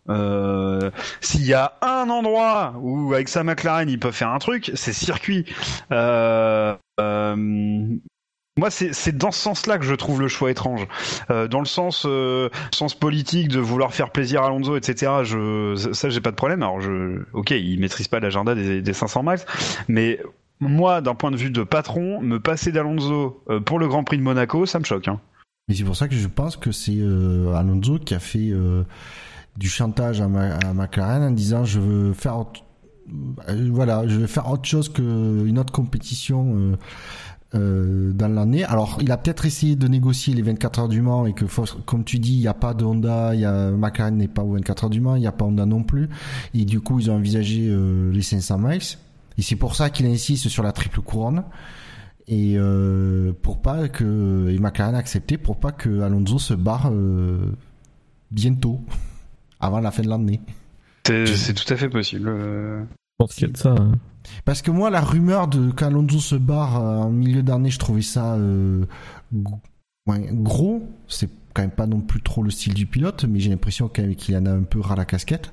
S'il 1.21 1.45
y 1.45 1.55
a 1.55 1.75
un 1.83 2.09
endroit 2.09 2.75
où 2.81 3.13
avec 3.13 3.29
sa 3.29 3.45
McLaren 3.45 3.89
il 3.89 3.99
peut 3.99 4.11
faire 4.11 4.31
un 4.31 4.39
truc, 4.39 4.71
c'est 4.75 4.93
circuit. 4.93 5.45
Euh, 6.99 7.97
moi, 8.59 8.71
c'est 8.71 9.17
dans 9.17 9.31
ce 9.31 9.41
sens-là 9.41 9.79
que 9.79 9.85
je 9.85 9.95
trouve 9.95 10.21
le 10.21 10.27
choix 10.27 10.51
étrange. 10.51 10.87
Euh, 11.31 11.47
dans 11.47 11.61
le 11.61 11.67
sens, 11.67 12.05
euh, 12.07 12.49
sens 12.75 12.93
politique 12.93 13.49
de 13.49 13.61
vouloir 13.61 13.95
faire 13.95 14.11
plaisir 14.11 14.43
à 14.43 14.47
Alonso, 14.47 14.77
etc. 14.77 15.13
Je, 15.23 15.91
ça, 15.93 16.11
j'ai 16.11 16.21
pas 16.21 16.33
de 16.33 16.37
problème. 16.37 16.63
Alors, 16.63 16.81
ok, 17.35 17.53
il 17.53 17.79
maîtrise 17.79 18.09
pas 18.09 18.19
l'agenda 18.19 18.57
des, 18.57 18.83
des 18.83 18.93
500 18.93 19.23
miles, 19.23 19.39
mais 19.87 20.21
moi, 20.59 21.01
d'un 21.01 21.15
point 21.15 21.31
de 21.31 21.37
vue 21.37 21.51
de 21.51 21.63
patron, 21.63 22.21
me 22.21 22.41
passer 22.41 22.73
d'Alonso 22.73 23.45
euh, 23.49 23.61
pour 23.61 23.79
le 23.79 23.87
Grand 23.87 24.03
Prix 24.03 24.19
de 24.19 24.23
Monaco, 24.23 24.67
ça 24.67 24.81
me 24.81 24.85
choque. 24.85 25.07
Hein. 25.07 25.21
Mais 25.69 25.77
c'est 25.77 25.85
pour 25.85 25.95
ça 25.95 26.09
que 26.09 26.17
je 26.17 26.27
pense 26.27 26.57
que 26.57 26.73
c'est 26.73 26.99
Alonso 27.55 27.99
qui 27.99 28.15
a 28.15 28.19
fait 28.19 28.53
du 29.57 29.69
chantage 29.69 30.21
à, 30.21 30.27
McLaren 30.27 31.23
en 31.23 31.31
disant 31.31 31.65
je 31.65 31.79
veux 31.79 32.13
faire, 32.15 32.47
voilà, 33.71 34.09
je 34.09 34.19
vais 34.19 34.27
faire 34.27 34.51
autre 34.51 34.65
chose 34.65 34.89
qu'une 34.89 35.59
autre 35.59 35.73
compétition 35.73 36.79
euh, 37.55 38.13
dans 38.13 38.29
l'année. 38.29 38.65
Alors, 38.65 38.99
il 39.01 39.11
a 39.11 39.17
peut-être 39.17 39.47
essayé 39.47 39.75
de 39.75 39.89
négocier 39.89 40.35
les 40.35 40.43
24 40.43 40.81
heures 40.81 40.89
du 40.89 41.01
Mans 41.01 41.25
et 41.25 41.33
que, 41.33 41.47
comme 41.87 42.05
tu 42.05 42.19
dis, 42.19 42.35
il 42.35 42.41
n'y 42.41 42.47
a 42.47 42.53
pas 42.53 42.75
de 42.75 42.85
Honda, 42.85 43.35
il 43.35 43.41
y 43.41 43.47
a 43.47 43.71
McLaren 43.71 44.17
n'est 44.17 44.29
pas 44.29 44.43
aux 44.43 44.53
24 44.53 44.85
heures 44.85 44.91
du 44.91 45.01
Mans, 45.01 45.17
il 45.17 45.21
n'y 45.21 45.27
a 45.27 45.33
pas 45.33 45.47
Honda 45.47 45.65
non 45.65 45.83
plus. 45.83 46.11
Et 46.53 46.67
du 46.67 46.81
coup, 46.81 47.01
ils 47.01 47.11
ont 47.11 47.15
envisagé 47.15 47.69
euh, 47.71 48.13
les 48.13 48.21
500 48.21 48.59
miles. 48.59 48.83
Et 49.39 49.43
c'est 49.43 49.57
pour 49.57 49.77
ça 49.77 49.89
qu'il 49.89 50.05
insiste 50.07 50.49
sur 50.49 50.63
la 50.63 50.73
triple 50.73 51.01
couronne. 51.01 51.45
Et 52.27 52.57
euh, 52.59 53.33
pour 53.41 53.63
pas 53.63 53.89
que 53.89 54.51
et 54.51 54.59
McLaren 54.59 54.95
a 54.95 54.99
accepté 54.99 55.39
pour 55.39 55.57
pas 55.57 55.73
que 55.73 56.03
Alonso 56.03 56.39
se 56.39 56.53
barre 56.53 56.91
euh, 56.93 57.55
bientôt, 58.31 58.83
avant 59.61 59.81
la 59.81 59.91
fin 59.91 60.03
de 60.03 60.09
l'année. 60.09 60.41
C'est 61.07 61.55
tout 61.55 61.73
à 61.73 61.77
fait 61.77 61.89
possible. 61.89 62.29
Je 62.29 62.85
pense 63.17 63.35
qu'il 63.35 63.47
y 63.47 63.51
a 63.51 63.53
de 63.55 63.57
ça. 63.57 63.71
Hein. 63.71 63.93
Parce 64.45 64.63
que 64.63 64.71
moi, 64.71 64.91
la 64.91 65.01
rumeur 65.01 65.49
de 65.49 65.71
qu'Alonso 65.71 66.19
se 66.19 66.35
barre 66.35 66.81
euh, 66.81 66.99
en 66.99 67.11
milieu 67.11 67.43
d'année, 67.43 67.71
je 67.71 67.79
trouvais 67.79 68.03
ça 68.03 68.35
euh, 68.35 68.85
gros. 69.33 70.89
C'est 71.07 71.31
quand 71.55 71.63
même 71.63 71.71
pas 71.71 71.87
non 71.87 72.01
plus 72.01 72.23
trop 72.23 72.43
le 72.43 72.51
style 72.51 72.75
du 72.75 72.87
pilote, 72.87 73.25
mais 73.25 73.41
j'ai 73.41 73.51
l'impression 73.51 73.89
qu'il 73.89 74.37
en 74.37 74.47
a 74.47 74.51
un 74.51 74.63
peu 74.63 74.81
ras 74.81 74.97
la 74.97 75.05
casquette. 75.05 75.53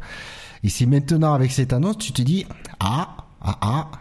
Et 0.64 0.70
c'est 0.70 0.86
maintenant 0.86 1.34
avec 1.34 1.52
cette 1.52 1.74
annonce, 1.74 1.98
tu 1.98 2.12
te 2.12 2.22
dis 2.22 2.46
ah 2.80 3.18
ah 3.42 3.58
ah. 3.62 3.92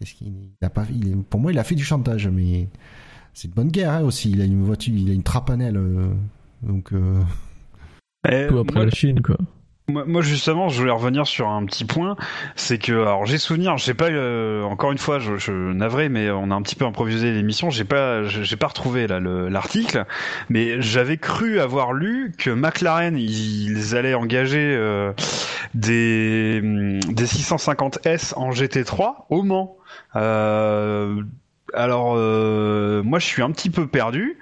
Est-ce 0.00 0.14
qu'il 0.14 0.50
a 0.62 0.70
pas, 0.70 0.84
il 0.90 1.16
pour 1.18 1.40
moi, 1.40 1.52
il 1.52 1.58
a 1.58 1.64
fait 1.64 1.74
du 1.76 1.84
chantage, 1.84 2.26
mais 2.28 2.68
c'est 3.34 3.48
de 3.48 3.54
bonne 3.54 3.70
guerre 3.70 3.92
hein, 3.92 4.02
aussi. 4.02 4.30
Il 4.30 4.40
a 4.40 4.44
une 4.44 4.64
voiture, 4.64 4.94
il 4.94 5.10
a 5.10 5.14
une 5.14 5.22
trapanelle, 5.22 5.76
euh, 5.76 6.12
donc. 6.62 6.92
Euh... 6.92 7.22
Tout 8.48 8.58
après 8.58 8.84
la 8.84 8.90
Chine, 8.90 9.20
quoi. 9.20 9.36
Moi, 9.88 10.22
justement, 10.22 10.68
je 10.68 10.78
voulais 10.78 10.92
revenir 10.92 11.26
sur 11.26 11.48
un 11.48 11.66
petit 11.66 11.84
point, 11.84 12.16
c'est 12.54 12.78
que 12.78 12.92
alors 12.92 13.26
j'ai 13.26 13.36
souvenir, 13.36 13.76
j'ai 13.78 13.94
pas 13.94 14.10
euh, 14.10 14.62
encore 14.62 14.92
une 14.92 14.98
fois, 14.98 15.18
je, 15.18 15.36
je 15.38 15.50
mais 15.52 16.30
on 16.30 16.52
a 16.52 16.54
un 16.54 16.62
petit 16.62 16.76
peu 16.76 16.84
improvisé 16.84 17.32
l'émission, 17.32 17.68
j'ai 17.68 17.84
pas, 17.84 18.22
j'ai 18.22 18.56
pas 18.56 18.68
retrouvé 18.68 19.08
là 19.08 19.18
l'article, 19.18 20.04
mais 20.48 20.80
j'avais 20.80 21.16
cru 21.16 21.58
avoir 21.58 21.92
lu 21.92 22.32
que 22.38 22.50
McLaren 22.50 23.18
ils 23.18 23.96
allaient 23.96 24.14
engager 24.14 24.72
euh, 24.78 25.12
des 25.74 26.60
des 26.62 27.26
650S 27.26 28.34
en 28.36 28.50
GT3 28.50 29.24
au 29.30 29.42
Mans. 29.42 29.76
Euh, 30.14 31.22
alors 31.74 32.14
euh, 32.16 33.02
moi 33.02 33.18
je 33.18 33.26
suis 33.26 33.42
un 33.42 33.50
petit 33.50 33.70
peu 33.70 33.86
perdu. 33.86 34.38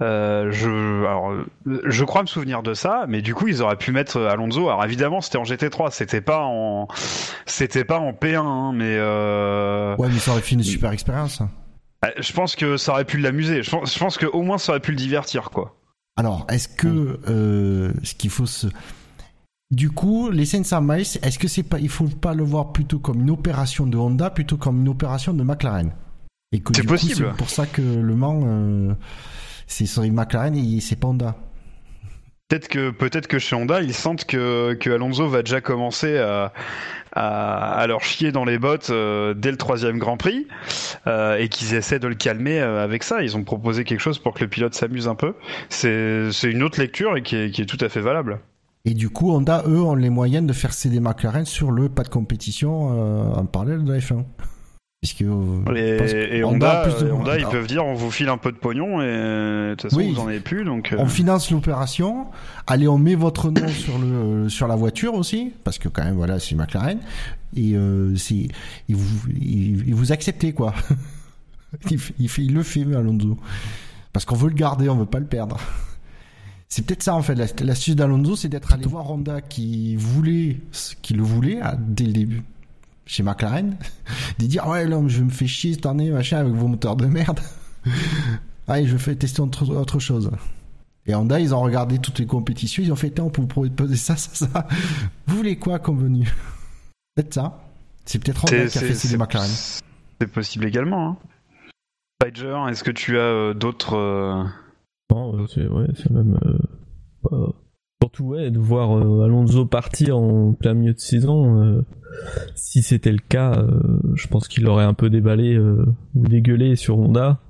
Euh, 0.00 0.50
je, 0.50 1.04
alors, 1.04 1.32
je 1.64 2.04
crois 2.04 2.22
me 2.22 2.26
souvenir 2.26 2.62
de 2.62 2.74
ça, 2.74 3.04
mais 3.08 3.22
du 3.22 3.34
coup 3.34 3.48
ils 3.48 3.62
auraient 3.62 3.76
pu 3.76 3.92
mettre 3.92 4.20
Alonso. 4.20 4.68
Alors 4.68 4.84
évidemment 4.84 5.20
c'était 5.20 5.38
en 5.38 5.44
GT3, 5.44 5.90
c'était 5.90 6.20
pas 6.20 6.44
en, 6.44 6.88
c'était 7.46 7.84
pas 7.84 7.98
en 7.98 8.12
P1, 8.12 8.36
hein, 8.38 8.72
mais. 8.74 8.96
Euh... 8.98 9.96
Ouais, 9.96 10.08
mais 10.08 10.18
ça 10.18 10.32
aurait 10.32 10.40
fait 10.40 10.54
une 10.54 10.62
super 10.62 10.92
expérience. 10.92 11.42
Euh, 12.04 12.08
je 12.18 12.32
pense 12.32 12.56
que 12.56 12.76
ça 12.76 12.92
aurait 12.92 13.04
pu 13.04 13.18
l'amuser. 13.18 13.62
Je 13.62 13.70
pense, 13.70 13.94
je 13.94 13.98
pense 13.98 14.18
qu'au 14.18 14.42
moins 14.42 14.58
ça 14.58 14.72
aurait 14.72 14.80
pu 14.80 14.92
le 14.92 14.96
divertir, 14.96 15.50
quoi. 15.50 15.76
Alors, 16.16 16.46
est-ce 16.50 16.68
que 16.68 17.20
euh, 17.28 17.92
ce 18.02 18.14
qu'il 18.14 18.30
faut 18.30 18.46
se 18.46 18.66
du 19.70 19.88
coup, 19.88 20.30
les 20.30 20.46
500 20.46 20.80
miles, 20.82 21.00
est-ce 21.02 21.38
que 21.38 21.46
c'est 21.46 21.62
pas, 21.62 21.78
il 21.78 21.88
faut 21.88 22.08
pas 22.08 22.34
le 22.34 22.42
voir 22.42 22.72
plutôt 22.72 22.98
comme 22.98 23.20
une 23.20 23.30
opération 23.30 23.86
de 23.86 23.96
Honda 23.96 24.28
plutôt 24.28 24.56
comme 24.56 24.80
une 24.80 24.88
opération 24.88 25.32
de 25.32 25.44
McLaren? 25.44 25.92
C'est 26.52 26.86
possible. 26.86 27.28
C'est 27.30 27.36
pour 27.36 27.50
ça 27.50 27.66
que 27.66 27.80
Le 27.80 28.14
Mans, 28.14 28.42
euh, 28.44 28.94
c'est 29.66 29.86
sur 29.86 30.02
McLaren 30.02 30.56
et 30.56 30.80
c'est 30.80 30.96
pas 30.96 31.08
Honda. 31.08 31.36
Peut-être 32.48 32.66
que 32.66 32.90
peut-être 32.90 33.28
que 33.28 33.38
chez 33.38 33.54
Honda, 33.54 33.80
ils 33.80 33.94
sentent 33.94 34.24
que, 34.24 34.74
que 34.74 34.90
Alonso 34.90 35.28
va 35.28 35.42
déjà 35.42 35.60
commencer 35.60 36.18
à, 36.18 36.52
à, 37.12 37.86
leur 37.86 38.02
chier 38.02 38.32
dans 38.32 38.44
les 38.44 38.58
bottes 38.58 38.90
euh, 38.90 39.34
dès 39.34 39.50
le 39.50 39.56
troisième 39.56 39.98
Grand 39.98 40.16
Prix 40.16 40.46
euh, 41.06 41.36
et 41.36 41.48
qu'ils 41.48 41.74
essaient 41.74 41.98
de 41.98 42.08
le 42.08 42.14
calmer 42.14 42.60
euh, 42.60 42.82
avec 42.82 43.02
ça. 43.02 43.22
Ils 43.22 43.36
ont 43.36 43.44
proposé 43.44 43.84
quelque 43.84 44.00
chose 44.00 44.18
pour 44.18 44.34
que 44.34 44.40
le 44.40 44.48
pilote 44.48 44.74
s'amuse 44.74 45.08
un 45.08 45.14
peu. 45.14 45.34
C'est 45.68 46.30
une 46.44 46.62
autre 46.62 46.80
lecture 46.80 47.16
et 47.16 47.22
qui 47.22 47.36
est, 47.36 47.50
qui 47.50 47.62
est 47.62 47.66
tout 47.66 47.78
à 47.80 47.88
fait 47.88 48.00
valable. 48.00 48.40
Et 48.84 48.94
du 48.94 49.10
coup, 49.10 49.30
Honda, 49.30 49.62
eux, 49.66 49.82
ont 49.82 49.94
les 49.94 50.10
moyens 50.10 50.46
de 50.46 50.52
faire 50.52 50.72
céder 50.72 51.00
McLaren 51.00 51.44
sur 51.44 51.70
le 51.70 51.88
pas 51.88 52.02
de 52.02 52.08
compétition 52.08 53.34
en 53.36 53.44
parallèle 53.44 53.84
de 53.84 53.92
la 53.92 53.98
F1. 53.98 54.24
Puisque, 55.00 55.22
euh, 55.22 56.28
et 56.30 56.44
Honda, 56.44 56.86
Honda, 57.10 57.38
ils 57.38 57.46
peuvent 57.46 57.66
dire 57.66 57.86
on 57.86 57.94
vous 57.94 58.10
file 58.10 58.28
un 58.28 58.36
peu 58.36 58.52
de 58.52 58.58
pognon 58.58 59.00
et 59.00 59.06
de 59.06 59.74
toute 59.78 59.90
façon 59.90 60.06
vous 60.06 60.20
en 60.20 60.28
avez 60.28 60.40
plus 60.40 60.62
donc. 60.62 60.92
Euh. 60.92 60.96
On 60.98 61.06
finance 61.06 61.50
l'opération. 61.50 62.26
Allez, 62.66 62.86
on 62.86 62.98
met 62.98 63.14
votre 63.14 63.50
nom 63.50 63.66
sur 63.68 63.98
le 63.98 64.50
sur 64.50 64.68
la 64.68 64.76
voiture 64.76 65.14
aussi 65.14 65.54
parce 65.64 65.78
que 65.78 65.88
quand 65.88 66.04
même 66.04 66.16
voilà 66.16 66.38
c'est 66.38 66.54
McLaren 66.54 66.98
et 67.56 67.76
euh, 67.76 68.14
c'est 68.16 68.48
il 68.90 68.96
vous 68.96 69.30
il, 69.40 69.94
vous 69.94 70.12
acceptez 70.12 70.52
quoi. 70.52 70.74
il, 71.90 71.98
il, 72.18 72.30
il, 72.36 72.52
le 72.52 72.62
fait 72.62 72.82
Alonso 72.94 73.38
parce 74.12 74.26
qu'on 74.26 74.36
veut 74.36 74.50
le 74.50 74.54
garder, 74.54 74.90
on 74.90 74.96
veut 74.96 75.06
pas 75.06 75.20
le 75.20 75.24
perdre. 75.24 75.58
C'est 76.68 76.84
peut-être 76.84 77.02
ça 77.02 77.14
en 77.14 77.22
fait. 77.22 77.36
L'astuce 77.62 77.96
d'Alonso, 77.96 78.36
c'est 78.36 78.48
d'être 78.50 78.74
allé 78.74 78.84
voir 78.84 79.10
Honda 79.10 79.40
qui 79.40 79.96
voulait, 79.96 80.58
qui 81.00 81.14
le 81.14 81.22
voulait 81.22 81.58
dès 81.78 82.04
le 82.04 82.12
début 82.12 82.42
chez 83.10 83.22
McLaren, 83.22 83.76
de 84.38 84.46
dire 84.46 84.66
ouais 84.68 84.86
là 84.86 85.00
je 85.08 85.22
me 85.22 85.30
fais 85.30 85.46
chier 85.46 85.74
cette 85.74 85.86
année 85.86 86.10
machin 86.10 86.38
avec 86.38 86.52
vos 86.52 86.68
moteurs 86.68 86.96
de 86.96 87.06
merde. 87.06 87.40
Allez, 88.68 88.86
je 88.86 88.96
fais 88.96 89.16
tester 89.16 89.40
autre, 89.40 89.68
autre 89.74 89.98
chose. 89.98 90.30
Et 91.06 91.14
Honda, 91.14 91.40
ils 91.40 91.54
ont 91.54 91.60
regardé 91.60 91.98
toutes 91.98 92.20
les 92.20 92.26
compétitions, 92.26 92.82
ils 92.84 92.92
ont 92.92 92.96
fait 92.96 93.18
on 93.18 93.30
peut 93.30 93.42
vous 93.42 93.48
proposer 93.48 93.96
ça, 93.96 94.16
ça, 94.16 94.46
ça. 94.46 94.68
Vous 95.26 95.36
voulez 95.36 95.58
quoi 95.58 95.80
comme 95.80 95.98
venu 95.98 96.32
Peut-être 97.16 97.34
ça. 97.34 97.60
C'est 98.04 98.22
peut-être 98.22 98.44
Honda 98.44 98.66
qui 98.66 98.78
a 98.78 98.80
fait 98.80 98.94
ces 98.94 99.16
McLaren. 99.16 99.50
C'est 100.20 100.28
possible 100.28 100.66
également. 100.66 101.08
Hein. 101.08 101.16
Spider, 102.22 102.56
est-ce 102.68 102.84
que 102.84 102.90
tu 102.92 103.18
as 103.18 103.22
euh, 103.22 103.54
d'autres 103.54 103.96
euh, 103.96 104.44
euh, 105.12 105.46
c'est 105.48 105.66
ouais, 105.66 105.86
même 106.10 106.38
euh, 107.32 107.46
surtout 108.00 108.24
ouais 108.24 108.50
de 108.50 108.58
voir 108.58 108.96
euh, 108.96 109.24
Alonso 109.24 109.66
partir 109.66 110.18
en 110.18 110.52
plein 110.52 110.74
milieu 110.74 110.94
de 110.94 110.98
saison. 110.98 111.84
si 112.54 112.82
c'était 112.82 113.12
le 113.12 113.18
cas, 113.18 113.64
je 114.14 114.26
pense 114.26 114.48
qu'il 114.48 114.66
aurait 114.66 114.84
un 114.84 114.94
peu 114.94 115.10
déballé 115.10 115.58
ou 115.58 116.28
dégueulé 116.28 116.76
sur 116.76 116.98
Honda. 116.98 117.40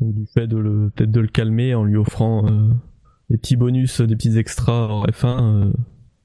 du 0.00 0.26
fait 0.34 0.46
de 0.46 0.56
le 0.56 0.90
peut-être 0.94 1.10
de 1.10 1.20
le 1.20 1.28
calmer 1.28 1.74
en 1.74 1.84
lui 1.84 1.96
offrant 1.96 2.48
des 3.28 3.38
petits 3.38 3.56
bonus, 3.56 4.00
des 4.00 4.16
petits 4.16 4.38
extras 4.38 4.88
en 4.88 5.04
F1, 5.04 5.72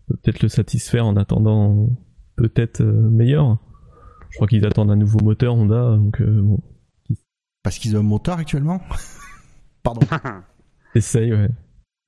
peut-être 0.07 0.41
le 0.41 0.49
satisfaire 0.49 1.05
en 1.05 1.15
attendant 1.15 1.89
peut-être 2.35 2.83
meilleur. 2.83 3.57
Je 4.29 4.35
crois 4.35 4.47
qu'ils 4.47 4.65
attendent 4.65 4.91
un 4.91 4.95
nouveau 4.95 5.19
moteur 5.19 5.55
Honda, 5.55 5.97
donc 5.97 6.21
bon. 6.21 6.59
Parce 7.63 7.79
qu'ils 7.79 7.97
ont 7.97 7.99
un 7.99 8.03
moteur 8.03 8.37
actuellement? 8.37 8.81
Pardon. 9.83 10.01
Essaye, 10.95 11.33
ouais. 11.33 11.49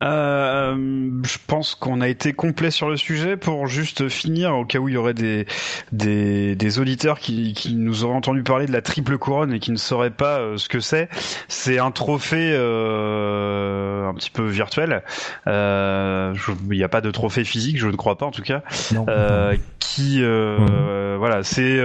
Euh, 0.01 1.08
je 1.23 1.37
pense 1.47 1.75
qu'on 1.75 2.01
a 2.01 2.07
été 2.07 2.33
complet 2.33 2.71
sur 2.71 2.89
le 2.89 2.97
sujet 2.97 3.37
pour 3.37 3.67
juste 3.67 4.09
finir 4.09 4.55
au 4.55 4.65
cas 4.65 4.79
où 4.79 4.89
il 4.89 4.95
y 4.95 4.97
aurait 4.97 5.13
des 5.13 5.45
des, 5.91 6.55
des 6.55 6.79
auditeurs 6.79 7.19
qui, 7.19 7.53
qui 7.53 7.75
nous 7.75 8.03
auraient 8.03 8.15
entendu 8.15 8.43
parler 8.43 8.65
de 8.65 8.71
la 8.71 8.81
triple 8.81 9.17
couronne 9.17 9.53
et 9.53 9.59
qui 9.59 9.71
ne 9.71 9.77
sauraient 9.77 10.09
pas 10.09 10.39
euh, 10.39 10.57
ce 10.57 10.69
que 10.69 10.79
c'est. 10.79 11.09
C'est 11.47 11.79
un 11.79 11.91
trophée 11.91 12.51
euh, 12.53 14.07
un 14.07 14.13
petit 14.13 14.31
peu 14.31 14.47
virtuel. 14.47 15.03
Euh, 15.47 16.33
il 16.69 16.77
n'y 16.77 16.83
a 16.83 16.89
pas 16.89 17.01
de 17.01 17.11
trophée 17.11 17.43
physique, 17.43 17.77
je 17.77 17.87
ne 17.87 17.95
crois 17.95 18.17
pas 18.17 18.25
en 18.25 18.31
tout 18.31 18.41
cas. 18.41 18.63
Euh, 19.07 19.55
qui 19.89 20.19
euh, 20.21 21.15
voilà, 21.17 21.43
c'est 21.43 21.79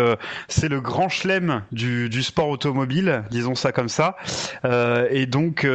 c'est 0.48 0.68
le 0.68 0.80
grand 0.80 1.08
chelem 1.08 1.62
du 1.72 2.08
du 2.08 2.22
sport 2.22 2.48
automobile, 2.48 3.24
disons 3.30 3.54
ça 3.54 3.72
comme 3.72 3.88
ça. 3.88 4.16
et 5.10 5.26
donc 5.26 5.66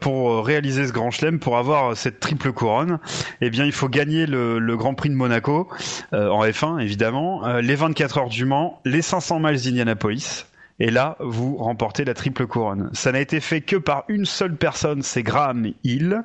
pour 0.00 0.46
réaliser 0.46 0.86
ce 0.86 0.92
grand 0.92 1.10
chelem, 1.10 1.38
pour 1.38 1.58
avoir 1.58 1.96
cette 1.96 2.20
triple 2.20 2.52
couronne, 2.52 2.98
eh 3.40 3.50
bien, 3.50 3.64
il 3.64 3.72
faut 3.72 3.88
gagner 3.88 4.26
le, 4.26 4.76
Grand 4.76 4.94
Prix 4.94 5.10
de 5.10 5.14
Monaco 5.14 5.68
euh, 6.12 6.28
en 6.28 6.44
F1, 6.44 6.80
évidemment, 6.80 7.46
euh, 7.46 7.60
les 7.60 7.74
24 7.74 8.18
heures 8.18 8.28
du 8.28 8.44
Mans, 8.44 8.80
les 8.84 9.02
500 9.02 9.40
miles 9.40 9.60
d'Indianapolis. 9.60 10.46
Et 10.78 10.90
là, 10.90 11.16
vous 11.20 11.56
remportez 11.56 12.04
la 12.04 12.12
triple 12.12 12.46
couronne. 12.46 12.90
Ça 12.92 13.10
n'a 13.10 13.20
été 13.20 13.40
fait 13.40 13.62
que 13.62 13.76
par 13.76 14.04
une 14.08 14.26
seule 14.26 14.56
personne, 14.56 15.02
c'est 15.02 15.22
Graham 15.22 15.72
Hill. 15.84 16.22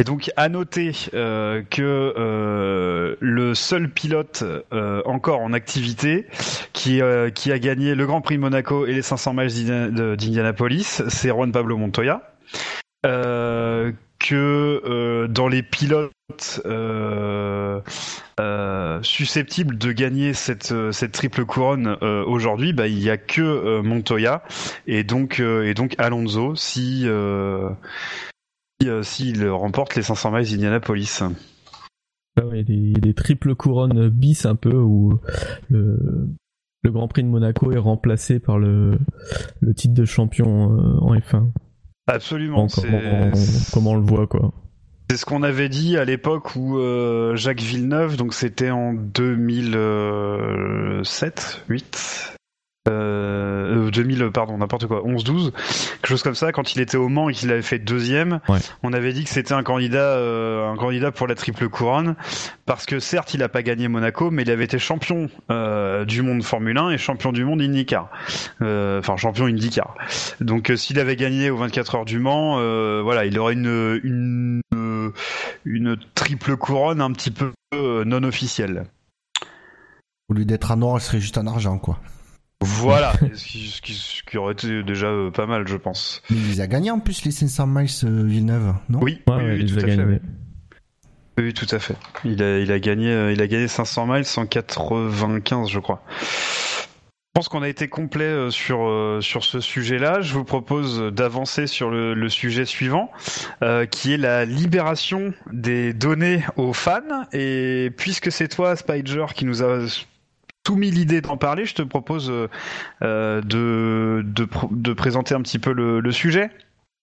Et 0.00 0.04
donc 0.04 0.30
à 0.36 0.48
noter 0.48 0.90
euh, 1.14 1.62
que 1.70 3.16
le 3.20 3.54
seul 3.54 3.88
pilote 3.90 4.44
encore 5.04 5.40
en 5.40 5.52
activité 5.52 6.26
qui, 6.72 7.00
qui 7.34 7.52
a 7.52 7.58
gagné 7.58 7.94
le 7.94 8.06
Grand 8.06 8.20
Prix 8.20 8.38
Monaco 8.38 8.86
et 8.86 8.92
les 8.92 9.02
500 9.02 9.34
miles 9.34 9.92
d'Indianapolis, 10.16 11.02
c'est 11.08 11.28
Juan 11.28 11.52
Pablo 11.52 11.76
Montoya. 11.76 12.22
Euh, 13.06 13.92
que 14.18 14.80
euh, 14.86 15.28
dans 15.28 15.48
les 15.48 15.62
pilotes 15.62 16.10
euh, 16.64 17.80
euh, 18.40 18.98
susceptibles 19.02 19.76
de 19.76 19.92
gagner 19.92 20.32
cette, 20.32 20.72
cette 20.92 21.12
triple 21.12 21.44
couronne 21.44 21.96
aujourd'hui, 22.26 22.72
bah, 22.72 22.86
il 22.86 22.98
n'y 22.98 23.10
a 23.10 23.18
que 23.18 23.80
Montoya 23.80 24.42
et 24.86 25.04
donc, 25.04 25.40
et 25.40 25.74
donc 25.74 25.94
Alonso 25.98 26.54
si 26.54 27.06
s'il 29.02 29.48
remporte 29.48 29.96
les 29.96 30.02
500 30.02 30.32
miles 30.32 30.48
d'Indianapolis. 30.48 31.20
Ah 32.36 32.42
il 32.52 32.90
y 32.90 32.96
a 32.96 33.00
des, 33.00 33.14
triples 33.14 33.54
couronnes 33.54 34.08
bis 34.08 34.44
un 34.44 34.56
peu 34.56 34.74
où 34.74 35.20
le, 35.70 36.28
le 36.82 36.90
Grand 36.90 37.06
Prix 37.06 37.22
de 37.22 37.28
Monaco 37.28 37.70
est 37.70 37.78
remplacé 37.78 38.40
par 38.40 38.58
le, 38.58 38.98
le 39.60 39.74
titre 39.74 39.94
de 39.94 40.04
champion 40.04 40.76
en 41.00 41.14
F1. 41.14 41.50
Absolument. 42.06 42.66
Comment, 43.72 43.92
on 43.92 43.96
le 43.96 44.02
voit, 44.02 44.26
quoi. 44.26 44.52
C'est 45.10 45.16
ce 45.16 45.24
qu'on 45.24 45.42
avait 45.42 45.68
dit 45.68 45.96
à 45.96 46.04
l'époque 46.04 46.54
où 46.56 46.78
euh, 46.78 47.34
Jacques 47.36 47.60
Villeneuve, 47.60 48.16
donc 48.16 48.34
c'était 48.34 48.70
en 48.70 48.94
2007, 48.94 51.62
8, 51.68 52.36
euh, 52.88 53.90
2000 53.90 54.22
euh, 54.22 54.30
pardon 54.30 54.58
n'importe 54.58 54.86
quoi 54.86 55.02
11 55.04 55.24
12 55.24 55.52
quelque 55.52 56.06
chose 56.06 56.22
comme 56.22 56.34
ça 56.34 56.52
quand 56.52 56.74
il 56.74 56.80
était 56.80 56.96
au 56.96 57.08
Mans 57.08 57.28
et 57.28 57.32
qu'il 57.32 57.50
avait 57.50 57.62
fait 57.62 57.78
deuxième 57.78 58.40
on 58.82 58.92
avait 58.92 59.12
dit 59.12 59.24
que 59.24 59.30
c'était 59.30 59.54
un 59.54 59.62
candidat 59.62 59.98
euh, 59.98 60.70
un 60.70 60.76
candidat 60.76 61.10
pour 61.10 61.26
la 61.26 61.34
triple 61.34 61.68
couronne 61.68 62.14
parce 62.66 62.84
que 62.86 63.00
certes 63.00 63.32
il 63.34 63.42
a 63.42 63.48
pas 63.48 63.62
gagné 63.62 63.88
Monaco 63.88 64.30
mais 64.30 64.42
il 64.42 64.50
avait 64.50 64.64
été 64.64 64.78
champion 64.78 65.30
euh, 65.50 66.04
du 66.04 66.22
monde 66.22 66.42
Formule 66.42 66.76
1 66.76 66.90
et 66.90 66.98
champion 66.98 67.32
du 67.32 67.44
monde 67.44 67.62
IndyCar. 67.62 68.10
Euh, 68.60 68.98
enfin 68.98 69.16
champion 69.16 69.46
IndyCar. 69.46 69.94
Donc 70.40 70.72
s'il 70.76 70.98
avait 70.98 71.16
gagné 71.16 71.50
aux 71.50 71.56
24 71.56 71.94
heures 71.94 72.04
du 72.04 72.18
Mans 72.18 72.56
voilà 73.02 73.24
il 73.24 73.38
aurait 73.38 73.54
une 73.54 74.00
une 74.02 74.60
une 75.64 75.96
triple 76.14 76.56
couronne 76.56 77.00
un 77.00 77.12
petit 77.12 77.30
peu 77.30 77.52
non 77.72 78.22
officielle. 78.22 78.84
Au 80.28 80.34
lieu 80.34 80.44
d'être 80.44 80.72
un 80.72 80.80
or, 80.80 80.96
elle 80.96 81.02
serait 81.02 81.20
juste 81.20 81.36
un 81.36 81.46
argent, 81.46 81.78
quoi. 81.78 81.98
Voilà, 82.64 83.12
ce 83.34 83.80
qui, 83.82 84.38
aurait 84.38 84.54
été 84.54 84.82
déjà 84.82 85.06
euh, 85.06 85.30
pas 85.30 85.46
mal, 85.46 85.68
je 85.68 85.76
pense. 85.76 86.22
Mais 86.30 86.36
il 86.54 86.60
a 86.60 86.66
gagné 86.66 86.90
en 86.90 86.98
plus 86.98 87.24
les 87.24 87.30
500 87.30 87.66
miles 87.66 87.88
euh, 88.04 88.24
Villeneuve, 88.24 88.74
non? 88.88 89.00
Oui, 89.02 89.22
oui, 89.28 89.66
tout 89.66 89.78
à 89.78 89.86
fait. 89.86 90.20
Oui. 91.36 91.52
tout 91.52 91.66
à 91.70 91.78
fait. 91.78 91.96
Il 92.24 92.42
a, 92.42 92.58
il 92.60 92.72
a 92.72 92.78
gagné, 92.78 93.10
euh, 93.10 93.32
il 93.32 93.42
a 93.42 93.46
gagné 93.46 93.68
500 93.68 94.06
miles 94.06 94.24
195, 94.24 95.68
je 95.68 95.78
crois. 95.78 96.02
Je 96.20 97.40
pense 97.40 97.48
qu'on 97.48 97.62
a 97.62 97.68
été 97.68 97.88
complet 97.88 98.48
sur 98.50 99.18
sur 99.20 99.42
ce 99.42 99.58
sujet-là. 99.58 100.20
Je 100.20 100.34
vous 100.34 100.44
propose 100.44 101.12
d'avancer 101.12 101.66
sur 101.66 101.90
le, 101.90 102.28
sujet 102.28 102.64
suivant, 102.64 103.10
qui 103.90 104.12
est 104.12 104.18
la 104.18 104.44
libération 104.44 105.34
des 105.50 105.92
données 105.92 106.44
aux 106.54 106.72
fans. 106.72 107.26
Et 107.32 107.90
puisque 107.96 108.30
c'est 108.30 108.46
toi, 108.46 108.76
Spider, 108.76 109.24
qui 109.34 109.46
nous 109.46 109.64
a 109.64 109.84
soumis 110.66 110.90
l'idée 110.90 111.20
d'en 111.20 111.36
parler, 111.36 111.64
je 111.64 111.74
te 111.74 111.82
propose 111.82 112.28
de, 112.28 112.48
de, 113.02 114.24
de, 114.70 114.92
présenter 114.92 115.34
un 115.34 115.42
petit 115.42 115.58
peu 115.58 115.72
le, 115.72 116.12
sujet. 116.12 116.50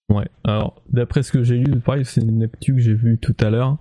Ouais, 0.08 0.28
alors 0.44 0.82
d'après 0.88 1.22
ce 1.22 1.32
que 1.32 1.42
j'ai 1.42 1.56
lu, 1.56 1.80
pareil, 1.80 2.04
c'est 2.04 2.22
une 2.22 2.42
actu 2.42 2.74
que 2.74 2.80
j'ai 2.80 2.94
vue 2.94 3.18
tout 3.18 3.36
à 3.40 3.50
l'heure. 3.50 3.78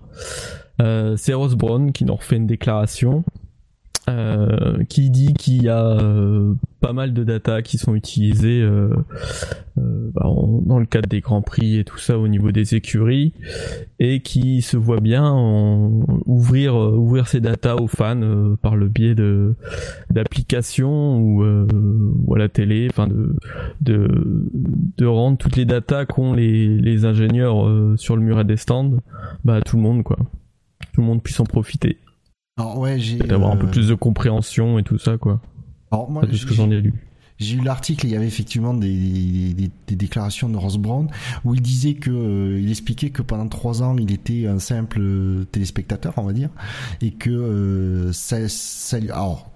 Euh, 0.82 1.15
c'est 1.17 1.34
Ross 1.34 1.56
Brown 1.56 1.91
qui 1.91 2.06
nous 2.06 2.15
refait 2.15 2.38
une 2.38 2.48
déclaration 2.48 3.24
euh, 4.12 4.84
qui 4.89 5.10
dit 5.10 5.34
qu'il 5.34 5.63
y 5.63 5.69
a 5.69 5.86
euh, 5.86 6.54
pas 6.80 6.93
mal 6.93 7.13
de 7.13 7.24
data 7.24 7.62
qui 7.62 7.78
sont 7.78 7.95
utilisées 7.95 8.62
euh, 8.62 8.89
bah, 9.78 10.24
dans 10.65 10.80
le 10.80 10.86
cadre 10.86 11.08
des 11.08 11.21
grands 11.21 11.41
prix 11.41 11.78
et 11.78 11.84
tout 11.84 11.97
ça 11.97 12.19
au 12.19 12.28
niveau 12.28 12.52
des 12.52 12.76
écuries 12.76 13.34
et 14.00 14.21
qui 14.21 14.62
se 14.62 14.78
voit 14.78 15.00
bien 15.00 15.24
en 15.24 16.04
ouvrir 16.26 16.76
ouvrir 16.76 17.28
ces 17.28 17.39
data 17.39 17.76
aux 17.76 17.88
fans 17.88 18.56
par 18.62 18.76
le 18.76 18.88
biais 18.88 19.15
de 19.15 19.56
d'applications 20.10 21.19
ou, 21.19 21.43
à 21.43 22.38
la 22.38 22.50
télé 22.50 22.88
enfin 22.89 23.08
de, 23.08 23.36
de 24.97 25.06
rendre 25.06 25.38
toutes 25.38 25.56
les 25.56 25.65
datas 25.65 26.06
qu'ont 26.06 26.34
les 26.34 26.67
les 26.78 27.06
ingénieurs 27.06 27.97
sur 27.97 28.15
le 28.15 28.21
muret 28.21 28.43
des 28.43 28.58
stands 28.58 28.97
bah 29.45 29.56
à 29.56 29.62
tout 29.62 29.78
le 29.78 29.84
monde 29.84 30.04
quoi. 30.04 30.17
Tout 30.93 31.02
le 31.02 31.08
monde 31.08 31.24
puisse 31.24 31.39
en 31.39 31.45
profiter 31.45 31.97
ouais, 32.60 33.00
j'ai. 33.00 33.18
D'avoir 33.18 33.52
un 33.52 33.58
peu 33.58 33.68
euh, 33.68 33.72
plus 33.72 33.88
de 33.88 33.96
compréhension 33.96 34.80
et 34.80 34.84
tout 34.84 34.98
ça, 34.98 35.18
quoi. 35.18 35.42
Alors, 35.92 36.10
moi, 36.10 36.24
ce 36.32 36.46
que 36.46 36.54
j'en 36.54 36.72
ai 36.72 36.82
lu. 36.82 36.94
J'ai 37.40 37.58
eu 37.58 37.62
l'article, 37.62 38.06
il 38.06 38.12
y 38.12 38.16
avait 38.16 38.28
effectivement 38.28 38.76
des, 38.76 39.56
des, 39.56 39.96
déclarations 39.96 40.48
de 40.48 40.58
Ross 40.58 40.78
Brown 40.78 41.10
où 41.44 41.56
il 41.56 41.62
disait 41.62 41.96
que, 41.96 42.12
euh, 42.12 42.60
il 42.62 42.70
expliquait 42.70 43.10
que 43.10 43.24
pendant 43.24 43.48
trois 43.48 43.82
ans, 43.82 43.98
il 43.98 44.12
était 44.12 44.46
un 44.46 44.60
simple 44.60 45.02
téléspectateur, 45.52 46.14
on 46.18 46.24
va 46.24 46.34
dire, 46.34 46.52
et 47.02 47.10
que 47.10 47.32
euh, 47.32 48.14
ça, 48.14 48.48
ça, 48.48 48.98
alors, 48.98 49.50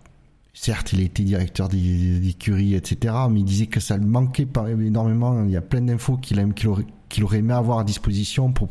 certes, 0.55 0.93
il 0.93 1.01
a 1.01 1.03
été 1.03 1.21
directeur 1.21 1.69
d'écurie, 1.69 2.73
etc., 2.73 3.13
mais 3.29 3.41
il 3.41 3.45
disait 3.45 3.67
que 3.67 3.79
ça 3.79 3.97
le 3.97 4.05
manquait 4.05 4.47
énormément. 4.81 5.43
Il 5.45 5.51
y 5.51 5.57
a 5.57 5.61
plein 5.61 5.81
d'infos 5.81 6.17
qu'il 6.17 6.39
aurait, 6.39 6.87
qu'il 7.09 7.23
aurait 7.23 7.37
aimé 7.37 7.53
avoir 7.53 7.77
à 7.77 7.83
disposition 7.83 8.51
pour 8.51 8.69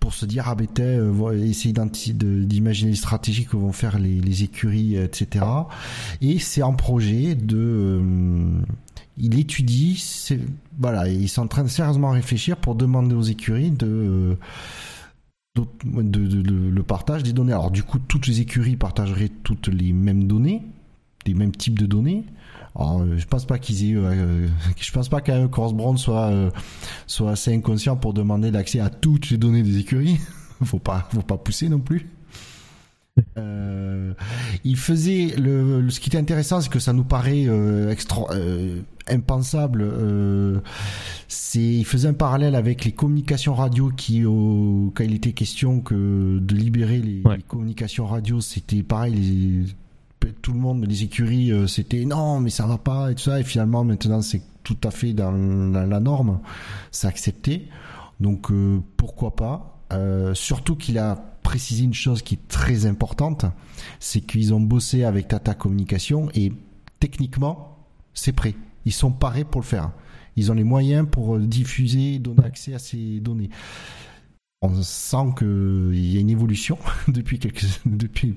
pour 0.00 0.14
se 0.14 0.26
dire 0.26 0.44
ah 0.48 0.54
ben 0.54 0.66
euh, 0.78 1.44
essayer 1.44 1.74
d'imaginer 1.74 2.90
les 2.90 2.96
stratégies 2.96 3.44
que 3.44 3.56
vont 3.56 3.72
faire 3.72 3.98
les, 3.98 4.42
écuries 4.42 4.96
etc 4.96 5.44
et 6.20 6.38
c'est 6.38 6.60
un 6.60 6.74
projet 6.74 7.34
de 7.34 7.56
euh, 7.56 8.50
il 9.16 9.38
étudie 9.38 10.02
voilà 10.78 11.08
ils 11.08 11.28
sont 11.28 11.42
en 11.42 11.46
train 11.46 11.64
de 11.64 11.68
sérieusement 11.68 12.10
réfléchir 12.10 12.58
pour 12.58 12.74
demander 12.74 13.14
aux 13.14 13.22
écuries 13.22 13.70
de 13.70 14.36
de, 15.62 16.70
le 16.70 16.82
partage 16.82 17.22
des 17.22 17.32
données. 17.32 17.52
Alors 17.52 17.70
du 17.70 17.82
coup, 17.82 17.98
toutes 17.98 18.26
les 18.26 18.40
écuries 18.40 18.76
partageraient 18.76 19.30
toutes 19.42 19.68
les 19.68 19.92
mêmes 19.92 20.24
données, 20.24 20.62
les 21.26 21.34
mêmes 21.34 21.52
types 21.52 21.78
de 21.78 21.86
données, 21.86 22.24
alors, 22.78 23.00
euh, 23.00 23.16
je 23.16 23.26
pense 23.26 23.46
pas 23.46 23.58
qu'ils 23.58 23.90
aient, 23.90 23.96
euh, 23.96 24.48
je 24.78 24.92
pense 24.92 25.08
pas 25.08 25.20
qu'un 25.20 25.46
Brown 25.46 25.96
soit 25.96 26.30
euh, 26.30 26.50
soit 27.06 27.30
assez 27.30 27.54
inconscient 27.54 27.96
pour 27.96 28.12
demander 28.12 28.50
l'accès 28.50 28.80
à 28.80 28.90
toutes 28.90 29.30
les 29.30 29.38
données 29.38 29.62
des 29.62 29.78
écuries. 29.78 30.18
faut 30.64 30.78
pas, 30.78 31.08
faut 31.12 31.22
pas 31.22 31.38
pousser 31.38 31.68
non 31.68 31.80
plus. 31.80 32.10
il 34.64 34.76
faisait 34.76 35.34
le, 35.38 35.88
ce 35.88 36.00
qui 36.00 36.10
était 36.10 36.18
intéressant, 36.18 36.60
c'est 36.60 36.68
que 36.68 36.78
ça 36.78 36.92
nous 36.92 37.04
paraît 37.04 37.46
extra, 37.90 38.26
impensable. 39.08 39.90
c'est, 41.26 41.58
il 41.58 41.86
faisait 41.86 42.08
un 42.08 42.14
parallèle 42.14 42.54
avec 42.54 42.84
les 42.84 42.92
communications 42.92 43.54
radio 43.54 43.88
qui, 43.88 44.26
au, 44.26 44.92
quand 44.94 45.02
il 45.02 45.14
était 45.14 45.32
question 45.32 45.80
que 45.80 46.38
de 46.40 46.54
libérer 46.54 46.98
les, 46.98 47.22
les 47.22 47.42
communications 47.48 48.06
radio, 48.06 48.42
c'était 48.42 48.82
pareil. 48.82 49.14
Les, 49.14 49.74
tout 50.42 50.52
le 50.52 50.58
monde, 50.58 50.84
les 50.86 51.02
écuries, 51.02 51.52
euh, 51.52 51.66
c'était 51.66 52.04
non, 52.04 52.40
mais 52.40 52.50
ça 52.50 52.66
va 52.66 52.78
pas 52.78 53.10
et 53.10 53.14
tout 53.14 53.22
ça. 53.22 53.40
Et 53.40 53.44
finalement, 53.44 53.84
maintenant, 53.84 54.22
c'est 54.22 54.42
tout 54.62 54.78
à 54.84 54.90
fait 54.90 55.12
dans 55.12 55.30
la, 55.30 56.00
norme. 56.00 56.40
C'est 56.90 57.06
accepté. 57.06 57.68
Donc, 58.20 58.50
euh, 58.50 58.80
pourquoi 58.96 59.36
pas? 59.36 59.80
Euh, 59.92 60.34
Surtout 60.34 60.76
qu'il 60.76 60.98
a 60.98 61.16
précisé 61.42 61.84
une 61.84 61.94
chose 61.94 62.22
qui 62.22 62.34
est 62.34 62.48
très 62.48 62.86
importante, 62.86 63.46
c'est 64.00 64.20
qu'ils 64.20 64.52
ont 64.52 64.60
bossé 64.60 65.04
avec 65.04 65.28
Tata 65.28 65.54
Communication 65.54 66.28
et 66.34 66.52
techniquement, 66.98 67.78
c'est 68.14 68.32
prêt. 68.32 68.56
Ils 68.84 68.92
sont 68.92 69.12
parés 69.12 69.44
pour 69.44 69.60
le 69.60 69.66
faire. 69.66 69.92
Ils 70.34 70.50
ont 70.50 70.54
les 70.54 70.64
moyens 70.64 71.06
pour 71.08 71.38
diffuser, 71.38 72.18
donner 72.18 72.44
accès 72.44 72.74
à 72.74 72.78
ces 72.78 73.20
données. 73.20 73.50
On 74.62 74.82
sent 74.82 75.34
qu'il 75.38 76.12
y 76.12 76.16
a 76.16 76.20
une 76.20 76.30
évolution 76.30 76.78
depuis 77.08 77.38
quelques, 77.38 77.64
depuis 77.86 78.34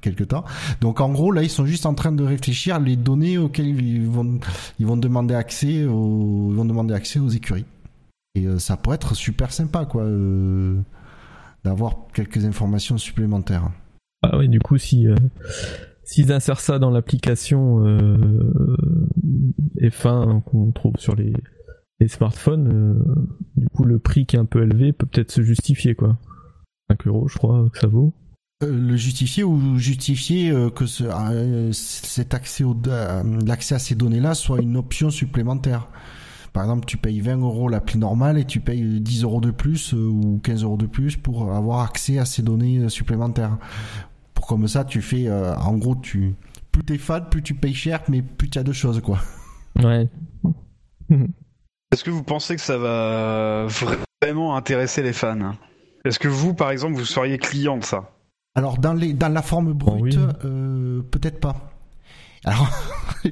quelque 0.00 0.24
temps. 0.24 0.44
Donc 0.80 1.00
en 1.00 1.10
gros 1.10 1.32
là 1.32 1.42
ils 1.42 1.50
sont 1.50 1.66
juste 1.66 1.86
en 1.86 1.94
train 1.94 2.12
de 2.12 2.24
réfléchir 2.24 2.80
les 2.80 2.96
données 2.96 3.38
auxquelles 3.38 3.80
ils 3.80 4.06
vont 4.06 4.40
ils 4.78 4.86
vont 4.86 4.96
demander 4.96 5.34
accès 5.34 5.84
aux 5.84 6.48
ils 6.50 6.56
vont 6.56 6.64
demander 6.64 6.94
accès 6.94 7.18
aux 7.18 7.28
écuries. 7.28 7.66
Et 8.34 8.46
euh, 8.46 8.58
ça 8.58 8.76
pourrait 8.76 8.96
être 8.96 9.14
super 9.14 9.52
sympa 9.52 9.84
quoi 9.84 10.02
euh, 10.02 10.80
d'avoir 11.64 12.06
quelques 12.14 12.44
informations 12.44 12.98
supplémentaires. 12.98 13.70
Ah 14.22 14.38
oui, 14.38 14.48
du 14.48 14.60
coup 14.60 14.78
si 14.78 15.06
euh, 15.08 15.16
s'ils 16.04 16.32
insèrent 16.32 16.60
ça 16.60 16.78
dans 16.78 16.90
l'application 16.90 17.80
F1 19.80 20.42
qu'on 20.42 20.72
trouve 20.72 20.96
sur 20.98 21.14
les 21.16 21.32
les 22.00 22.08
smartphones, 22.08 22.98
du 23.56 23.68
coup 23.68 23.84
le 23.84 23.98
prix 23.98 24.24
qui 24.24 24.36
est 24.36 24.38
un 24.38 24.46
peu 24.46 24.62
élevé 24.62 24.92
peut 24.92 25.06
peut-être 25.06 25.30
se 25.30 25.42
justifier 25.42 25.94
quoi. 25.94 26.16
5 26.88 27.06
euros 27.06 27.28
je 27.28 27.36
crois 27.36 27.68
que 27.70 27.78
ça 27.78 27.88
vaut. 27.88 28.14
Euh, 28.62 28.66
le 28.70 28.94
justifier 28.96 29.42
ou 29.42 29.78
justifier 29.78 30.50
euh, 30.50 30.68
que 30.68 30.84
ce, 30.84 31.04
euh, 31.04 31.72
cet 31.72 32.34
accès 32.34 32.62
au 32.62 32.76
l'accès 33.46 33.74
à 33.74 33.78
ces 33.78 33.94
données-là 33.94 34.34
soit 34.34 34.60
une 34.60 34.76
option 34.76 35.08
supplémentaire. 35.08 35.88
Par 36.52 36.64
exemple, 36.64 36.84
tu 36.84 36.98
payes 36.98 37.20
20 37.20 37.38
euros 37.38 37.70
l'appli 37.70 37.98
normale 37.98 38.36
et 38.36 38.44
tu 38.44 38.60
payes 38.60 39.00
10 39.00 39.22
euros 39.22 39.40
de 39.40 39.50
plus 39.50 39.94
ou 39.94 40.40
15 40.42 40.64
euros 40.64 40.76
de 40.76 40.86
plus 40.86 41.16
pour 41.16 41.54
avoir 41.54 41.80
accès 41.80 42.18
à 42.18 42.26
ces 42.26 42.42
données 42.42 42.88
supplémentaires. 42.90 43.56
Pour 44.34 44.46
comme 44.46 44.68
ça, 44.68 44.84
tu 44.84 45.00
fais, 45.00 45.30
en 45.30 45.76
gros, 45.78 45.94
tu 45.94 46.34
plus 46.72 46.84
t'es 46.84 46.98
fan, 46.98 47.24
plus 47.30 47.42
tu 47.42 47.54
payes 47.54 47.74
cher, 47.74 48.02
mais 48.08 48.20
plus 48.20 48.50
tu 48.50 48.58
as 48.58 48.64
de 48.64 48.72
choses, 48.72 49.00
quoi. 49.00 49.20
Ouais. 49.80 50.08
Est-ce 51.92 52.02
que 52.02 52.10
vous 52.10 52.24
pensez 52.24 52.56
que 52.56 52.62
ça 52.62 52.78
va 52.78 53.68
vraiment 54.20 54.56
intéresser 54.56 55.02
les 55.02 55.12
fans? 55.12 55.54
Est-ce 56.04 56.18
que 56.18 56.28
vous, 56.28 56.52
par 56.52 56.72
exemple, 56.72 56.96
vous 56.96 57.04
seriez 57.04 57.38
client 57.38 57.78
de 57.78 57.84
ça? 57.84 58.10
Alors 58.54 58.78
dans 58.78 58.94
les 58.94 59.12
dans 59.12 59.28
la 59.28 59.42
forme 59.42 59.72
brute, 59.72 60.18
euh, 60.44 61.02
peut-être 61.10 61.40
pas. 61.40 61.70
Alors, 62.44 62.70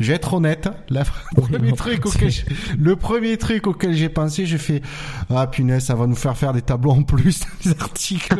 je 0.00 0.06
vais 0.08 0.14
être 0.14 0.32
honnête. 0.32 0.70
le, 0.88 1.02
premier 1.40 1.72
truc 1.72 2.06
auquel 2.06 2.30
le 2.78 2.96
premier 2.96 3.36
truc 3.36 3.66
auquel 3.66 3.92
j'ai 3.92 4.08
pensé, 4.08 4.46
j'ai 4.46 4.58
fait 4.58 4.80
ah 5.28 5.46
punaise, 5.46 5.84
ça 5.84 5.94
va 5.94 6.06
nous 6.06 6.16
faire 6.16 6.36
faire 6.36 6.54
des 6.54 6.62
tableaux 6.62 6.92
en 6.92 7.02
plus 7.02 7.40
des 7.64 7.70
articles. 7.72 8.36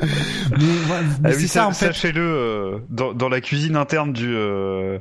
mais, 0.00 0.06
ah 1.24 1.32
c'est 1.32 1.48
ça 1.48 1.66
en 1.66 1.72
fait. 1.72 1.86
Sachez-le, 1.86 2.22
euh, 2.22 2.78
dans, 2.90 3.12
dans, 3.12 3.28
la 3.28 3.40
cuisine 3.40 3.74
interne 3.74 4.12
du 4.12 4.32
euh, 4.36 5.00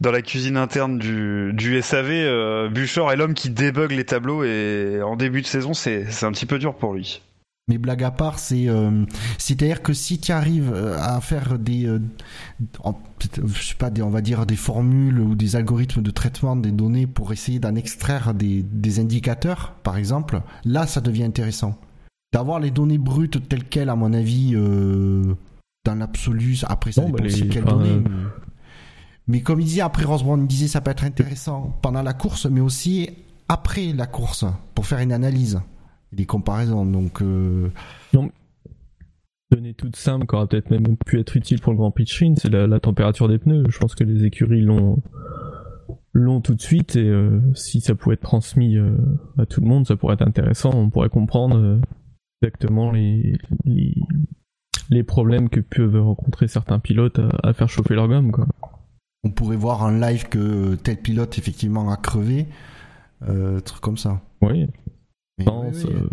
dans 0.00 0.10
la 0.10 0.22
cuisine 0.22 0.56
interne 0.56 0.98
du, 0.98 1.52
du 1.52 1.80
SAV, 1.82 2.08
euh, 2.10 2.70
Buchor 2.70 3.12
est 3.12 3.16
l'homme 3.16 3.34
qui 3.34 3.50
débug 3.50 3.92
les 3.92 4.04
tableaux 4.04 4.44
et 4.44 5.02
en 5.02 5.16
début 5.16 5.42
de 5.42 5.46
saison, 5.46 5.74
c'est 5.74 6.10
c'est 6.10 6.24
un 6.24 6.32
petit 6.32 6.46
peu 6.46 6.58
dur 6.58 6.74
pour 6.74 6.94
lui. 6.94 7.20
Mais 7.68 7.76
blague 7.76 8.02
à 8.02 8.10
part, 8.10 8.38
c'est 8.38 8.68
euh, 8.68 9.04
c'est-à-dire 9.36 9.82
que 9.82 9.92
si 9.92 10.18
tu 10.18 10.32
arrives 10.32 10.72
euh, 10.74 10.96
à 10.98 11.20
faire 11.20 11.58
des, 11.58 11.86
euh, 11.86 12.00
je 13.44 13.62
sais 13.62 13.74
pas, 13.74 13.90
des, 13.90 14.00
on 14.00 14.08
va 14.08 14.22
dire 14.22 14.46
des 14.46 14.56
formules 14.56 15.20
ou 15.20 15.34
des 15.34 15.54
algorithmes 15.54 16.02
de 16.02 16.10
traitement 16.10 16.56
des 16.56 16.72
données 16.72 17.06
pour 17.06 17.30
essayer 17.32 17.58
d'en 17.58 17.74
extraire 17.74 18.32
des, 18.32 18.62
des 18.62 19.00
indicateurs, 19.00 19.74
par 19.82 19.98
exemple, 19.98 20.40
là 20.64 20.86
ça 20.86 21.02
devient 21.02 21.24
intéressant. 21.24 21.78
D'avoir 22.32 22.58
les 22.58 22.70
données 22.70 22.98
brutes 22.98 23.48
telles 23.48 23.64
quelles, 23.64 23.90
à 23.90 23.96
mon 23.96 24.14
avis, 24.14 24.52
euh, 24.54 25.34
dans 25.84 25.94
l'absolu, 25.94 26.58
après 26.66 26.92
ça 26.92 27.02
dépend 27.02 27.18
bah, 27.18 27.24
aussi 27.24 27.48
quelles 27.48 27.64
données. 27.64 28.02
Mais 29.26 29.42
comme 29.42 29.60
il 29.60 29.66
disait, 29.66 29.82
après 29.82 30.04
Rosebrown 30.04 30.46
disait 30.46 30.68
ça 30.68 30.80
peut 30.80 30.90
être 30.90 31.04
intéressant 31.04 31.78
pendant 31.82 32.02
la 32.02 32.14
course, 32.14 32.46
mais 32.46 32.62
aussi 32.62 33.10
après 33.46 33.92
la 33.92 34.06
course, 34.06 34.46
pour 34.74 34.86
faire 34.86 35.00
une 35.00 35.12
analyse 35.12 35.60
des 36.12 36.26
comparaisons. 36.26 36.84
Donc, 36.86 37.22
euh... 37.22 37.70
donc 38.12 38.32
donnée 39.50 39.74
toute 39.74 39.96
simple, 39.96 40.26
qui 40.26 40.34
aura 40.34 40.46
peut-être 40.46 40.70
même 40.70 40.96
pu 40.96 41.18
être 41.18 41.36
utile 41.36 41.60
pour 41.60 41.72
le 41.72 41.78
Grand 41.78 41.90
Prix 41.90 42.34
c'est 42.36 42.50
la, 42.50 42.80
température 42.80 43.28
des 43.28 43.38
pneus. 43.38 43.64
Je 43.68 43.78
pense 43.78 43.94
que 43.94 44.04
les 44.04 44.24
écuries 44.24 44.60
l'ont 44.60 45.02
l'ont 46.12 46.40
tout 46.40 46.54
de 46.54 46.60
suite 46.60 46.96
et 46.96 47.08
euh, 47.08 47.40
si 47.54 47.80
ça 47.80 47.94
pouvait 47.94 48.14
être 48.14 48.22
transmis 48.22 48.76
euh, 48.76 48.96
à 49.38 49.46
tout 49.46 49.60
le 49.60 49.66
monde, 49.66 49.86
ça 49.86 49.96
pourrait 49.96 50.14
être 50.14 50.26
intéressant. 50.26 50.70
On 50.74 50.90
pourrait 50.90 51.08
comprendre 51.10 51.56
euh, 51.56 51.80
exactement 52.42 52.90
les, 52.90 53.38
les, 53.64 53.94
les 54.90 55.02
problèmes 55.02 55.48
que 55.48 55.60
peuvent 55.60 56.02
rencontrer 56.02 56.48
certains 56.48 56.78
pilotes 56.78 57.20
à, 57.42 57.52
faire 57.52 57.68
chauffer 57.68 57.94
leur 57.94 58.08
gomme. 58.08 58.32
Quoi. 58.32 58.46
On 59.22 59.30
pourrait 59.30 59.56
voir 59.56 59.82
en 59.82 59.90
live 59.90 60.28
que 60.28 60.74
tel 60.76 60.96
pilote 60.96 61.38
effectivement 61.38 61.90
a 61.90 61.96
crevé, 61.96 62.46
truc 63.20 63.80
comme 63.80 63.96
ça. 63.96 64.20
Oui, 64.40 64.66
euh. 65.46 66.08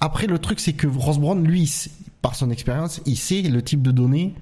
Après, 0.00 0.26
le 0.26 0.38
truc, 0.38 0.60
c'est 0.60 0.72
que 0.72 0.86
Ross 0.86 1.18
Brown, 1.18 1.42
lui, 1.44 1.70
par 2.22 2.34
son 2.34 2.50
expérience, 2.50 3.00
il 3.06 3.16
sait 3.16 3.42
le 3.42 3.62
type 3.62 3.82
de 3.82 3.90
données 3.90 4.34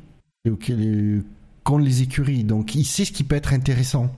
qu'ont 1.65 1.79
les 1.79 2.03
écuries. 2.03 2.45
Donc 2.45 2.75
il 2.75 2.85
sait 2.85 3.05
ce 3.05 3.13
qui 3.13 3.25
peut 3.25 3.37
être 3.37 3.53
intéressant. 3.53 4.11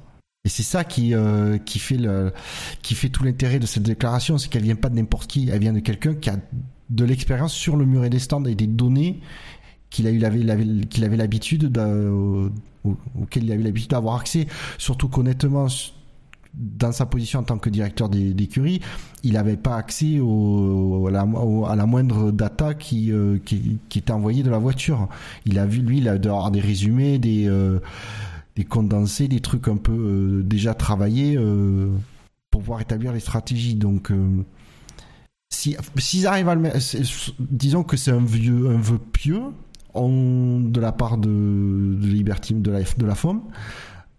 Et 0.44 0.48
c'est 0.48 0.64
ça 0.64 0.82
qui 0.82 1.14
euh, 1.14 1.58
qui 1.58 1.78
fait 1.78 1.96
le 1.96 2.32
qui 2.82 2.96
fait 2.96 3.08
tout 3.08 3.22
l'intérêt 3.22 3.60
de 3.60 3.66
cette 3.66 3.84
déclaration, 3.84 4.38
c'est 4.38 4.48
qu'elle 4.48 4.64
vient 4.64 4.74
pas 4.74 4.88
de 4.88 4.96
n'importe 4.96 5.30
qui, 5.30 5.48
elle 5.48 5.60
vient 5.60 5.72
de 5.72 5.78
quelqu'un 5.78 6.14
qui 6.14 6.30
a 6.30 6.36
de 6.90 7.04
l'expérience 7.04 7.52
sur 7.52 7.76
le 7.76 7.86
muret 7.86 8.10
des 8.10 8.18
stands 8.18 8.44
et 8.44 8.56
des 8.56 8.66
données 8.66 9.20
qu'il 9.90 10.06
a 10.06 10.10
eu 10.10 10.18
qu'il 10.88 11.04
avait 11.04 11.16
l'habitude 11.16 11.70
auquel 12.84 13.44
il 13.44 13.52
avait 13.52 13.62
l'habitude 13.62 13.90
d'avoir 13.90 14.20
accès, 14.20 14.48
surtout 14.78 15.08
qu'honnêtement 15.08 15.68
dans 16.54 16.92
sa 16.92 17.06
position 17.06 17.40
en 17.40 17.44
tant 17.44 17.58
que 17.58 17.70
directeur 17.70 18.08
d'écurie, 18.08 18.80
il 19.22 19.34
n'avait 19.34 19.56
pas 19.56 19.76
accès 19.76 20.18
à, 20.18 21.10
la, 21.10 21.86
moindre 21.86 22.30
data 22.30 22.74
qui, 22.74 23.10
euh, 23.10 23.38
qui, 23.44 23.78
était 23.96 24.12
envoyée 24.12 24.42
de 24.42 24.50
la 24.50 24.58
voiture. 24.58 25.08
Il 25.46 25.58
a 25.58 25.66
vu, 25.66 25.80
lui, 25.80 25.98
il 25.98 26.08
a 26.08 26.12
avoir 26.12 26.50
des 26.50 26.60
résumés, 26.60 27.18
des, 27.18 27.46
euh, 27.48 27.78
condensés, 28.68 29.28
des 29.28 29.40
trucs 29.40 29.68
un 29.68 29.78
peu 29.78 29.92
euh, 29.92 30.42
déjà 30.42 30.74
travaillés 30.74 31.36
pour 32.50 32.60
pouvoir 32.60 32.80
établir 32.80 33.12
les 33.12 33.20
stratégies. 33.20 33.74
Donc, 33.74 34.12
si 35.48 35.76
s'ils 35.96 36.26
arrivent 36.26 36.48
à 36.48 36.54
le 36.54 36.70
disons 37.38 37.82
que 37.82 37.96
c'est 37.96 38.10
un 38.10 38.24
vieux, 38.24 38.68
un 38.68 38.78
vœu 38.78 38.98
pieux 38.98 39.42
de 39.94 40.80
la 40.80 40.92
part 40.92 41.18
de, 41.18 41.28
de 41.28 42.06
Liberty, 42.06 42.54
de 42.54 42.70
la, 42.70 42.80
de 42.82 43.06
la 43.06 43.14
FOM 43.14 43.42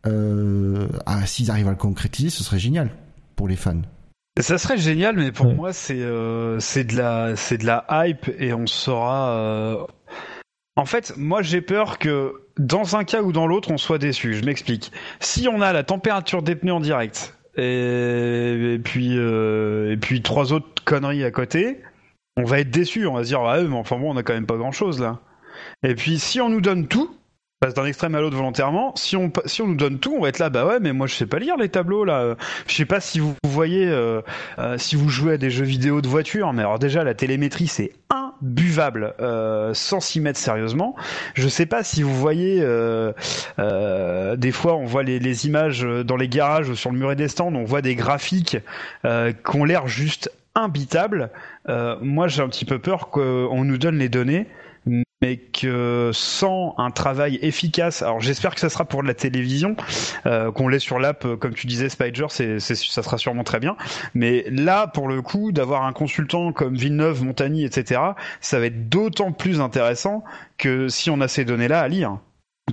euh, 0.05 0.87
ah, 1.05 1.25
s'ils 1.25 1.49
arrivent 1.51 1.67
à 1.67 1.71
le 1.71 1.77
concrétiser, 1.77 2.29
ce 2.29 2.43
serait 2.43 2.59
génial 2.59 2.89
pour 3.35 3.47
les 3.47 3.55
fans. 3.55 3.81
Ça 4.39 4.57
serait 4.57 4.77
génial, 4.77 5.15
mais 5.15 5.31
pour 5.31 5.53
moi, 5.53 5.73
c'est 5.73 6.01
euh, 6.01 6.59
c'est 6.59 6.83
de 6.85 6.97
la 6.97 7.35
c'est 7.35 7.59
de 7.59 7.65
la 7.65 7.85
hype 7.89 8.29
et 8.39 8.53
on 8.53 8.65
saura. 8.65 9.29
Euh... 9.29 9.85
En 10.75 10.85
fait, 10.85 11.13
moi, 11.17 11.43
j'ai 11.43 11.61
peur 11.61 11.99
que 11.99 12.33
dans 12.57 12.95
un 12.95 13.03
cas 13.03 13.21
ou 13.21 13.31
dans 13.31 13.45
l'autre, 13.45 13.69
on 13.69 13.77
soit 13.77 13.99
déçu. 13.99 14.33
Je 14.33 14.43
m'explique. 14.43 14.91
Si 15.19 15.47
on 15.47 15.61
a 15.61 15.71
la 15.71 15.83
température 15.83 16.41
des 16.41 16.55
pneus 16.55 16.73
en 16.73 16.79
direct 16.79 17.37
et, 17.57 18.73
et 18.73 18.79
puis 18.79 19.17
euh, 19.17 19.91
et 19.91 19.97
puis 19.97 20.23
trois 20.23 20.51
autres 20.51 20.83
conneries 20.83 21.23
à 21.23 21.29
côté, 21.29 21.81
on 22.35 22.43
va 22.43 22.59
être 22.59 22.71
déçu. 22.71 23.05
On 23.05 23.13
va 23.13 23.23
se 23.23 23.27
dire, 23.29 23.41
ouais, 23.43 23.63
mais 23.63 23.75
enfin 23.75 23.99
bon, 23.99 24.13
on 24.13 24.17
a 24.17 24.23
quand 24.23 24.33
même 24.33 24.47
pas 24.47 24.57
grand 24.57 24.71
chose 24.71 24.99
là. 24.99 25.19
Et 25.83 25.93
puis 25.93 26.17
si 26.17 26.41
on 26.41 26.49
nous 26.49 26.61
donne 26.61 26.87
tout, 26.87 27.15
passe 27.63 27.73
d'un 27.75 27.85
extrême 27.85 28.13
à 28.15 28.19
l'autre 28.19 28.35
volontairement. 28.35 28.93
Si 28.97 29.15
on 29.15 29.31
si 29.45 29.61
on 29.61 29.67
nous 29.67 29.75
donne 29.75 29.97
tout, 29.97 30.13
on 30.17 30.21
va 30.21 30.27
être 30.27 30.39
là. 30.39 30.49
Bah 30.49 30.65
ouais, 30.65 30.81
mais 30.81 30.91
moi 30.91 31.07
je 31.07 31.15
sais 31.15 31.25
pas 31.25 31.39
lire 31.39 31.55
les 31.55 31.69
tableaux 31.69 32.03
là. 32.03 32.35
Je 32.67 32.75
sais 32.75 32.83
pas 32.83 32.99
si 32.99 33.19
vous 33.19 33.35
voyez 33.45 33.87
euh, 33.87 34.21
euh, 34.59 34.77
si 34.77 34.97
vous 34.97 35.07
jouez 35.07 35.35
à 35.35 35.37
des 35.37 35.49
jeux 35.49 35.63
vidéo 35.63 36.01
de 36.01 36.09
voiture, 36.09 36.51
mais 36.51 36.61
alors 36.63 36.77
déjà 36.77 37.05
la 37.05 37.13
télémétrie 37.13 37.67
c'est 37.67 37.93
imbuvable 38.09 39.13
euh, 39.21 39.73
sans 39.73 40.01
s'y 40.01 40.19
mettre 40.19 40.39
sérieusement. 40.39 40.93
Je 41.35 41.47
sais 41.47 41.65
pas 41.65 41.83
si 41.83 42.03
vous 42.03 42.13
voyez 42.13 42.59
des 42.59 44.51
fois 44.51 44.75
on 44.75 44.85
voit 44.85 45.03
les, 45.03 45.19
les, 45.19 45.47
images 45.47 45.87
dans 46.05 46.17
les 46.17 46.27
garages 46.27 46.67
ou 46.67 46.75
sur 46.75 46.91
le 46.91 46.97
muret 46.97 47.15
des 47.15 47.29
stands, 47.29 47.55
on 47.55 47.63
voit 47.63 47.81
des 47.81 47.95
graphiques 47.95 48.57
qui 49.03 49.55
ont 49.55 49.63
l'air 49.63 49.87
juste 49.87 50.29
imbitables. 50.53 51.29
moi 52.01 52.27
j'ai 52.27 52.41
un 52.41 52.49
petit 52.49 52.65
peu 52.65 52.79
peur 52.79 53.07
qu'on 53.09 53.63
nous 53.63 53.77
donne 53.77 53.95
les 53.95 54.09
données 54.09 54.47
mais 55.23 55.37
que 55.37 56.11
sans 56.13 56.75
un 56.77 56.91
travail 56.91 57.39
efficace, 57.41 58.01
alors 58.01 58.19
j'espère 58.19 58.53
que 58.53 58.59
ça 58.59 58.67
sera 58.67 58.83
pour 58.83 59.03
la 59.03 59.13
télévision, 59.13 59.77
euh, 60.25 60.51
qu'on 60.51 60.67
l'ait 60.67 60.79
sur 60.79 60.99
l'app, 60.99 61.23
euh, 61.23 61.37
comme 61.37 61.53
tu 61.53 61.65
disais, 61.65 61.87
Spider, 61.87 62.25
c'est, 62.27 62.59
ça 62.59 63.01
sera 63.01 63.17
sûrement 63.17 63.45
très 63.45 63.61
bien. 63.61 63.77
Mais 64.13 64.43
là, 64.49 64.85
pour 64.87 65.07
le 65.07 65.21
coup, 65.21 65.53
d'avoir 65.53 65.85
un 65.85 65.93
consultant 65.93 66.51
comme 66.51 66.75
Villeneuve, 66.75 67.23
Montagny, 67.23 67.63
etc., 67.63 68.01
ça 68.41 68.59
va 68.59 68.65
être 68.65 68.89
d'autant 68.89 69.31
plus 69.31 69.61
intéressant 69.61 70.25
que 70.57 70.89
si 70.89 71.09
on 71.09 71.21
a 71.21 71.29
ces 71.29 71.45
données-là 71.45 71.79
à 71.79 71.87
lire. 71.87 72.17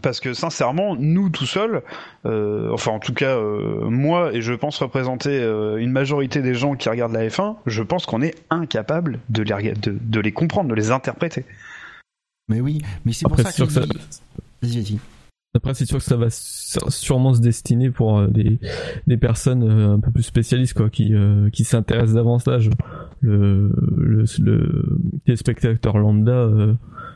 Parce 0.02 0.18
que 0.18 0.34
sincèrement, 0.34 0.96
nous 0.98 1.30
tout 1.30 1.46
seuls, 1.46 1.82
euh, 2.26 2.70
enfin 2.72 2.90
en 2.90 3.00
tout 3.00 3.14
cas 3.14 3.36
moi 3.40 4.32
et 4.32 4.40
je 4.40 4.54
pense 4.54 4.78
représenter 4.78 5.36
une 5.78 5.90
majorité 5.90 6.42
des 6.42 6.54
gens 6.54 6.74
qui 6.76 6.88
regardent 6.88 7.12
la 7.12 7.26
F1, 7.26 7.56
je 7.66 7.82
pense 7.82 8.06
qu'on 8.06 8.22
est 8.22 8.36
incapable 8.50 9.18
de 9.30 9.42
les, 9.42 9.72
de 9.74 10.20
les 10.20 10.32
comprendre, 10.32 10.68
de 10.68 10.74
les 10.74 10.92
interpréter. 10.92 11.44
Mais 12.50 12.60
oui, 12.60 12.82
mais 13.04 13.12
c'est 13.12 13.26
pour 13.26 13.38
ça 13.38 13.44
que, 13.44 13.72
ça... 13.72 13.80
Vas-y, 14.60 14.82
vas-y. 14.82 14.98
Après, 15.54 15.74
c'est 15.74 15.86
sûr 15.86 15.98
que 15.98 16.04
ça 16.04 16.16
va 16.16 16.28
sûrement 16.30 17.34
se 17.34 17.40
destiner 17.40 17.90
pour 17.90 18.18
euh, 18.18 18.28
des, 18.28 18.60
des 19.06 19.16
personnes 19.16 19.62
euh, 19.64 19.94
un 19.94 20.00
peu 20.00 20.10
plus 20.10 20.22
spécialistes, 20.22 20.74
quoi, 20.74 20.90
qui, 20.90 21.14
euh, 21.14 21.48
qui 21.50 21.64
s'intéressent 21.64 22.14
davantage. 22.14 22.70
Le, 23.20 23.72
le, 23.96 25.36
spectateurs 25.36 25.98
lambda, 25.98 26.48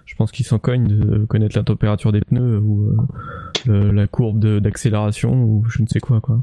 je 0.05 0.15
pense 0.17 0.33
qu'ils 0.33 0.47
s'en 0.47 0.59
cognent 0.59 0.87
de 0.87 1.25
connaître 1.25 1.57
la 1.57 1.65
température 1.65 2.13
des 2.13 2.21
pneus 2.21 2.59
ou 2.59 2.95
la 3.67 4.07
courbe 4.07 4.39
d'accélération 4.61 5.43
ou 5.45 5.65
je 5.69 5.83
ne 5.83 5.87
sais 5.89 6.01
quoi, 6.01 6.21
quoi. 6.21 6.43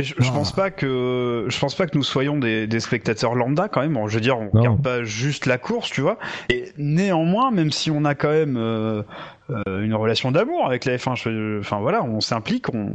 Mais 0.00 0.04
je, 0.04 0.14
je, 0.18 0.30
pense 0.30 0.52
pas 0.52 0.70
que 0.70 1.44
je 1.48 1.58
pense 1.58 1.74
pas 1.74 1.86
que 1.86 1.94
nous 1.94 2.02
soyons 2.02 2.38
des, 2.38 2.66
des 2.66 2.80
spectateurs 2.80 3.34
lambda 3.34 3.68
quand 3.68 3.82
même. 3.82 3.98
Je 4.08 4.14
veux 4.14 4.22
dire, 4.22 4.38
on 4.38 4.44
ne 4.44 4.58
regarde 4.58 4.82
pas 4.82 5.04
juste 5.04 5.44
la 5.44 5.58
course, 5.58 5.90
tu 5.90 6.00
vois. 6.00 6.18
Et 6.48 6.72
néanmoins, 6.78 7.50
même 7.50 7.70
si 7.70 7.90
on 7.90 8.06
a 8.06 8.14
quand 8.14 8.30
même 8.30 8.56
euh, 8.56 9.02
euh 9.50 9.82
une 9.82 9.94
relation 9.94 10.32
d'amour 10.32 10.64
avec 10.66 10.86
la 10.86 10.96
F1, 10.96 11.58
enfin 11.60 11.80
voilà, 11.80 12.02
on 12.02 12.22
s'implique 12.22 12.72
on, 12.72 12.92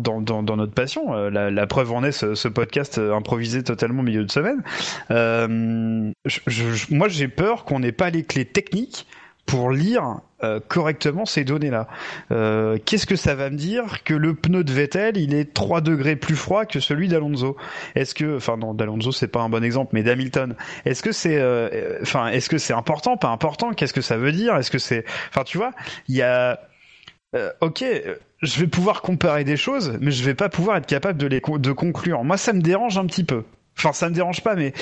dans, 0.00 0.22
dans, 0.22 0.42
dans, 0.42 0.56
notre 0.56 0.72
passion. 0.72 1.14
Euh, 1.14 1.28
la, 1.28 1.50
la, 1.50 1.66
preuve 1.66 1.92
en 1.92 2.02
est 2.04 2.12
ce, 2.12 2.34
ce, 2.34 2.48
podcast 2.48 2.98
improvisé 2.98 3.62
totalement 3.62 4.00
au 4.00 4.04
milieu 4.04 4.24
de 4.24 4.30
semaine. 4.30 4.62
Euh, 5.10 6.10
je, 6.24 6.94
moi, 6.94 7.08
j'ai 7.08 7.28
peur 7.28 7.66
qu'on 7.66 7.80
n'ait 7.80 7.92
pas 7.92 8.08
les 8.08 8.22
clés 8.22 8.46
techniques 8.46 9.06
pour 9.46 9.70
lire 9.70 10.20
euh, 10.42 10.60
correctement 10.60 11.24
ces 11.24 11.44
données-là. 11.44 11.88
Euh, 12.30 12.78
Qu'est-ce 12.84 13.06
que 13.06 13.16
ça 13.16 13.34
va 13.34 13.48
me 13.48 13.56
dire 13.56 14.02
que 14.04 14.12
le 14.12 14.34
pneu 14.34 14.64
de 14.64 14.72
Vettel, 14.72 15.16
il 15.16 15.34
est 15.34 15.54
3 15.54 15.80
degrés 15.80 16.16
plus 16.16 16.36
froid 16.36 16.66
que 16.66 16.80
celui 16.80 17.08
d'Alonso? 17.08 17.56
Est-ce 17.94 18.14
que, 18.14 18.36
enfin 18.36 18.56
non, 18.56 18.74
d'Alonso 18.74 19.12
c'est 19.12 19.28
pas 19.28 19.40
un 19.40 19.48
bon 19.48 19.64
exemple, 19.64 19.92
mais 19.94 20.02
d'Hamilton. 20.02 20.54
Est-ce 20.84 21.02
que 21.02 21.12
c'est, 21.12 21.38
euh, 21.38 21.98
enfin, 22.02 22.28
est-ce 22.28 22.50
que 22.50 22.58
c'est 22.58 22.74
important, 22.74 23.16
pas 23.16 23.28
important? 23.28 23.72
Qu'est-ce 23.72 23.94
que 23.94 24.00
ça 24.00 24.16
veut 24.18 24.32
dire? 24.32 24.56
Est-ce 24.56 24.70
que 24.70 24.78
c'est, 24.78 25.04
enfin, 25.30 25.44
tu 25.44 25.58
vois, 25.58 25.70
il 26.08 26.16
y 26.16 26.22
a, 26.22 26.60
euh, 27.34 27.50
ok, 27.60 27.84
je 28.42 28.60
vais 28.60 28.66
pouvoir 28.66 29.00
comparer 29.00 29.44
des 29.44 29.56
choses, 29.56 29.96
mais 30.00 30.10
je 30.10 30.24
vais 30.24 30.34
pas 30.34 30.48
pouvoir 30.48 30.76
être 30.76 30.86
capable 30.86 31.18
de 31.18 31.26
les 31.26 31.40
de 31.40 31.72
conclure. 31.72 32.24
Moi, 32.24 32.36
ça 32.36 32.52
me 32.52 32.60
dérange 32.60 32.98
un 32.98 33.06
petit 33.06 33.24
peu. 33.24 33.44
Enfin, 33.78 33.92
ça 33.92 34.08
me 34.08 34.14
dérange 34.14 34.42
pas, 34.42 34.54
mais 34.54 34.72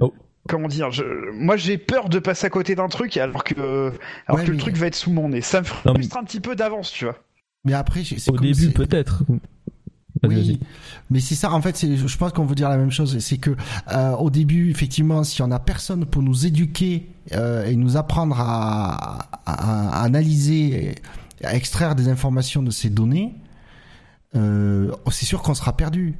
oh 0.00 0.12
comment 0.48 0.68
dire 0.68 0.90
moi 1.34 1.56
j'ai 1.56 1.78
peur 1.78 2.08
de 2.08 2.18
passer 2.18 2.46
à 2.46 2.50
côté 2.50 2.74
d'un 2.74 2.88
truc 2.88 3.16
alors 3.16 3.44
que 3.44 3.92
alors 4.26 4.44
que 4.44 4.50
le 4.50 4.56
truc 4.56 4.76
va 4.76 4.86
être 4.86 4.94
sous 4.94 5.10
mon 5.10 5.28
nez 5.28 5.40
ça 5.40 5.60
me 5.60 5.66
frustre 5.66 6.16
un 6.16 6.24
petit 6.24 6.40
peu 6.40 6.54
d'avance 6.54 6.90
tu 6.90 7.04
vois 7.04 7.18
mais 7.64 7.74
après 7.74 8.02
au 8.28 8.38
début 8.38 8.70
peut-être 8.70 9.22
oui, 10.22 10.60
mais 11.10 11.20
c'est 11.20 11.34
ça. 11.34 11.52
En 11.52 11.60
fait, 11.60 11.78
je 11.80 12.16
pense 12.16 12.32
qu'on 12.32 12.44
veut 12.44 12.54
dire 12.54 12.68
la 12.68 12.76
même 12.76 12.90
chose. 12.90 13.18
C'est 13.18 13.38
que 13.38 13.50
euh, 13.92 14.12
au 14.12 14.30
début, 14.30 14.70
effectivement, 14.70 15.24
si 15.24 15.42
on 15.42 15.50
a 15.50 15.58
personne 15.58 16.06
pour 16.06 16.22
nous 16.22 16.46
éduquer 16.46 17.08
euh, 17.32 17.66
et 17.66 17.76
nous 17.76 17.96
apprendre 17.96 18.36
à, 18.38 19.28
à, 19.44 20.02
analyser, 20.02 20.94
à 21.42 21.54
extraire 21.54 21.94
des 21.94 22.08
informations 22.08 22.62
de 22.62 22.70
ces 22.70 22.90
données, 22.90 23.34
euh, 24.36 24.92
c'est 25.10 25.26
sûr 25.26 25.42
qu'on 25.42 25.54
sera 25.54 25.76
perdu. 25.76 26.14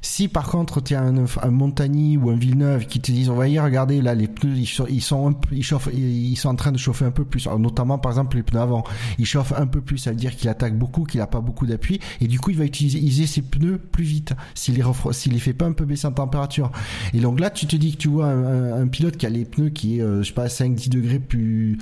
Si 0.00 0.28
par 0.28 0.48
contre 0.48 0.80
tu 0.80 0.94
as 0.94 1.02
un, 1.02 1.50
Montagny 1.50 2.16
ou 2.16 2.30
un 2.30 2.36
Villeneuve 2.36 2.86
qui 2.86 3.00
te 3.00 3.10
disent 3.10 3.30
on 3.30 3.34
va 3.34 3.48
y 3.48 3.58
regarder 3.58 4.00
là 4.00 4.14
les 4.14 4.28
pneus 4.28 4.56
ils, 4.56 4.66
sont 4.66 4.86
ils 4.88 5.00
sont 5.00 5.34
ils 5.52 5.62
chauffent 5.62 5.88
ils 5.92 6.36
sont 6.36 6.48
en 6.48 6.54
train 6.54 6.72
de 6.72 6.78
chauffer 6.78 7.04
un 7.04 7.10
peu 7.10 7.24
plus. 7.24 7.46
Notamment 7.58 7.98
par 7.98 8.12
exemple 8.12 8.36
les 8.36 8.42
pneus 8.42 8.60
avant. 8.60 8.84
Ils 9.18 9.26
chauffent 9.26 9.54
un 9.56 9.66
peu 9.66 9.80
plus 9.80 9.98
ça 9.98 10.10
veut 10.10 10.16
dire 10.16 10.36
qu'il 10.36 10.48
attaque 10.48 10.76
beaucoup 10.76 11.04
qu'il 11.04 11.20
a 11.20 11.26
pas 11.26 11.40
beaucoup 11.40 11.66
d'appui. 11.66 12.00
Et 12.20 12.26
du 12.26 12.38
coup 12.38 12.50
il 12.50 12.56
va 12.56 12.64
utiliser 12.64 13.26
ses 13.26 13.42
pneus 13.42 13.78
plus 13.78 14.04
vite 14.04 14.34
s'il 14.54 14.76
les 14.76 14.84
s'il 15.12 15.32
les 15.32 15.38
fait 15.38 15.52
pas 15.52 15.66
un 15.66 15.72
peu 15.72 15.84
baisser 15.84 16.06
en 16.06 16.12
température. 16.12 16.70
Et 17.14 17.20
donc 17.20 17.40
là 17.40 17.50
tu 17.50 17.66
te 17.66 17.76
dis 17.76 17.92
que 17.92 17.98
tu 17.98 18.08
vois 18.08 18.28
un, 18.28 18.86
pilote 18.88 19.16
qui 19.16 19.26
a 19.26 19.30
les 19.30 19.44
pneus 19.44 19.70
qui 19.70 19.98
est 19.98 20.02
euh, 20.02 20.22
je 20.22 20.28
sais 20.28 20.34
pas 20.34 20.48
5 20.48 20.74
10 20.74 20.88
degrés 20.88 21.18
plus 21.18 21.78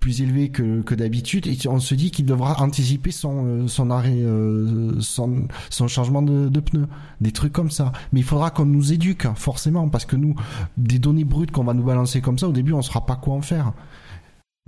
plus 0.00 0.20
élevé 0.20 0.50
que, 0.50 0.82
que 0.82 0.94
d'habitude. 0.94 1.46
Et 1.46 1.56
on 1.68 1.80
se 1.80 1.94
dit 1.94 2.10
qu'il 2.10 2.26
devra 2.26 2.60
anticiper 2.60 3.10
son 3.10 3.46
euh, 3.46 3.68
son 3.68 3.90
arrêt 3.90 4.12
euh, 4.16 5.00
son, 5.00 5.46
son 5.70 5.88
changement 5.88 6.22
de, 6.22 6.48
de 6.48 6.60
pneus. 6.60 6.88
Des 7.20 7.32
trucs 7.32 7.51
comme 7.52 7.70
ça. 7.70 7.92
Mais 8.12 8.20
il 8.20 8.24
faudra 8.24 8.50
qu'on 8.50 8.66
nous 8.66 8.92
éduque, 8.92 9.26
forcément, 9.34 9.88
parce 9.88 10.04
que 10.04 10.16
nous, 10.16 10.34
des 10.76 10.98
données 10.98 11.24
brutes 11.24 11.50
qu'on 11.50 11.64
va 11.64 11.74
nous 11.74 11.84
balancer 11.84 12.20
comme 12.20 12.38
ça, 12.38 12.48
au 12.48 12.52
début, 12.52 12.72
on 12.72 12.82
saura 12.82 13.06
pas 13.06 13.16
quoi 13.16 13.34
en 13.34 13.42
faire. 13.42 13.72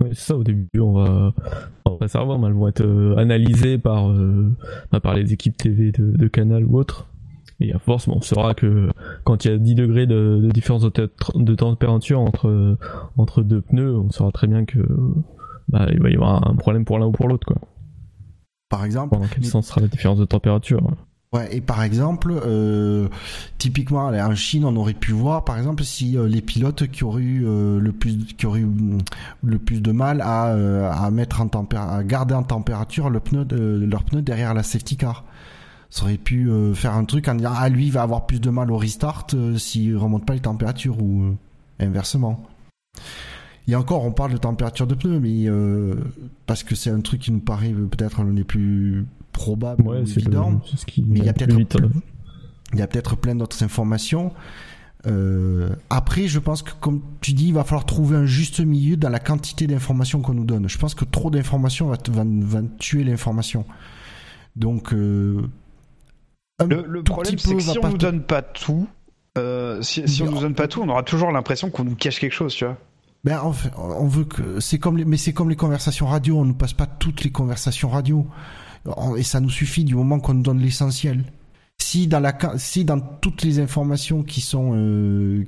Oui, 0.03 0.09
c'est 0.11 0.27
ça, 0.27 0.35
au 0.35 0.43
début, 0.43 0.67
on 0.79 0.93
va, 0.93 1.33
on 1.85 1.95
va 1.95 2.07
savoir, 2.07 2.37
mais 2.37 2.47
elles 2.47 2.53
vont 2.53 2.67
être 2.67 2.81
euh, 2.81 3.15
analysées 3.17 3.77
par, 3.77 4.09
euh, 4.09 4.53
bah, 4.91 4.99
par 4.99 5.13
les 5.13 5.31
équipes 5.31 5.55
TV 5.55 5.91
de, 5.91 6.11
de, 6.11 6.27
Canal 6.27 6.65
ou 6.65 6.77
autres. 6.77 7.07
Et 7.61 7.71
à 7.71 7.79
force, 7.79 8.09
on 8.09 8.19
saura 8.19 8.53
que 8.53 8.89
quand 9.23 9.45
il 9.45 9.51
y 9.51 9.53
a 9.53 9.57
10 9.57 9.75
degrés 9.75 10.05
de, 10.05 10.49
différence 10.53 10.83
de, 10.83 11.55
température 11.55 12.19
entre, 12.19 12.77
entre 13.17 13.41
deux 13.41 13.61
pneus, 13.61 13.95
on 13.95 14.11
saura 14.11 14.31
très 14.33 14.47
bien 14.47 14.65
que 14.65 14.79
bah, 15.69 15.87
il 15.93 16.01
va 16.01 16.09
y 16.09 16.15
avoir 16.15 16.45
un 16.45 16.55
problème 16.55 16.83
pour 16.83 16.99
l'un 16.99 17.05
ou 17.05 17.11
pour 17.13 17.29
l'autre. 17.29 17.47
quoi. 17.47 17.55
Par 18.69 18.83
exemple. 18.83 19.17
Dans 19.17 19.25
quel 19.27 19.45
sens 19.45 19.67
sera 19.67 19.79
la 19.79 19.87
différence 19.87 20.19
de 20.19 20.25
température 20.25 20.81
Et 21.51 21.61
par 21.61 21.83
exemple, 21.83 22.33
euh, 22.45 23.07
typiquement 23.57 24.07
en 24.07 24.35
Chine, 24.35 24.65
on 24.65 24.75
aurait 24.75 24.93
pu 24.93 25.11
voir, 25.11 25.43
par 25.43 25.57
exemple, 25.57 25.83
si 25.83 26.17
euh, 26.17 26.27
les 26.27 26.41
pilotes 26.41 26.87
qui 26.87 27.03
auraient 27.03 27.21
eu 27.21 27.45
euh, 27.45 27.79
le 27.79 27.91
plus, 27.91 28.25
qui 28.37 28.45
auraient 28.45 28.61
mm, 28.61 28.99
le 29.43 29.59
plus 29.59 29.81
de 29.81 29.91
mal 29.91 30.21
à, 30.21 31.09
mettre 31.11 31.41
en 31.41 31.49
à 31.75 32.03
garder 32.03 32.33
en 32.33 32.43
température 32.43 33.09
leur 33.09 33.21
pneu 33.21 34.21
derrière 34.21 34.53
la 34.53 34.63
safety 34.63 34.97
car. 34.97 35.23
Ça 35.89 36.03
aurait 36.03 36.17
pu 36.17 36.49
faire 36.73 36.93
un 36.93 37.05
truc 37.05 37.27
en 37.29 37.35
disant 37.35 37.53
ah 37.55 37.69
lui 37.69 37.85
il 37.85 37.91
va 37.91 38.01
avoir 38.01 38.25
plus 38.25 38.41
de 38.41 38.49
mal 38.49 38.69
au 38.69 38.75
restart 38.75 39.27
s'il 39.55 39.95
remonte 39.95 40.25
pas 40.25 40.33
les 40.33 40.41
températures 40.41 41.01
ou 41.01 41.35
inversement. 41.79 42.43
Et 43.69 43.75
encore, 43.75 44.03
on 44.03 44.11
parle 44.11 44.33
de 44.33 44.37
température 44.37 44.87
de 44.87 44.95
pneu, 44.95 45.19
mais 45.19 45.45
parce 46.47 46.63
que 46.63 46.75
c'est 46.75 46.89
un 46.89 46.99
truc 46.99 47.21
qui 47.21 47.31
nous 47.31 47.39
paraît 47.39 47.71
peut-être 47.71 48.23
l'un 48.23 48.43
plus 48.43 49.05
probables 49.35 49.81
Ouais, 49.87 49.97
ou 49.97 49.99
le- 50.01 50.05
c'est 50.05 50.77
ce 50.77 50.85
qui 50.85 51.03
Mais 51.07 51.19
il 51.19 51.25
y 51.25 51.29
a 51.29 51.33
peut-être 51.33 51.55
euh, 51.81 51.89
Il 52.73 52.79
y 52.79 52.81
a 52.81 52.87
peut-être 52.87 53.15
plein 53.15 53.35
d'autres 53.35 53.61
informations. 53.63 54.31
Euh, 55.07 55.69
après, 55.91 56.27
je 56.27 56.39
pense 56.39 56.63
que 56.63 56.71
comme 56.79 57.01
tu 57.21 57.33
dis, 57.33 57.49
il 57.49 57.53
va 57.53 57.63
falloir 57.63 57.85
trouver 57.85 58.17
un 58.17 58.25
juste 58.25 58.59
milieu 58.59 58.97
dans 58.97 59.09
la 59.09 59.19
quantité 59.19 59.67
d'informations 59.67 60.21
qu'on 60.21 60.33
nous 60.33 60.45
donne. 60.45 60.67
Je 60.67 60.77
pense 60.79 60.95
que 60.95 61.05
trop 61.05 61.29
d'informations 61.29 61.87
va, 61.87 61.97
te- 61.97 62.09
va, 62.11 62.23
va 62.25 62.61
tuer 62.79 63.03
l'information. 63.03 63.65
Donc, 64.55 64.93
euh, 64.93 65.41
Le, 66.67 67.03
problème, 67.03 67.37
c'est 67.37 67.53
que 67.55 67.61
si 67.61 67.77
on 67.77 67.81
pas 67.81 67.89
nous 67.91 67.97
donne 67.97 68.23
pas 68.23 68.41
tout, 68.41 68.87
euh, 69.37 69.81
si, 69.81 70.07
si 70.07 70.23
on 70.23 70.31
nous 70.31 70.39
donne 70.39 70.55
pas 70.55 70.67
tout, 70.67 70.81
on 70.81 70.89
aura 70.89 71.03
toujours 71.03 71.31
l'impression 71.31 71.69
qu'on 71.69 71.83
nous 71.83 71.95
cache 71.95 72.19
quelque 72.19 72.33
chose, 72.33 72.55
tu 72.55 72.65
vois. 72.65 72.77
Ben, 73.25 73.41
on 73.77 74.07
veut 74.07 74.23
que 74.23 74.59
c'est 74.59 74.77
comme 74.79 74.97
les, 74.97 75.05
mais 75.05 75.17
c'est 75.17 75.33
comme 75.33 75.49
les 75.49 75.55
conversations 75.55 76.05
radio. 76.07 76.37
On 76.39 76.45
ne 76.45 76.53
passe 76.53 76.73
pas 76.73 76.85
toutes 76.87 77.23
les 77.23 77.31
conversations 77.31 77.89
radio, 77.89 78.25
et 79.17 79.23
ça 79.23 79.39
nous 79.39 79.49
suffit 79.49 79.83
du 79.83 79.95
moment 79.95 80.19
qu'on 80.19 80.33
nous 80.35 80.43
donne 80.43 80.59
l'essentiel. 80.59 81.23
Si 81.77 82.07
dans 82.07 82.19
la, 82.19 82.33
ca- 82.39 82.57
si 82.57 82.85
dans 82.85 82.99
toutes 82.99 83.43
les 83.43 83.59
informations 83.59 84.23
qui 84.23 84.41
sont, 84.41 84.71
euh, 84.75 85.43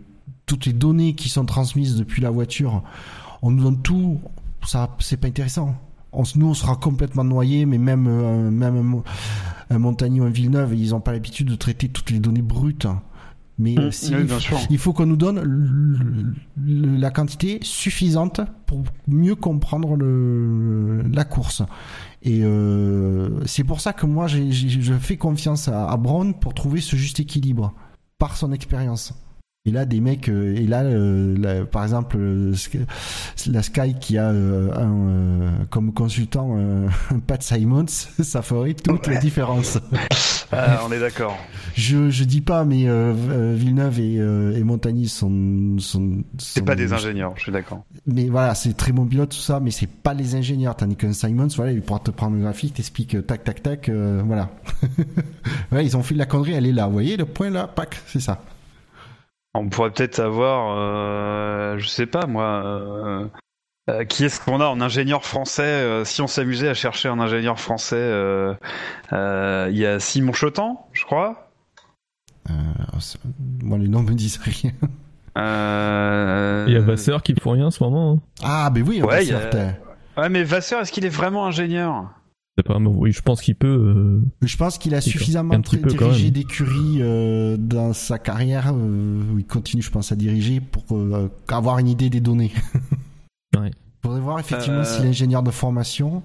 toutes 0.46 0.66
les 0.66 0.74
données 0.74 1.14
qui 1.14 1.30
sont 1.30 1.46
transmises 1.46 1.96
depuis 1.96 2.22
la 2.22 2.30
voiture, 2.32 2.84
on 3.42 3.52
nous 3.52 3.64
donne 3.64 3.82
tout, 3.82 4.20
ça, 4.66 4.96
c'est 5.00 5.18
pas 5.18 5.28
intéressant. 5.28 5.76
On, 6.14 6.24
nous, 6.36 6.48
on 6.48 6.54
sera 6.54 6.76
complètement 6.76 7.24
noyé, 7.24 7.66
mais 7.66 7.78
même, 7.78 8.08
euh, 8.08 8.50
même 8.50 9.04
un, 9.70 9.76
un 9.76 9.80
Montagny 9.80 10.20
ou 10.22 10.24
un 10.24 10.30
Villeneuve, 10.30 10.74
ils 10.76 10.96
ont 10.96 11.00
pas 11.02 11.12
l'habitude 11.12 11.48
de 11.48 11.56
traiter 11.56 11.90
toutes 11.90 12.12
les 12.12 12.20
données 12.20 12.42
brutes. 12.42 12.88
Mais 13.60 13.74
Mm, 13.74 13.80
euh, 13.80 13.92
si- 13.92 14.14
oui, 14.16 14.28
il 14.70 14.78
faut 14.78 14.94
qu'on 14.94 15.06
nous 15.08 15.16
donne 15.16 15.42
le- 15.42 16.34
le- 16.64 16.96
la 16.98 17.10
quantité 17.12 17.60
suffisante 17.64 18.40
pour 18.68 18.84
mieux 19.08 19.36
comprendre 19.36 19.96
le, 19.96 21.04
la 21.12 21.24
course. 21.26 21.64
Et 22.22 22.42
euh, 22.44 23.46
c'est 23.46 23.64
pour 23.64 23.82
ça 23.82 23.94
que 23.94 24.06
moi, 24.06 24.28
je 24.28 24.94
fais 25.00 25.18
confiance 25.18 25.68
à, 25.68 25.90
à 25.90 25.98
Brown 25.98 26.34
pour 26.34 26.54
trouver 26.54 26.82
ce 26.82 26.96
juste 26.96 27.20
équilibre 27.20 27.74
par 28.18 28.38
son 28.38 28.52
expérience. 28.52 29.14
Et 29.68 29.72
là, 29.72 29.84
des 29.84 30.00
mecs, 30.00 30.30
euh, 30.30 30.56
et 30.56 30.66
là, 30.66 30.84
euh, 30.84 31.38
là, 31.38 31.66
par 31.66 31.84
exemple, 31.84 32.16
euh, 32.18 32.54
la 33.48 33.62
Sky 33.62 33.96
qui 34.00 34.18
a 34.18 34.30
euh, 34.30 34.72
un, 34.74 35.10
euh, 35.10 35.50
comme 35.70 35.94
consultant 35.94 36.56
un 37.12 37.20
Pat 37.20 37.44
Simons, 37.44 37.86
ça 38.22 38.42
ferait 38.42 38.74
toute 38.76 39.06
la 39.08 39.14
Ouais. 39.16 39.20
différence. 39.20 39.78
Ah, 40.50 40.80
on 40.88 40.92
est 40.94 41.00
d'accord. 41.02 41.38
Je 41.76 42.10
je 42.10 42.24
dis 42.24 42.40
pas, 42.40 42.64
mais 42.64 42.86
Villeneuve 43.54 44.00
et, 44.00 44.14
et 44.14 44.64
Montagny 44.64 45.10
sont 45.10 45.76
sont. 45.78 46.24
C'est 46.38 46.64
pas 46.64 46.74
des 46.76 46.94
ingénieurs, 46.94 47.34
je 47.36 47.42
suis 47.44 47.52
d'accord. 47.52 47.84
Mais 48.06 48.30
voilà, 48.30 48.56
c'est 48.56 48.72
très 48.78 48.94
bon 48.94 49.06
pilote 49.06 49.32
tout 49.32 49.36
ça, 49.42 49.60
mais 49.60 49.72
c'est 49.72 49.90
pas 49.90 50.14
les 50.14 50.36
ingénieurs. 50.36 50.78
Tandis 50.78 50.96
qu'un 50.96 51.12
Simons, 51.12 51.50
voilà, 51.58 51.74
il 51.74 51.82
pourra 51.82 52.00
te 52.00 52.12
prendre 52.12 52.38
le 52.38 52.44
graphique, 52.44 52.76
t'explique 52.76 53.28
tac 53.28 53.44
tac 53.44 53.62
tac, 53.62 53.90
voilà. 53.90 54.50
ils 55.82 55.98
ont 55.98 56.02
fait 56.04 56.14
de 56.14 56.20
la 56.20 56.26
connerie, 56.26 56.54
elle 56.54 56.66
est 56.66 56.72
là. 56.72 56.88
Vous 56.88 56.94
voyez 56.94 57.18
le 57.18 57.26
point 57.26 57.50
là, 57.50 57.68
pack, 57.68 57.98
c'est 58.08 58.22
ça. 58.22 58.42
On 59.54 59.70
pourrait 59.70 59.92
peut-être 59.92 60.20
avoir, 60.20 60.76
euh, 60.78 61.78
je 61.80 61.88
sais 61.88 62.06
pas 62.06 62.28
moi, 62.28 62.62
euh, 62.66 63.26
euh, 63.90 64.04
qui 64.06 64.26
est-ce 64.26 64.40
qu'on 64.40 64.62
a 64.62 64.66
en 64.68 64.82
ingénieur 64.82 65.26
français 65.26 65.64
euh, 65.64 66.06
Si 66.06 66.22
on 66.22 66.28
s'amusait 66.28 66.70
à 66.70 66.74
chercher 66.74 67.10
un 67.10 67.20
ingénieur 67.20 67.60
français, 67.60 67.96
euh, 67.98 68.54
euh, 69.14 69.68
il 69.72 69.78
y 69.78 69.86
a 69.86 70.00
Simon 70.00 70.34
Chotan, 70.34 70.88
je 70.94 71.06
crois. 71.06 71.50
Euh, 72.50 72.54
c'est- 73.00 73.20
moi, 73.64 73.78
les 73.78 73.88
noms 73.88 74.04
me 74.04 74.14
disent 74.14 74.38
rien. 74.44 74.72
Euh, 75.38 76.66
Il 76.68 76.74
y 76.74 76.78
a 76.78 76.82
Vasseur 76.82 77.22
qui 77.24 77.34
font 77.40 77.52
rien 77.52 77.68
en 77.68 77.72
ce 77.72 77.84
moment. 77.84 78.14
hein. 78.14 78.20
Ah, 78.44 78.70
ben 78.70 78.84
oui, 78.88 79.02
Ouais, 79.02 79.08
va 79.08 79.22
il 79.24 79.30
y 79.30 79.34
a- 79.34 79.40
certain. 79.42 79.74
Ouais, 80.18 80.30
mais 80.30 80.44
Vasseur, 80.44 80.82
est-ce 80.82 80.92
qu'il 80.92 81.06
est 81.06 81.10
vraiment 81.10 81.46
ingénieur? 81.46 82.10
Pas, 82.64 82.80
mais 82.80 82.90
oui, 82.90 83.12
je 83.12 83.22
pense 83.22 83.42
qu'il 83.42 83.56
peut. 83.56 83.68
euh, 83.68 84.22
Je 84.42 84.58
pense 84.58 84.78
qu'il 84.78 84.94
a 84.96 85.02
suffisamment 85.02 85.54
Un 85.54 85.62
petit 85.62 85.78
peu, 85.78 85.90
quand 85.94 86.06
dirigé 86.06 86.26
même. 86.26 86.34
d'écuries 86.34 86.98
euh, 87.02 87.58
dans 87.58 87.94
sa 87.94 88.18
carrière, 88.20 88.72
euh, 88.74 89.22
où 89.34 89.40
il 89.40 89.46
continue, 89.46 89.82
je 89.82 89.92
pense, 89.92 90.12
à 90.12 90.16
diriger 90.16 90.60
pour 90.62 90.84
euh, 90.98 91.30
avoir 91.50 91.80
une 91.80 91.88
idée 91.88 92.10
des 92.10 92.22
données. 92.22 92.52
Ouais. 93.58 93.72
Faudrait 94.04 94.20
voir 94.20 94.40
effectivement 94.40 94.80
Euh. 94.80 94.84
si 94.84 95.02
l'ingénieur 95.02 95.42
de 95.42 95.50
formation, 95.52 96.22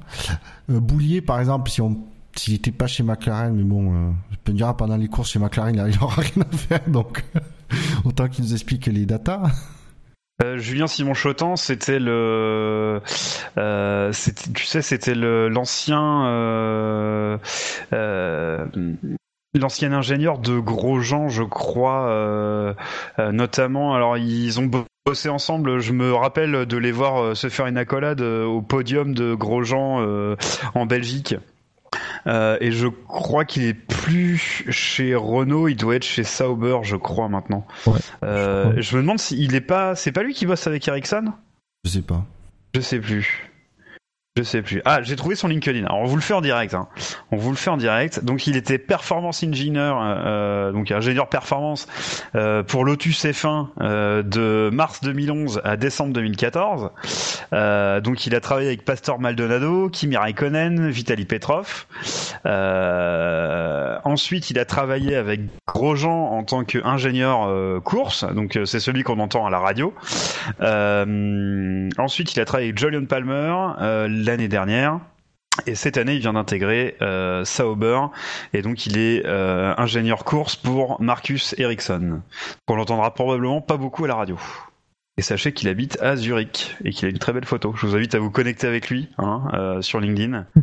euh, 0.70 0.80
Boulier 0.80 1.20
par 1.22 1.39
exemple, 1.41 1.70
si 1.70 1.80
on 1.80 1.99
s'il 2.37 2.55
était 2.55 2.72
pas 2.72 2.87
chez 2.87 3.03
McLaren, 3.03 3.55
mais 3.55 3.62
bon, 3.62 3.95
euh, 3.95 4.11
je 4.33 4.37
peux 4.43 4.53
me 4.53 4.57
dire 4.57 4.74
pendant 4.76 4.97
les 4.97 5.07
courses 5.09 5.30
chez 5.30 5.39
McLaren, 5.39 5.74
il 5.74 5.99
n'aura 6.01 6.16
rien 6.22 6.43
à 6.51 6.57
faire, 6.57 6.80
donc 6.91 7.24
autant 8.05 8.28
qu'il 8.28 8.45
nous 8.45 8.53
explique 8.53 8.87
les 8.87 9.07
datas. 9.07 9.51
Euh, 10.43 10.59
Julien 10.59 10.87
Simon 10.87 11.14
Chotan, 11.14 11.57
c'était 11.57 11.99
le, 11.99 13.01
euh, 13.59 14.12
tu 14.55 14.64
sais, 14.64 14.83
c'était 14.83 15.14
l'ancien, 15.14 16.26
euh, 16.26 17.39
l'ancien 19.55 19.93
ingénieur 19.93 20.39
de 20.39 20.59
Grosjean, 20.59 21.28
je 21.28 21.43
crois, 21.43 22.74
notamment. 23.18 23.95
Alors 23.95 24.16
ils 24.16 24.59
ont 24.59 24.70
bossé 25.07 25.28
ensemble. 25.28 25.80
Je 25.80 25.93
me 25.93 26.12
rappelle 26.12 26.66
de 26.66 26.76
les 26.76 26.93
voir 26.93 27.37
se 27.37 27.49
faire 27.49 27.66
une 27.66 27.78
accolade 27.78 28.22
au 28.22 28.62
podium 28.62 29.14
de 29.14 29.35
Grosjean 29.35 30.37
en 30.74 30.87
Belgique. 30.87 31.37
Euh, 32.26 32.57
et 32.61 32.72
je 32.72 32.86
crois 32.86 33.45
qu'il 33.45 33.64
est 33.64 33.74
plus 33.74 34.64
chez 34.70 35.14
Renault, 35.14 35.68
il 35.68 35.76
doit 35.76 35.97
être 35.97 36.05
chez 36.05 36.24
Sauber, 36.24 36.78
je 36.82 36.97
crois 36.97 37.28
maintenant. 37.28 37.66
Ouais, 37.86 37.99
Euh, 38.24 38.64
je 38.64 38.70
crois. 38.70 38.80
je 38.82 38.97
me 38.97 39.03
demande 39.03 39.18
s'il 39.18 39.55
est 39.55 39.61
pas, 39.61 39.95
c'est 39.95 40.12
pas 40.12 40.22
lui 40.22 40.34
qui 40.34 40.47
bosse 40.47 40.66
avec 40.66 40.86
Ericsson? 40.88 41.32
Je 41.84 41.90
sais 41.90 42.03
pas. 42.03 42.24
Je 42.74 42.80
sais 42.80 42.99
plus. 43.01 43.51
Je 44.39 44.45
sais 44.45 44.62
plus. 44.62 44.80
Ah, 44.87 45.03
j'ai 45.03 45.14
trouvé 45.14 45.35
son 45.35 45.47
LinkedIn. 45.47 45.85
Alors 45.85 45.99
on 45.99 46.05
vous 46.07 46.16
le 46.16 46.22
fait 46.22 46.33
en 46.33 46.41
direct. 46.41 46.72
Hein. 46.72 46.89
On 47.33 47.37
vous 47.37 47.51
le 47.51 47.57
fait 47.57 47.68
en 47.68 47.76
direct. 47.76 48.24
Donc 48.24 48.47
il 48.47 48.57
était 48.57 48.78
performance 48.78 49.43
engineer, 49.43 49.93
euh, 50.01 50.72
donc 50.72 50.91
ingénieur 50.91 51.28
performance 51.28 51.87
euh, 52.35 52.62
pour 52.62 52.87
Lotus 52.87 53.26
F1 53.26 53.66
euh, 53.83 54.22
de 54.22 54.70
mars 54.72 55.03
2011 55.03 55.61
à 55.64 55.76
décembre 55.76 56.14
2014. 56.14 56.93
Euh, 57.53 58.01
donc 58.01 58.26
il 58.26 58.35
a 58.35 58.41
travaillé 58.41 58.68
avec 58.68 58.87
Pastor 58.87 59.20
Maldonado, 59.20 59.91
Kimi 59.91 60.16
Raikkonen, 60.16 60.89
Vitaly 60.89 61.26
Petrov. 61.26 61.85
Euh, 62.47 63.99
ensuite 64.05 64.49
il 64.49 64.59
a 64.59 64.64
travaillé 64.64 65.14
avec 65.14 65.43
Grosjean 65.68 66.30
en 66.30 66.43
tant 66.43 66.64
qu'ingénieur 66.64 67.49
euh, 67.49 67.80
course. 67.80 68.24
Donc 68.33 68.57
euh, 68.57 68.64
c'est 68.64 68.80
celui 68.80 69.03
qu'on 69.03 69.18
entend 69.18 69.45
à 69.45 69.51
la 69.51 69.59
radio. 69.59 69.93
Euh, 70.62 71.89
ensuite, 71.99 72.35
il 72.35 72.41
a 72.41 72.45
travaillé 72.45 72.68
avec 72.68 72.78
Julian 72.78 73.05
Palmer 73.05 73.55
euh, 73.80 74.09
l'année 74.25 74.49
dernière. 74.49 75.01
Et 75.66 75.75
cette 75.75 75.99
année, 75.99 76.14
il 76.14 76.20
vient 76.20 76.33
d'intégrer 76.33 76.97
euh, 77.03 77.45
Sauber, 77.45 77.99
et 78.55 78.62
donc 78.62 78.87
il 78.87 78.97
est 78.97 79.23
euh, 79.27 79.75
ingénieur 79.77 80.25
course 80.25 80.57
pour 80.57 81.01
Marcus 81.03 81.55
Ericsson. 81.59 82.23
On 82.68 82.75
l'entendra 82.77 83.12
probablement 83.12 83.61
pas 83.61 83.77
beaucoup 83.77 84.05
à 84.07 84.09
la 84.09 84.14
radio. 84.14 84.39
Et 85.18 85.23
sachez 85.23 85.53
qu'il 85.53 85.68
habite 85.68 86.01
à 86.01 86.16
Zurich 86.16 86.75
et 86.85 86.91
qu'il 86.91 87.05
a 87.07 87.11
une 87.11 87.18
très 87.18 87.35
belle 87.35 87.45
photo. 87.45 87.75
Je 87.77 87.87
vous 87.87 87.95
invite 87.95 88.14
à 88.14 88.18
vous 88.18 88.31
connecter 88.31 88.66
avec 88.66 88.89
lui 88.89 89.11
hein, 89.18 89.43
euh, 89.53 89.83
sur 89.83 90.01
LinkedIn 90.01 90.47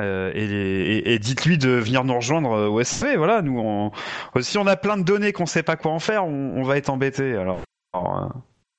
Euh, 0.00 0.32
et, 0.34 0.42
et- 0.44 1.12
et 1.14 1.18
dites-lui 1.20 1.58
de 1.58 1.68
venir 1.68 2.02
nous 2.02 2.14
rejoindre 2.16 2.68
au 2.68 2.80
SV. 2.80 3.16
Voilà, 3.16 3.42
nous, 3.42 3.60
on, 3.60 3.92
si 4.40 4.56
on 4.58 4.66
a 4.66 4.74
plein 4.74 4.96
de 4.96 5.02
données 5.04 5.32
qu'on 5.32 5.46
sait 5.46 5.62
pas 5.62 5.76
quoi 5.76 5.92
en 5.92 5.98
faire, 6.00 6.24
on, 6.24 6.54
on 6.56 6.62
va 6.64 6.78
être 6.78 6.88
embêté. 6.88 7.36
Alors, 7.36 7.60
alors, 7.92 8.18
euh, 8.24 8.28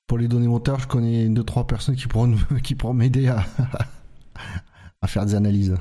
Pour 0.08 0.18
les 0.18 0.28
données 0.28 0.48
moteurs, 0.48 0.80
je 0.80 0.88
connais 0.88 1.30
deux 1.30 1.44
trois 1.44 1.66
personnes 1.68 1.96
qui 1.96 2.08
pourront 2.08 2.28
nous- 2.28 2.60
qui 2.64 2.76
pourront 2.76 2.94
m'aider 2.96 3.30
à 3.30 3.46
à 5.02 5.08
faire 5.08 5.26
des 5.26 5.36
analyses. 5.36 5.76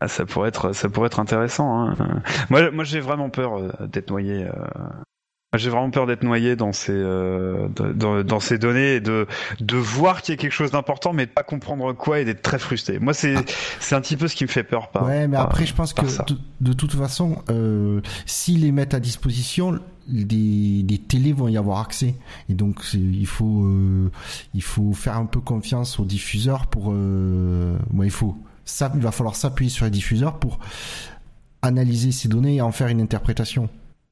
Ah, 0.00 0.08
ça 0.08 0.24
pourrait 0.24 0.48
être, 0.48 1.20
intéressant. 1.20 1.78
Hein. 1.78 1.94
Euh, 2.52 2.70
Moi, 2.72 2.84
j'ai 2.84 3.00
vraiment 3.00 3.28
peur 3.28 3.58
euh, 3.58 3.86
d'être 3.86 4.10
noyé. 4.10 4.48
Euh, 5.54 5.58
J'ai 5.58 5.70
vraiment 5.70 5.90
peur 5.90 6.06
d'être 6.06 6.22
noyé 6.22 6.56
dans 6.56 6.72
ces, 6.72 6.92
euh, 6.92 7.68
dans, 7.68 8.22
dans 8.22 8.40
ces 8.40 8.58
données 8.58 8.94
et 8.96 9.00
de, 9.00 9.26
de 9.60 9.76
voir 9.76 10.22
qu'il 10.22 10.34
y 10.34 10.38
a 10.38 10.40
quelque 10.40 10.52
chose 10.52 10.70
d'important, 10.70 11.12
mais 11.12 11.26
de 11.26 11.30
pas 11.30 11.42
comprendre 11.42 11.92
quoi 11.92 12.20
et 12.20 12.24
d'être 12.24 12.42
très 12.42 12.58
frustré. 12.58 12.98
Moi, 12.98 13.14
c'est, 13.14 13.34
c'est 13.80 13.94
un 13.94 14.00
petit 14.00 14.16
peu 14.16 14.28
ce 14.28 14.36
qui 14.36 14.44
me 14.44 14.48
fait 14.48 14.64
peur. 14.64 14.90
Par, 14.90 15.04
ouais, 15.06 15.26
mais 15.28 15.36
par- 15.36 15.46
après, 15.46 15.66
je 15.66 15.74
pense 15.74 15.92
que 15.92 16.02
de, 16.02 16.38
de 16.60 16.72
toute 16.72 16.94
façon, 16.94 17.42
euh, 17.50 18.00
s'ils 18.26 18.60
les 18.62 18.72
mettent 18.72 18.94
à 18.94 19.00
disposition, 19.00 19.78
des, 20.08 20.82
des 20.82 20.98
télés 20.98 21.32
vont 21.32 21.46
y 21.48 21.56
avoir 21.56 21.80
accès. 21.80 22.14
Et 22.48 22.54
donc, 22.54 22.80
il 22.94 23.26
faut, 23.26 23.64
euh, 23.64 24.10
il 24.54 24.62
faut 24.62 24.92
faire 24.92 25.16
un 25.16 25.26
peu 25.26 25.40
confiance 25.40 26.00
aux 26.00 26.04
diffuseurs 26.04 26.66
pour. 26.66 26.90
Euh, 26.92 27.76
ouais, 27.94 28.06
il 28.06 28.10
faut. 28.12 28.36
Ça, 28.64 28.90
il 28.94 29.00
va 29.00 29.10
falloir 29.12 29.34
s'appuyer 29.36 29.70
sur 29.70 29.84
les 29.84 29.90
diffuseurs 29.90 30.38
pour 30.38 30.58
analyser 31.62 32.12
ces 32.12 32.28
données 32.28 32.56
et 32.56 32.60
en 32.60 32.72
faire 32.72 32.88
une 32.88 33.00
interprétation. 33.00 33.68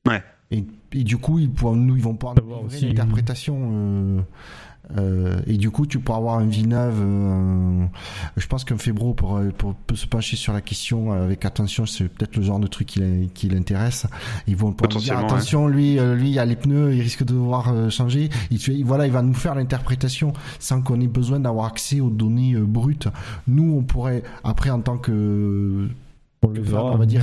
Ouais. 0.06 0.22
Et, 0.50 0.64
et 0.92 1.04
du 1.04 1.16
coup, 1.18 1.38
ils 1.38 1.50
pourront, 1.50 1.76
nous, 1.76 1.96
ils 1.96 2.02
vont 2.02 2.14
pouvoir 2.14 2.34
nous 2.36 2.42
Avoir 2.42 2.60
livrer 2.62 2.76
aussi- 2.76 2.86
une 2.86 2.92
interprétation. 2.92 3.56
euh, 3.72 4.20
euh, 4.96 5.38
et 5.46 5.58
du 5.58 5.70
coup, 5.70 5.84
tu 5.86 5.98
pourras 5.98 6.16
avoir 6.16 6.38
un 6.38 6.46
Villeneuve. 6.46 6.94
euh, 6.98 7.84
je 8.38 8.46
pense 8.46 8.64
qu'un 8.64 8.78
Febro 8.78 9.12
pour, 9.12 9.38
pour, 9.58 9.74
peut 9.74 9.96
se 9.96 10.06
pencher 10.06 10.36
sur 10.36 10.54
la 10.54 10.62
question 10.62 11.12
avec 11.12 11.44
attention. 11.44 11.84
C'est 11.84 12.08
peut-être 12.08 12.36
le 12.36 12.42
genre 12.42 12.58
de 12.58 12.66
truc 12.68 12.86
qui, 12.88 13.00
l'in- 13.00 13.26
qui 13.34 13.50
l'intéresse. 13.50 14.06
Ils 14.46 14.56
vont 14.56 14.72
pouvoir 14.72 14.88
dire 15.02 15.18
attention, 15.26 15.68
lui, 15.68 15.98
euh, 15.98 16.14
lui, 16.14 16.28
il 16.28 16.34
y 16.34 16.38
a 16.38 16.44
les 16.46 16.56
pneus, 16.56 16.94
il 16.94 17.02
risque 17.02 17.20
de 17.24 17.34
devoir 17.34 17.68
euh, 17.70 17.90
changer. 17.90 18.30
Voilà, 18.82 19.06
il 19.06 19.12
va 19.12 19.20
nous 19.20 19.34
faire 19.34 19.54
l'interprétation 19.54 20.32
sans 20.58 20.80
qu'on 20.80 20.98
ait 21.02 21.06
besoin 21.06 21.38
d'avoir 21.38 21.66
accès 21.66 22.00
aux 22.00 22.08
données 22.10 22.54
euh, 22.54 22.64
brutes. 22.64 23.08
Nous, 23.46 23.74
on 23.76 23.82
pourrait 23.82 24.22
après 24.42 24.70
en 24.70 24.80
tant 24.80 24.96
que 24.96 25.86
On 26.42 26.48
verra. 26.48 26.84
on 26.84 26.96
va 26.96 27.06
dire 27.06 27.22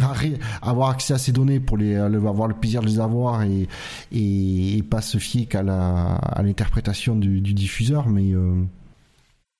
avoir 0.62 0.90
accès 0.90 1.14
à 1.14 1.18
ces 1.18 1.32
données 1.32 1.60
pour 1.62 1.78
les 1.78 1.96
euh, 1.96 2.10
le- 2.10 2.18
avoir 2.28 2.48
le 2.50 2.54
plaisir 2.54 2.82
de 2.82 2.88
les 2.88 3.00
avoir 3.00 3.44
et 3.44 3.68
et, 4.12 4.78
et 4.78 4.84
pas 4.84 5.02
se 5.02 5.18
fier 5.18 5.46
qu'à 5.46 5.64
la 5.64 6.16
à 6.16 6.42
l'interprétation 6.44 7.16
du, 7.16 7.40
du 7.42 7.54
diffuseur 7.54 8.10
mais 8.10 8.34
euh, 8.34 8.62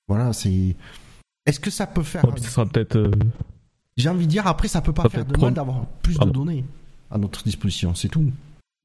voilà 0.08 0.32
c'est 0.34 0.76
est-ce 1.46 1.58
que 1.60 1.70
ça 1.70 1.86
peut 1.86 2.02
faire 2.02 2.24
Ouais, 2.24 2.32
ce 2.36 2.50
sera 2.50 2.66
peut-être. 2.66 2.96
euh, 2.96 3.10
j'ai 3.96 4.08
envie 4.10 4.26
de 4.26 4.30
dire 4.30 4.46
après 4.46 4.68
ça 4.68 4.82
peut 4.82 4.92
pas 4.92 5.04
Ça 5.04 5.08
faire 5.08 5.24
peut 5.26 5.36
de 5.36 5.40
mal 5.40 5.54
d'avoir 5.54 5.86
plus 6.02 6.16
Pardon. 6.16 6.32
de 6.32 6.36
données 6.36 6.64
à 7.10 7.16
notre 7.18 7.42
disposition 7.44 7.94
c'est 7.94 8.08
tout 8.08 8.30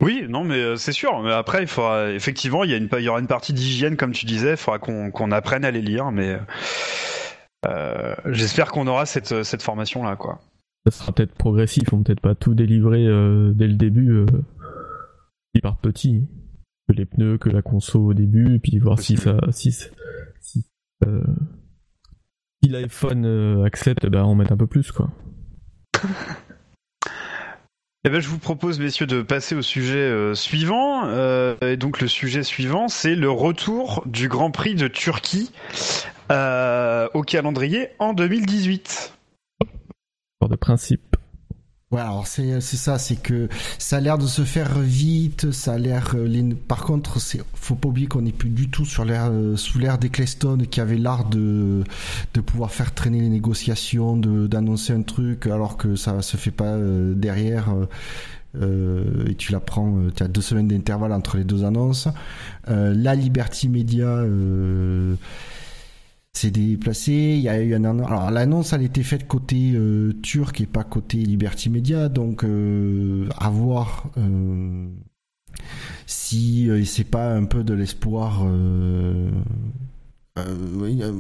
Oui, 0.02 0.24
non, 0.30 0.44
mais 0.46 0.78
c'est 0.78 0.94
sûr. 0.94 1.22
Mais 1.22 1.32
après, 1.32 1.62
il 1.64 1.68
faudra 1.68 2.10
effectivement, 2.12 2.64
il 2.64 2.72
y 2.72 2.74
a 2.74 2.78
une, 2.78 2.90
il 2.98 3.04
y 3.04 3.10
aura 3.10 3.20
une 3.20 3.28
partie 3.28 3.54
d'hygiène, 3.54 3.98
comme 3.98 4.14
tu 4.14 4.26
disais. 4.26 4.52
Il 4.52 4.58
faudra 4.58 4.80
qu'on 4.80 5.12
qu'on 5.12 5.32
apprenne 5.32 5.64
à 5.66 5.70
les 5.70 5.82
lire, 5.82 6.12
mais 6.12 6.40
euh, 7.68 8.16
j'espère 8.26 8.72
qu'on 8.72 8.88
aura 8.88 9.06
cette, 9.06 9.44
cette 9.44 9.62
formation 9.62 10.04
là, 10.04 10.16
quoi. 10.16 10.40
Ça 10.86 10.92
sera 10.92 11.12
peut-être 11.12 11.36
progressif, 11.36 11.94
on 11.94 12.02
peut-être 12.04 12.22
pas 12.22 12.36
tout 12.36 12.56
délivrer 12.56 13.06
euh, 13.06 13.52
dès 13.54 13.68
le 13.68 13.76
début, 13.76 14.12
euh, 14.12 14.26
par 15.62 15.78
petit. 15.78 16.28
Que 16.88 16.94
les 16.94 17.06
pneus, 17.06 17.38
que 17.38 17.50
la 17.50 17.62
conso 17.62 18.00
au 18.08 18.14
début, 18.14 18.60
puis 18.60 18.80
voir 18.80 19.00
si 19.00 19.16
ça, 19.16 19.38
si, 19.52 19.76
euh, 21.06 21.24
si 22.64 22.70
l'iPhone 22.70 23.26
euh, 23.26 23.64
accepte, 23.64 24.08
ben 24.08 24.24
on 24.24 24.34
met 24.34 24.52
un 24.52 24.58
peu 24.58 24.68
plus 24.68 24.92
quoi. 24.92 25.12
Eh 28.04 28.10
ben, 28.10 28.20
je 28.20 28.28
vous 28.30 28.40
propose, 28.40 28.80
messieurs, 28.80 29.06
de 29.06 29.22
passer 29.22 29.54
au 29.54 29.62
sujet 29.62 30.34
suivant. 30.34 31.04
Et 31.62 31.78
donc, 31.78 32.02
le 32.02 32.08
sujet 32.08 32.42
suivant, 32.42 32.88
c'est 32.88 33.14
le 33.14 33.30
retour 33.30 34.02
du 34.08 34.28
Grand 34.28 34.50
Prix 34.50 34.74
de 34.74 34.88
Turquie 34.88 35.52
au 36.32 37.22
calendrier 37.22 37.90
en 38.00 38.14
2018. 38.14 39.14
De 40.50 40.56
principe. 40.56 41.16
Ouais, 41.92 42.00
alors 42.00 42.26
c'est 42.26 42.62
c'est 42.62 42.78
ça, 42.78 42.98
c'est 42.98 43.18
que 43.18 43.50
ça 43.78 43.98
a 43.98 44.00
l'air 44.00 44.18
de 44.18 44.26
se 44.26 44.44
faire 44.46 44.80
vite, 44.80 45.52
ça 45.52 45.74
a 45.74 45.78
l'air. 45.78 46.14
euh, 46.16 46.54
Par 46.70 46.84
contre, 46.86 47.20
c'est 47.20 47.42
faut 47.54 47.76
pas 47.76 47.90
oublier 47.90 48.08
qu'on 48.08 48.22
n'est 48.22 48.32
plus 48.32 48.50
du 48.50 48.70
tout 48.70 48.86
sur 48.86 49.04
l'ère 49.04 49.28
euh, 49.30 49.58
sous 49.58 49.78
l'ère 49.78 49.98
d'Eccleston 49.98 50.60
qui 50.72 50.80
avait 50.80 50.98
l'art 50.98 51.26
de 51.28 51.84
de 52.34 52.40
pouvoir 52.42 52.72
faire 52.72 52.94
traîner 52.94 53.20
les 53.20 53.28
négociations, 53.28 54.16
de 54.16 54.48
d'annoncer 54.48 54.94
un 54.94 55.02
truc 55.02 55.48
alors 55.48 55.76
que 55.76 55.98
ça 55.98 56.22
se 56.22 56.38
fait 56.38 56.52
pas 56.52 56.76
euh, 56.76 57.14
derrière. 57.14 57.70
euh, 57.74 57.86
euh, 58.56 59.26
et 59.28 59.36
tu 59.36 59.52
l'apprends, 59.54 59.98
euh, 59.98 60.12
tu 60.16 60.24
as 60.24 60.28
deux 60.28 60.42
semaines 60.42 60.68
d'intervalle 60.68 61.14
entre 61.14 61.38
les 61.38 61.44
deux 61.46 61.64
annonces. 61.64 62.08
Euh, 62.70 62.94
la 62.96 63.16
Liberty 63.16 63.70
Media 63.70 64.08
euh, 64.08 65.16
s'est 66.34 66.52
déplacé. 66.52 67.12
Il 67.12 67.42
y 67.42 67.50
a 67.50 67.62
eu 67.62 67.76
un 67.76 67.84
alors 67.84 68.32
l'annonce 68.32 68.74
elle 68.74 68.84
était 68.84 69.04
faite 69.04 69.28
côté 69.28 69.74
euh, 69.74 70.14
turc 70.22 70.62
et 70.62 70.66
pas 70.66 70.84
côté 70.84 71.18
Liberty 71.18 71.70
Media, 71.70 72.10
donc 72.10 72.44
euh, 72.44 73.28
à 73.38 73.50
voir 73.50 74.10
euh, 74.18 74.88
si 76.06 76.70
c'est 76.86 77.04
pas 77.04 77.34
un 77.34 77.46
peu 77.46 77.64
de 77.64 77.74
l'espoir. 77.74 78.44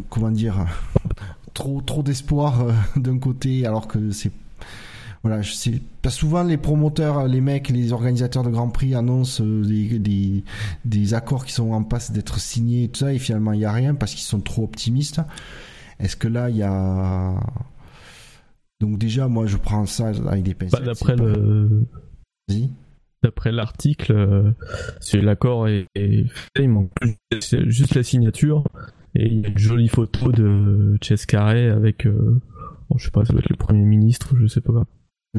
comment 0.10 0.32
dire 0.32 0.66
trop 1.54 1.82
trop 1.82 2.02
d'espoir 2.02 2.68
d'un 2.96 3.20
côté 3.20 3.66
alors 3.66 3.88
que 3.88 4.12
c'est 4.12 4.32
voilà, 5.24 5.42
je 5.42 5.52
sais. 5.52 5.82
Souvent 6.08 6.44
les 6.44 6.58
promoteurs, 6.58 7.28
les 7.28 7.42
mecs, 7.42 7.70
les 7.70 7.94
organisateurs 7.94 8.44
de 8.44 8.50
Grand 8.50 8.70
Prix 8.70 8.96
annoncent 8.96 9.44
euh, 9.44 9.64
des, 9.64 10.00
des, 10.00 10.44
des 10.84 11.14
accords 11.14 11.46
qui 11.46 11.54
sont 11.54 11.72
en 11.72 11.84
passe 11.84 12.12
d'être 12.12 12.40
signés 12.40 12.86
et 12.86 12.90
tout 12.90 13.00
ça, 13.00 13.14
et 13.14 13.20
finalement 13.20 13.54
il 13.54 13.60
n'y 13.60 13.66
a 13.66 13.72
rien 13.72 13.94
parce 13.94 14.14
qu'ils 14.14 14.24
sont 14.24 14.42
trop 14.42 14.64
optimistes. 14.64 15.22
Est-ce 16.00 16.16
que 16.16 16.28
là 16.28 16.50
il 16.50 16.58
y 16.58 16.64
a. 16.64 17.36
Donc 18.80 18.98
déjà, 18.98 19.28
moi 19.28 19.46
je 19.46 19.58
prends 19.58 19.86
ça 19.86 20.08
avec 20.08 20.44
des 20.44 20.56
pincettes. 20.56 20.80
Bah, 20.80 20.86
d'après 20.86 21.16
c'est 21.16 21.24
le, 21.24 21.86
l'article, 23.52 24.14
euh, 24.14 24.52
si 25.00 25.22
l'accord 25.22 25.68
est, 25.68 25.86
est 25.94 26.28
fait, 26.28 26.64
il 26.64 26.70
manque 26.70 26.90
c'est 27.40 27.70
juste 27.70 27.94
la 27.94 28.02
signature 28.02 28.64
et 29.14 29.28
il 29.28 29.42
y 29.42 29.46
a 29.46 29.50
une 29.50 29.58
jolie 29.58 29.88
photo 29.88 30.32
de 30.32 30.98
Chess 31.02 31.28
Carré 31.28 31.70
avec, 31.70 32.08
euh, 32.08 32.42
bon, 32.90 32.98
je 32.98 33.06
sais 33.06 33.12
pas, 33.12 33.24
ça 33.24 33.34
doit 33.34 33.42
être 33.42 33.50
le 33.50 33.56
premier 33.56 33.86
ministre, 33.86 34.34
je 34.40 34.48
sais 34.48 34.62
pas, 34.62 34.86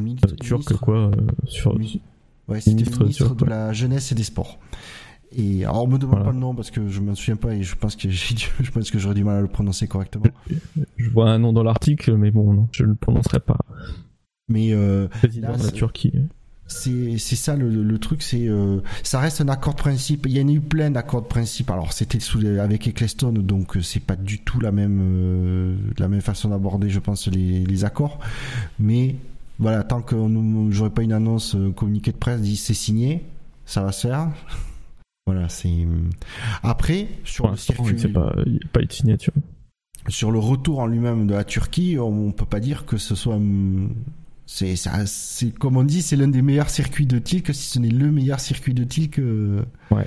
ministre, 0.01 0.35
turc 0.35 0.73
quoi, 0.77 0.95
euh, 1.09 1.11
sur. 1.45 1.75
Oui. 1.75 2.01
Ouais, 2.47 2.59
c'était 2.59 2.71
le 2.71 2.75
ministre 2.77 2.99
ministre 3.01 3.25
turc, 3.27 3.39
de 3.39 3.45
la 3.45 3.73
jeunesse 3.73 4.11
et 4.11 4.15
des 4.15 4.23
sports. 4.23 4.59
Et 5.35 5.63
alors, 5.65 5.83
on 5.83 5.87
me 5.87 5.97
demande 5.97 6.15
Voilà. 6.17 6.25
pas 6.25 6.31
le 6.31 6.39
nom 6.39 6.53
parce 6.53 6.69
que 6.71 6.87
je 6.89 6.99
me 7.01 7.15
souviens 7.15 7.35
pas 7.37 7.55
et 7.55 7.63
je 7.63 7.75
pense 7.75 7.95
que 7.95 8.09
j'ai, 8.09 8.35
je 8.61 8.71
pense 8.71 8.91
que 8.91 8.99
j'aurais 8.99 9.15
du 9.15 9.23
mal 9.23 9.37
à 9.37 9.41
le 9.41 9.47
prononcer 9.47 9.87
correctement. 9.87 10.25
Je 10.97 11.09
vois 11.09 11.29
un 11.29 11.39
nom 11.39 11.53
dans 11.53 11.63
l'article, 11.63 12.15
mais 12.17 12.31
bon, 12.31 12.53
non, 12.53 12.67
je 12.71 12.83
ne 12.83 12.89
le 12.89 12.95
prononcerai 12.95 13.39
pas. 13.39 13.57
Mais 14.49 14.73
euh, 14.73 15.07
Président 15.07 15.49
Là, 15.49 15.57
de 15.57 15.59
la 15.63 15.69
c'est- 15.69 15.71
Turquie. 15.71 16.11
c'est 16.67 17.17
c'est 17.17 17.35
ça 17.37 17.55
le, 17.55 17.69
le 17.69 17.97
truc, 17.97 18.21
c'est 18.21 18.47
euh, 18.47 18.81
ça 19.03 19.19
reste 19.19 19.41
un 19.41 19.47
accord 19.47 19.73
de 19.73 19.79
principe. 19.79 20.25
Il 20.27 20.37
y 20.37 20.41
en 20.43 20.47
a 20.47 20.51
eu 20.51 20.59
plein 20.59 20.91
d'accords 20.91 21.21
de 21.21 21.27
principe. 21.27 21.71
Alors 21.71 21.93
c'était 21.93 22.19
sous 22.19 22.39
les- 22.39 22.59
avec 22.59 22.87
Eccleston, 22.87 23.31
donc 23.31 23.77
c'est 23.81 24.01
pas 24.01 24.17
du 24.17 24.39
tout 24.43 24.59
la 24.59 24.71
même 24.73 24.99
euh, 25.01 25.77
la 25.97 26.09
même 26.09 26.21
façon 26.21 26.49
d'aborder, 26.49 26.89
je 26.89 26.99
pense, 26.99 27.27
les, 27.27 27.63
les 27.63 27.85
accords. 27.85 28.19
Mais 28.79 29.15
voilà, 29.59 29.83
tant 29.83 30.01
que 30.01 30.15
j'aurais 30.69 30.89
pas 30.89 31.03
une 31.03 31.13
annonce 31.13 31.55
euh, 31.55 31.71
communiqué 31.71 32.11
de 32.11 32.17
presse 32.17 32.41
dit 32.41 32.57
c'est 32.57 32.73
signé, 32.73 33.23
ça 33.65 33.83
va 33.83 33.91
se 33.91 34.07
faire. 34.07 34.29
Voilà, 35.25 35.47
c'est 35.47 35.87
après 36.63 37.07
sur 37.23 37.49
le 37.49 37.55
circuit, 37.55 37.97
c'est 37.97 38.11
pas, 38.11 38.33
de 38.35 38.91
signature. 38.91 39.31
sur 40.09 40.31
le 40.31 40.37
retour 40.37 40.79
en 40.79 40.85
lui-même 40.85 41.27
de 41.27 41.33
la 41.33 41.45
Turquie, 41.45 41.97
on 41.97 42.33
peut 42.33 42.43
pas 42.45 42.59
dire 42.59 42.85
que 42.85 42.97
ce 42.97 43.15
soit 43.15 43.35
hum, 43.35 43.95
c'est 44.45 44.75
comme 45.57 45.77
on 45.77 45.83
dit, 45.83 46.01
c'est 46.01 46.15
l'un 46.15 46.27
des 46.27 46.41
meilleurs 46.41 46.69
circuits 46.69 47.05
de 47.05 47.19
Tilk 47.19 47.53
si 47.53 47.69
ce 47.69 47.79
n'est 47.79 47.89
le 47.89 48.11
meilleur 48.11 48.39
circuit 48.39 48.73
de 48.73 48.83
Tilk 48.83 49.19
euh, 49.19 49.63
Ouais. 49.91 50.05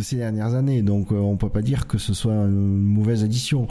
De 0.00 0.04
ces 0.04 0.16
dernières 0.16 0.54
années. 0.54 0.82
Donc 0.82 1.12
euh, 1.12 1.16
on 1.16 1.36
peut 1.36 1.48
pas 1.50 1.62
dire 1.62 1.86
que 1.86 1.98
ce 1.98 2.12
soit 2.14 2.32
une 2.34 2.76
mauvaise 2.76 3.22
addition. 3.24 3.68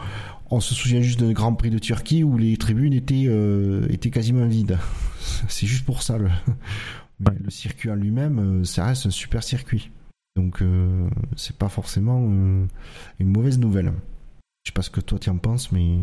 On 0.51 0.59
se 0.59 0.73
souvient 0.73 1.01
juste 1.01 1.19
d'un 1.19 1.31
Grand 1.31 1.53
Prix 1.53 1.69
de 1.69 1.79
Turquie 1.79 2.23
où 2.23 2.37
les 2.37 2.55
tribunes 2.57 2.93
étaient 2.93 3.25
euh, 3.27 3.85
étaient 3.89 4.09
quasiment 4.11 4.45
vides. 4.47 4.77
c'est 5.47 5.67
juste 5.67 5.85
pour 5.85 6.01
ça 6.01 6.17
le 6.17 6.29
Ouais. 7.21 7.35
le 7.43 7.49
circuit 7.49 7.91
en 7.91 7.95
lui-même, 7.95 8.39
euh, 8.39 8.63
ça 8.63 8.85
reste 8.85 9.05
un 9.05 9.09
super 9.09 9.43
circuit. 9.43 9.91
Donc 10.37 10.61
euh, 10.61 11.05
c'est 11.35 11.57
pas 11.57 11.67
forcément 11.67 12.21
euh, 12.31 12.65
une 13.19 13.27
mauvaise 13.27 13.59
nouvelle. 13.59 13.91
Je 14.63 14.69
sais 14.69 14.73
pas 14.73 14.81
ce 14.83 14.89
que 14.89 15.01
toi 15.01 15.19
tu 15.19 15.29
en 15.29 15.37
penses, 15.37 15.71
mais 15.73 15.97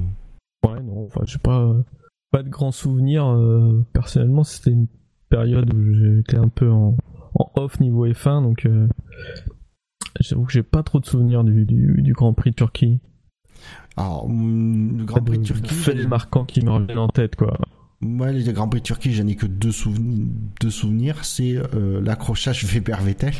Ouais, 0.67 0.83
non, 0.83 1.05
enfin, 1.07 1.23
j'ai 1.25 1.39
pas, 1.39 1.75
pas 2.33 2.43
de 2.43 2.51
grands 2.51 2.71
souvenirs. 2.73 3.27
euh, 3.29 3.83
personnellement, 3.95 4.45
c'était 4.45 4.73
une 4.73 4.89
période 5.31 5.73
où 5.73 5.95
j'étais 5.95 6.37
un 6.37 6.49
peu 6.49 6.71
en, 6.71 6.97
en 7.35 7.51
off 7.57 7.81
niveau 7.81 8.07
F1, 8.07 8.43
donc 8.43 8.69
j'avoue 10.21 10.45
que 10.45 10.53
j'ai 10.53 10.63
pas 10.63 10.83
trop 10.83 11.01
de 11.01 11.07
souvenirs 11.07 11.45
du, 11.45 11.65
du, 11.65 12.03
du 12.03 12.13
Grand 12.13 12.33
Prix 12.33 12.51
de 12.51 12.57
Turquie. 12.57 13.01
alors 13.97 14.25
hum, 14.27 14.99
le 14.99 15.05
Grand 15.05 15.23
Prix 15.23 15.39
de 15.39 15.45
Turquie, 15.45 15.75
faits 15.75 16.07
marquants 16.09 16.45
qui 16.45 16.63
me 16.65 16.71
reviennent 16.71 16.99
en 16.99 17.09
tête, 17.09 17.37
quoi. 17.37 17.59
moi 18.01 18.31
les 18.33 18.53
Grands 18.53 18.69
Prix 18.69 18.81
de 18.81 18.87
Turquie, 18.87 19.13
j'en 19.13 19.27
ai 19.27 19.35
que 19.37 19.47
deux 19.47 19.73
souvenirs. 19.73 20.27
Deux 20.61 20.71
souvenirs, 20.71 21.25
c'est 21.25 21.57
euh, 21.57 22.01
l'accrochage 22.03 22.65
Weber 22.65 23.01
Vettel, 23.03 23.35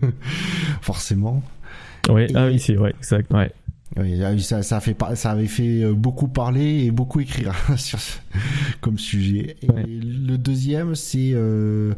forcément. 0.80 1.42
Ouais, 2.08 2.26
Et- 2.30 2.36
ah 2.36 2.46
oui, 2.46 2.58
c'est 2.58 2.74
vrai, 2.74 2.94
exact, 2.98 3.32
ouais. 3.32 3.52
Oui, 3.96 4.22
ah 4.22 4.30
oui, 4.32 4.40
ça, 4.40 4.62
ça, 4.62 4.78
fait, 4.80 4.96
ça 5.16 5.32
avait 5.32 5.48
fait 5.48 5.82
euh, 5.82 5.94
beaucoup 5.94 6.28
parler 6.28 6.84
et 6.84 6.90
beaucoup 6.92 7.18
écrire 7.20 7.54
sur 7.76 7.98
ce- 7.98 8.18
comme 8.80 8.98
sujet. 8.98 9.56
Et 9.62 9.68
Ouais. 9.70 9.84
le 9.86 10.36
deuxième, 10.38 10.94
c'est, 10.94 11.32
euh, 11.34 11.94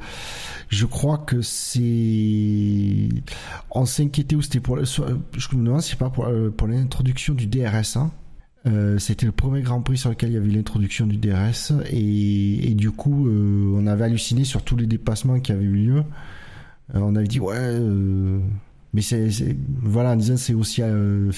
je 0.70 0.86
crois 0.86 1.18
que 1.18 1.42
c'est, 1.42 3.08
on 3.70 3.84
s'inquiétait 3.84 4.36
ou 4.36 4.40
c'était 4.42 4.60
pour, 4.60 4.82
je 4.82 5.02
me 5.56 5.64
demande 5.64 5.82
si 5.82 5.90
c'est 5.90 5.98
pas 5.98 6.08
pour, 6.10 6.26
euh, 6.26 6.48
pour 6.50 6.66
l'introduction 6.66 7.34
du 7.34 7.46
DRS. 7.46 7.96
hein. 7.96 8.10
Euh, 8.64 8.98
c'était 8.98 9.26
le 9.26 9.32
premier 9.32 9.60
Grand 9.60 9.82
Prix 9.82 9.98
sur 9.98 10.08
lequel 10.10 10.30
il 10.30 10.34
y 10.34 10.36
avait 10.36 10.48
l'introduction 10.48 11.06
du 11.06 11.16
DRS 11.16 11.72
et, 11.90 12.70
et 12.70 12.74
du 12.74 12.90
coup, 12.92 13.26
euh, 13.26 13.74
on 13.76 13.86
avait 13.88 14.04
halluciné 14.04 14.44
sur 14.44 14.62
tous 14.62 14.76
les 14.76 14.86
dépassements 14.86 15.40
qui 15.40 15.50
avaient 15.52 15.64
eu 15.64 15.74
lieu. 15.74 16.04
On 16.94 17.16
avait 17.16 17.26
dit 17.26 17.40
ouais. 17.40 17.80
Mais 18.92 19.02
c'est, 19.02 19.56
voilà, 19.80 20.16
c'est 20.36 20.54
aussi 20.54 20.82
euh, 20.82 21.30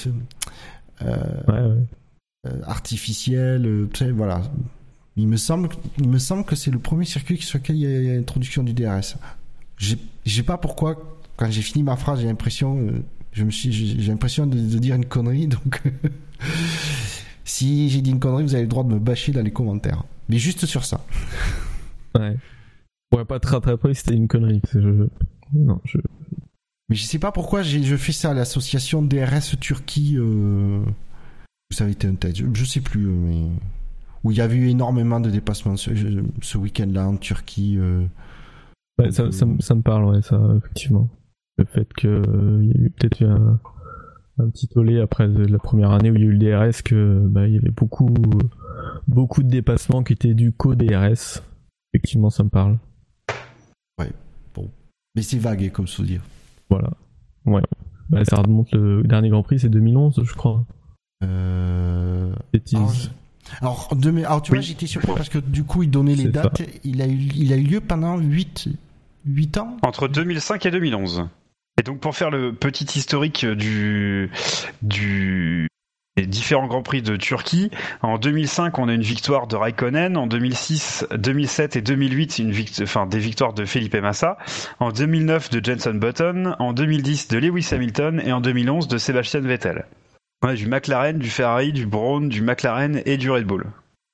euh, 1.03 1.17
ouais, 1.49 1.55
ouais. 1.55 1.87
euh, 2.47 2.61
artificiel, 2.65 3.89
voilà. 4.15 4.43
Il 5.17 5.29
me 5.29 5.37
semble, 5.37 5.69
il 5.99 6.09
me 6.09 6.19
semble 6.19 6.45
que 6.45 6.57
c'est 6.57 6.73
le 6.73 6.81
premier 6.81 7.05
circuit 7.05 7.41
sur 7.41 7.59
lequel 7.59 7.77
il 7.77 7.83
y 7.83 8.11
a 8.11 8.15
l'introduction 8.15 8.65
du 8.65 8.73
DRS. 8.73 9.17
Je 9.79 9.95
sais 10.27 10.43
pas 10.43 10.59
pourquoi, 10.59 10.97
quand 11.37 11.49
j'ai 11.51 11.63
fini 11.63 11.85
ma 11.85 11.97
phrase, 11.97 12.21
j'ai 12.21 12.27
l'impression, 12.27 12.91
je 13.33 13.45
me 13.45 13.51
suis, 13.51 13.73
j'ai 13.73 14.11
l'impression 14.11 14.47
de, 14.47 14.57
dire 14.57 14.97
une 14.97 15.07
connerie, 15.07 15.47
donc 15.47 15.83
si 17.45 17.89
j'ai 17.89 18.01
dit 18.01 18.11
une 18.11 18.19
connerie, 18.19 18.43
vous 18.43 18.55
avez 18.55 18.65
le 18.65 18.69
droit 18.69 18.83
de 18.83 18.93
me 18.93 18.99
bâcher 18.99 19.31
dans 19.31 19.43
les 19.43 19.53
commentaires. 19.53 20.03
Mais 20.29 20.39
juste 20.39 20.67
sur 20.67 20.85
ça. 20.85 21.05
Ouais. 22.17 22.37
On 23.13 23.17
pourrait 23.17 23.27
pas 23.27 23.39
te 23.39 23.47
rattraper 23.47 23.95
si 23.95 24.01
c'était 24.01 24.17
une 24.17 24.27
connerie. 24.27 24.63
Je... 24.73 25.07
Non, 25.53 25.81
je... 25.85 25.99
Mais 26.89 26.97
je 26.97 27.05
sais 27.05 27.19
pas 27.19 27.33
pourquoi 27.33 27.63
je 27.63 27.97
fais 27.97 28.13
ça 28.13 28.31
à 28.31 28.35
l'association 28.35 29.03
DRS 29.03 29.59
Turquie. 29.59 30.17
Euh... 30.19 30.85
Ça 31.71 31.85
avait 31.85 31.93
été 31.93 32.07
un 32.07 32.15
test. 32.15 32.43
Je 32.53 32.65
sais 32.65 32.81
plus, 32.81 33.07
euh, 33.07 33.17
mais 33.17 33.49
où 34.23 34.31
il 34.31 34.37
y 34.37 34.41
avait 34.41 34.57
eu 34.57 34.69
énormément 34.69 35.21
de 35.21 35.31
dépassements 35.31 35.77
ce, 35.77 35.91
ce 36.43 36.59
week-end-là 36.59 37.09
en 37.09 37.17
Turquie. 37.17 37.77
Euh... 37.79 38.07
Ouais, 38.99 39.11
ça, 39.11 39.33
ça, 39.33 39.47
ça, 39.59 39.75
me 39.75 39.83
parle, 39.83 40.05
ouais, 40.05 40.23
ça, 40.23 40.39
effectivement. 40.59 41.09
Le 41.57 41.65
fait 41.65 41.93
qu'il 41.95 42.11
euh, 42.11 42.65
y 42.65 42.71
a 42.71 42.81
eu 42.81 42.91
peut-être 42.91 43.25
un, 43.25 43.61
un, 44.39 44.51
petit 44.51 44.69
tollé 44.69 45.01
après 45.01 45.27
la 45.27 45.59
première 45.59 45.91
année 45.91 46.11
où 46.11 46.17
il 46.17 46.21
y 46.21 46.25
a 46.25 46.29
eu 46.29 46.33
le 46.33 46.39
DRS, 46.39 46.83
que 46.83 47.19
bah, 47.27 47.49
il 47.49 47.55
y 47.55 47.59
avait 47.59 47.71
beaucoup, 47.71 48.15
beaucoup 49.09 49.43
de 49.43 49.49
dépassements 49.49 50.05
qui 50.05 50.13
étaient 50.13 50.35
du 50.35 50.53
co-DRS. 50.53 51.43
Effectivement, 51.93 52.31
ça 52.31 52.45
me 52.45 52.51
parle. 52.51 52.79
Ouais, 53.99 54.13
bon. 54.55 54.71
Mais 55.17 55.23
c'est 55.23 55.39
vague, 55.39 55.71
comme 55.73 55.89
se 55.89 56.03
dire. 56.03 56.23
Voilà. 56.71 56.91
Ouais. 57.47 57.63
Bah, 58.11 58.25
ça 58.25 58.37
remonte 58.37 58.73
le 58.73 59.03
dernier 59.03 59.31
Grand 59.31 59.43
Prix, 59.43 59.61
c'est 59.61 59.69
2011, 59.69 60.23
je 60.25 60.35
crois. 60.35 60.65
Euh... 61.23 62.33
Alors, 63.61 63.91
alors, 63.93 64.43
tu 64.43 64.53
vois, 64.53 64.61
j'étais 64.61 64.87
surpris 64.87 65.13
parce 65.17 65.29
que 65.29 65.39
du 65.39 65.65
coup, 65.65 65.83
il 65.83 65.91
donnait 65.91 66.15
les 66.15 66.29
dates. 66.29 66.63
Il 66.85 67.03
a, 67.03 67.07
eu, 67.07 67.29
il 67.35 67.53
a 67.53 67.57
eu 67.57 67.63
lieu 67.63 67.81
pendant 67.81 68.19
8, 68.19 68.69
8 69.27 69.59
ans? 69.59 69.77
Entre 69.83 70.09
2005 70.09 70.67
et 70.67 70.71
2011. 70.71 71.29
Et 71.79 71.83
donc, 71.83 72.01
pour 72.01 72.15
faire 72.15 72.31
le 72.31 72.55
petit 72.55 72.85
historique 72.99 73.45
du, 73.45 74.31
du, 74.83 75.69
des 76.17 76.27
différents 76.27 76.67
Grands 76.67 76.83
Prix 76.83 77.03
de 77.03 77.17
Turquie, 77.17 77.71
en 78.03 78.19
2005, 78.19 78.79
on 78.79 78.89
a 78.89 78.95
une 78.95 79.03
victoire 79.03 79.47
de 79.47 79.57
Raikkonen. 79.57 80.17
En 80.17 80.27
2006, 80.27 81.07
2007 81.13 81.77
et 81.77 81.83
2008, 81.83 82.39
une 82.39 82.55
enfin, 82.83 83.07
des 83.07 83.19
victoires 83.19 83.53
de 83.53 83.65
Felipe 83.65 83.97
Massa. 83.97 84.39
En 84.79 84.93
2009, 84.93 85.51
de 85.51 85.65
Jenson 85.65 85.95
Button. 85.95 86.55
En 86.59 86.73
2010, 86.73 87.29
de 87.29 87.39
Lewis 87.39 87.69
Hamilton. 87.73 88.23
Et 88.25 88.33
en 88.33 88.41
2011, 88.41 88.87
de 88.87 88.99
Sebastian 88.99 89.41
Vettel. 89.41 89.87
On 90.43 90.49
a 90.49 90.55
du 90.55 90.69
McLaren, 90.69 91.19
du 91.19 91.31
Ferrari, 91.31 91.73
du 91.73 91.87
Brown, 91.87 92.29
du 92.29 92.43
McLaren 92.43 93.01
et 93.07 93.17
du 93.17 93.31
Red 93.31 93.45
Bull. 93.45 93.67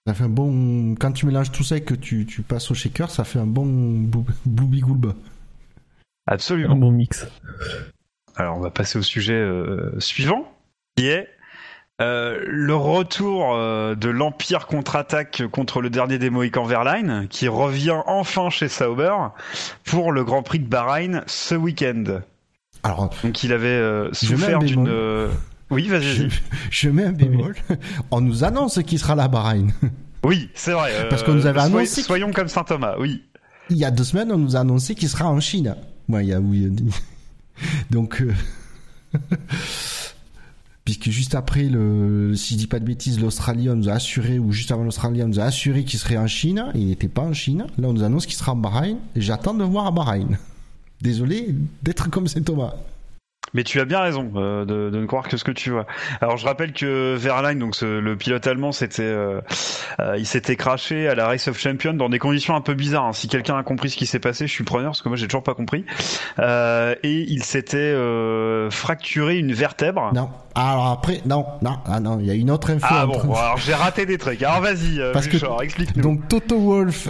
Ça 0.07 0.15
fait 0.15 0.25
un 0.25 0.29
bon. 0.29 0.95
Quand 0.95 1.13
tu 1.13 1.27
mélanges 1.27 1.53
tout 1.53 1.65
ça 1.65 1.77
et 1.77 1.83
que 1.83 1.95
tu, 1.95 2.25
tu 2.25 2.43
passes 2.43 2.71
au 2.71 2.75
shaker, 2.75 3.11
ça 3.11 3.25
fait 3.25 3.39
un 3.39 3.47
bon 3.47 3.67
Blooby 4.47 4.81
Goulba. 4.81 5.15
Absolument. 6.27 6.75
Un 6.75 6.79
bon 6.79 6.93
mix. 6.93 7.27
Alors 8.37 8.57
on 8.57 8.61
va 8.61 8.71
passer 8.71 8.99
au 8.99 9.03
sujet 9.03 9.35
euh, 9.35 9.99
suivant, 9.99 10.51
qui 10.97 11.09
est 11.09 11.29
euh, 12.01 12.39
le 12.47 12.75
retour 12.75 13.55
euh, 13.55 13.95
de 13.95 14.09
l'Empire 14.09 14.67
contre-attaque 14.67 15.43
contre 15.51 15.81
le 15.81 15.91
dernier 15.91 16.19
des 16.19 16.31
Mohicans 16.31 16.65
Verline, 16.65 17.27
qui 17.29 17.49
revient 17.49 17.99
enfin 18.07 18.51
chez 18.51 18.69
Sauber 18.69 19.15
pour 19.85 20.13
le 20.13 20.25
Grand 20.25 20.43
Prix 20.43 20.61
de 20.61 20.67
Bahreïn 20.67 21.23
ce 21.27 21.55
week-end. 21.55 22.21
Alors, 22.83 23.11
donc 23.23 23.43
il 23.43 23.53
avait 23.53 24.09
souffert 24.13 24.59
d'une 24.61 25.29
oui, 25.71 25.87
vas-y. 25.89 26.29
Je, 26.71 26.89
mets 26.89 27.05
un 27.05 27.13
bémol. 27.13 27.55
On 28.11 28.21
nous 28.21 28.43
annonce 28.43 28.83
qu'il 28.83 28.99
sera 28.99 29.15
là, 29.15 29.29
Bahreïn. 29.29 29.69
Oui, 30.25 30.51
c'est 30.55 30.73
vrai. 30.73 31.09
Parce 31.09 31.23
qu'on 31.23 31.35
nous 31.35 31.47
avait 31.47 31.61
annoncé. 31.61 32.03
Soyons 32.03 32.33
comme 32.33 32.49
Saint 32.49 32.65
Thomas, 32.65 32.97
oui. 32.99 33.23
Il 33.71 33.77
y 33.77 33.85
a 33.85 33.91
deux 33.91 34.05
semaines, 34.05 34.33
on 34.33 34.39
nous 34.39 34.57
a 34.57 34.61
annoncé 34.61 34.95
qu'il 34.95 35.09
sera 35.09 35.31
en 35.31 35.41
Chine. 35.41 35.77
Ouais, 36.09 36.25
il 36.25 36.29
y 36.29 36.35
a 36.35 36.41
oui. 36.41 36.71
Donc. 37.91 38.23
Puisque 40.91 41.11
juste 41.11 41.37
après 41.37 41.63
le, 41.63 42.35
si 42.35 42.55
je 42.55 42.59
dis 42.59 42.67
pas 42.67 42.81
de 42.81 42.85
bêtises, 42.85 43.21
l'Australie, 43.21 43.71
on 43.71 43.77
nous 43.77 43.89
a 43.89 43.93
assuré, 43.93 44.41
ou 44.41 44.51
juste 44.51 44.73
avant 44.73 44.83
l'Australie, 44.83 45.23
on 45.23 45.29
nous 45.29 45.39
a 45.39 45.45
assuré 45.45 45.85
qu'il 45.85 46.01
serait 46.01 46.17
en 46.17 46.27
Chine. 46.27 46.67
Il 46.75 46.89
n'était 46.89 47.07
pas 47.07 47.23
en 47.23 47.33
Chine. 47.33 47.67
Là, 47.79 47.87
on 47.87 47.93
nous 47.93 48.03
annonce 48.03 48.27
qu'il 48.27 48.35
sera 48.35 48.55
en 48.55 48.57
Bahreïn. 48.57 48.99
Et 49.15 49.21
j'attends 49.21 49.55
de 49.55 49.63
voir 49.63 49.87
à 49.87 49.93
Bahreïn. 49.93 50.37
Désolé 51.01 51.55
d'être 51.85 52.11
comme 52.11 52.27
Saint 52.27 52.43
Thomas. 52.43 52.75
Mais 53.55 53.65
tu 53.65 53.81
as 53.81 53.85
bien 53.85 54.01
raison 54.01 54.31
euh, 54.37 54.65
de, 54.65 54.91
de, 54.91 55.01
ne 55.01 55.07
croire 55.07 55.27
que 55.27 55.37
ce 55.37 55.45
que 55.45 55.51
tu 55.51 55.71
vois. 55.71 55.87
Alors 56.21 56.37
je 56.37 56.47
rappelle 56.47 56.73
que 56.73 57.17
Verlaine, 57.17 57.59
donc 57.59 57.75
ce, 57.75 57.99
le 57.99 58.17
pilote 58.17 58.47
allemand, 58.47 58.71
c'était, 58.71 59.03
euh, 59.03 59.41
euh, 59.99 60.17
il 60.19 60.27
s'était 60.27 60.57
craché 60.57 61.09
à 61.09 61.15
la 61.15 61.27
Race 61.27 61.49
of 61.49 61.59
Champions 61.59 61.95
dans 61.95 62.09
des 62.09 62.19
conditions 62.19 62.55
un 62.55 62.61
peu 62.61 62.75
bizarres. 62.75 63.07
Hein. 63.07 63.13
Si 63.13 63.29
quelqu'un 63.29 63.57
a 63.57 63.63
compris 63.63 63.91
ce 63.91 63.97
qui 63.97 64.07
s'est 64.07 64.21
passé, 64.21 64.47
je 64.47 64.53
suis 64.53 64.65
preneur 64.65 64.91
parce 64.91 65.03
que 65.03 65.09
moi 65.09 65.17
j'ai 65.17 65.27
toujours 65.27 65.43
pas 65.43 65.55
compris. 65.55 65.85
et 66.39 67.25
il 67.29 67.43
s'était 67.43 67.95
fracturé 68.71 69.39
une 69.39 69.53
vertèbre. 69.53 70.13
Non. 70.15 70.31
Alors 70.55 70.87
après, 70.89 71.23
non, 71.27 71.47
non, 71.63 71.79
ah 71.87 72.01
non, 72.01 72.19
il 72.21 72.27
y 72.27 72.31
a 72.31 72.35
une 72.35 72.51
autre 72.51 72.71
info. 72.71 72.87
Ah 72.89 73.07
bon, 73.07 73.21
alors 73.35 73.57
j'ai 73.59 73.75
raté 73.75 74.05
des 74.05 74.19
trucs. 74.19 74.43
Alors 74.43 74.61
vas-y, 74.61 74.97
que, 74.97 75.63
explique-nous. 75.63 76.03
Donc 76.03 76.29
Toto 76.29 76.59
Wolf, 76.59 77.09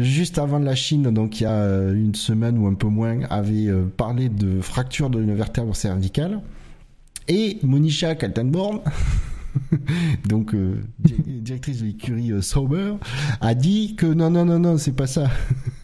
juste 0.00 0.38
avant 0.38 0.58
la 0.58 0.74
Chine, 0.74 1.12
donc 1.12 1.40
il 1.40 1.44
y 1.44 1.46
a 1.46 1.66
une 1.90 2.14
semaine 2.14 2.58
ou 2.58 2.66
un 2.66 2.74
peu 2.74 2.88
moins, 2.88 3.20
avait 3.30 3.68
parlé 3.96 4.28
de 4.28 4.60
fracture 4.60 5.10
d'une 5.10 5.34
vertèbre 5.34 5.42
vertèbre 5.42 5.76
cervicale. 5.76 6.40
Et 7.28 7.58
Monisha 7.62 8.14
Kaltenborn, 8.14 8.80
donc 10.28 10.54
euh, 10.54 10.82
directrice 10.98 11.80
de 11.80 11.86
l'écurie 11.86 12.32
euh, 12.32 12.42
Sauber, 12.42 12.94
a 13.40 13.54
dit 13.54 13.94
que 13.96 14.06
non, 14.06 14.30
non, 14.30 14.44
non, 14.44 14.58
non, 14.58 14.78
c'est 14.78 14.92
pas 14.92 15.06
ça. 15.06 15.30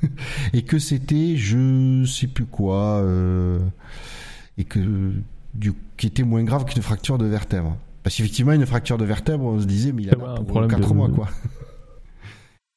et 0.52 0.62
que 0.62 0.78
c'était 0.78 1.36
je 1.36 2.04
sais 2.04 2.26
plus 2.26 2.46
quoi. 2.46 3.00
Euh, 3.02 3.58
et 4.56 4.64
que 4.64 5.12
du, 5.58 5.72
qui 5.96 6.06
était 6.06 6.22
moins 6.22 6.44
grave 6.44 6.64
qu'une 6.64 6.82
fracture 6.82 7.18
de 7.18 7.26
vertèbre. 7.26 7.76
Parce 8.02 8.16
qu'effectivement, 8.16 8.52
une 8.52 8.66
fracture 8.66 8.96
de 8.96 9.04
vertèbre, 9.04 9.44
on 9.44 9.60
se 9.60 9.66
disait, 9.66 9.92
mais 9.92 10.04
il 10.04 10.10
a 10.10 10.16
pour 10.16 10.66
4 10.66 10.94
mois, 10.94 11.08
quoi. 11.08 11.28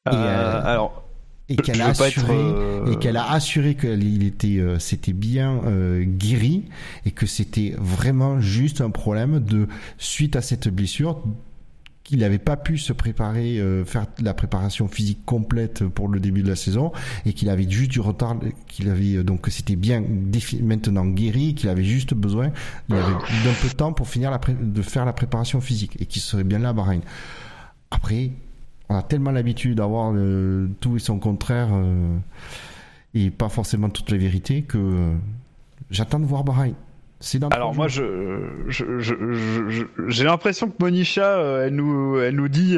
alors, 0.05 1.03
et 1.47 1.55
qu'elle 1.57 1.81
a, 1.81 1.89
assuré, 1.89 2.39
et 2.87 2.95
qu'elle 2.97 3.17
a 3.17 3.31
assuré 3.31 3.75
qu'il 3.75 4.23
était, 4.23 4.59
euh, 4.59 4.79
c'était 4.79 5.13
bien 5.13 5.61
euh, 5.65 6.03
guéri 6.05 6.65
et 7.05 7.11
que 7.11 7.25
c'était 7.25 7.75
vraiment 7.77 8.39
juste 8.39 8.81
un 8.81 8.89
problème 8.89 9.39
de 9.39 9.67
suite 9.97 10.35
à 10.35 10.41
cette 10.41 10.69
blessure 10.69 11.21
qu'il 12.11 12.19
n'avait 12.19 12.39
pas 12.39 12.57
pu 12.57 12.77
se 12.77 12.91
préparer, 12.91 13.57
euh, 13.59 13.85
faire 13.85 14.05
la 14.21 14.33
préparation 14.33 14.89
physique 14.89 15.23
complète 15.25 15.87
pour 15.87 16.09
le 16.09 16.19
début 16.19 16.43
de 16.43 16.49
la 16.49 16.57
saison 16.57 16.91
et 17.25 17.31
qu'il 17.31 17.49
avait 17.49 17.69
juste 17.69 17.89
du 17.89 18.01
retard, 18.01 18.35
qu'il 18.67 18.89
avait 18.89 19.23
donc 19.23 19.39
que 19.39 19.49
c'était 19.49 19.77
bien 19.77 20.03
maintenant 20.61 21.05
guéri, 21.05 21.55
qu'il 21.55 21.69
avait 21.69 21.85
juste 21.85 22.13
besoin 22.13 22.51
d'un 22.89 22.99
peu 23.61 23.69
de 23.69 23.73
temps 23.73 23.93
pour 23.93 24.09
finir 24.09 24.37
de 24.61 24.81
faire 24.81 25.05
la 25.05 25.13
préparation 25.13 25.61
physique 25.61 25.95
et 26.01 26.05
qu'il 26.05 26.21
serait 26.21 26.43
bien 26.43 26.59
là 26.59 26.69
à 26.69 26.73
Bahreïn. 26.73 26.99
Après, 27.91 28.31
on 28.89 28.95
a 28.95 29.03
tellement 29.03 29.31
l'habitude 29.31 29.77
d'avoir 29.77 30.13
tout 30.81 30.97
et 30.97 30.99
son 30.99 31.17
contraire 31.17 31.69
euh, 31.71 32.17
et 33.13 33.31
pas 33.31 33.47
forcément 33.47 33.89
toutes 33.89 34.11
les 34.11 34.17
vérités 34.17 34.63
que 34.63 34.77
euh, 34.77 35.13
j'attends 35.89 36.19
de 36.19 36.25
voir 36.25 36.43
Bahreïn. 36.43 36.75
Alors 37.51 37.75
moi, 37.75 37.87
je, 37.87 38.03
j'ai 40.07 40.23
l'impression 40.23 40.69
que 40.69 40.75
Monisha, 40.79 41.37
euh, 41.37 41.67
elle 41.67 41.75
nous, 41.75 42.19
elle 42.19 42.35
nous 42.35 42.47
dit, 42.47 42.77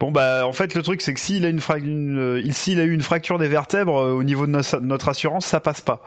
bon 0.00 0.10
bah, 0.10 0.46
en 0.46 0.52
fait, 0.52 0.74
le 0.74 0.82
truc 0.82 1.00
c'est 1.00 1.14
que 1.14 1.20
s'il 1.20 1.44
a 1.44 1.48
une, 1.48 2.52
s'il 2.52 2.80
a 2.80 2.84
eu 2.84 2.92
une 2.92 3.02
fracture 3.02 3.38
des 3.38 3.48
vertèbres 3.48 3.94
au 3.94 4.22
niveau 4.22 4.46
de 4.46 4.52
notre, 4.52 5.08
assurance, 5.08 5.46
ça 5.46 5.60
passe 5.60 5.80
pas. 5.80 6.02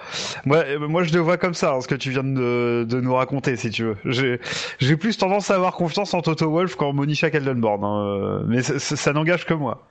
Moi, 0.46 0.64
moi, 0.80 1.04
je 1.04 1.14
le 1.14 1.20
vois 1.20 1.38
comme 1.38 1.54
ça, 1.54 1.74
hein, 1.74 1.82
ce 1.82 1.88
que 1.88 1.96
tu 1.96 2.10
viens 2.10 2.24
de, 2.24 2.86
de 2.88 3.02
nous 3.02 3.14
raconter, 3.14 3.56
si 3.56 3.70
tu 3.70 3.84
veux. 3.84 3.98
J'ai, 4.06 4.40
j'ai 4.80 4.98
plus 4.98 5.18
tendance 5.18 5.52
à 5.52 5.56
avoir 5.56 5.74
confiance 5.74 6.14
en 6.14 6.22
Toto 6.22 6.50
Wolf 6.50 6.76
qu'en 6.76 6.94
Monisha 6.94 7.30
Keldenborn, 7.30 7.84
hein, 7.84 8.44
mais 8.48 8.62
ça, 8.64 9.14
n'engage 9.14 9.46
que 9.46 9.54
moi. 9.54 9.88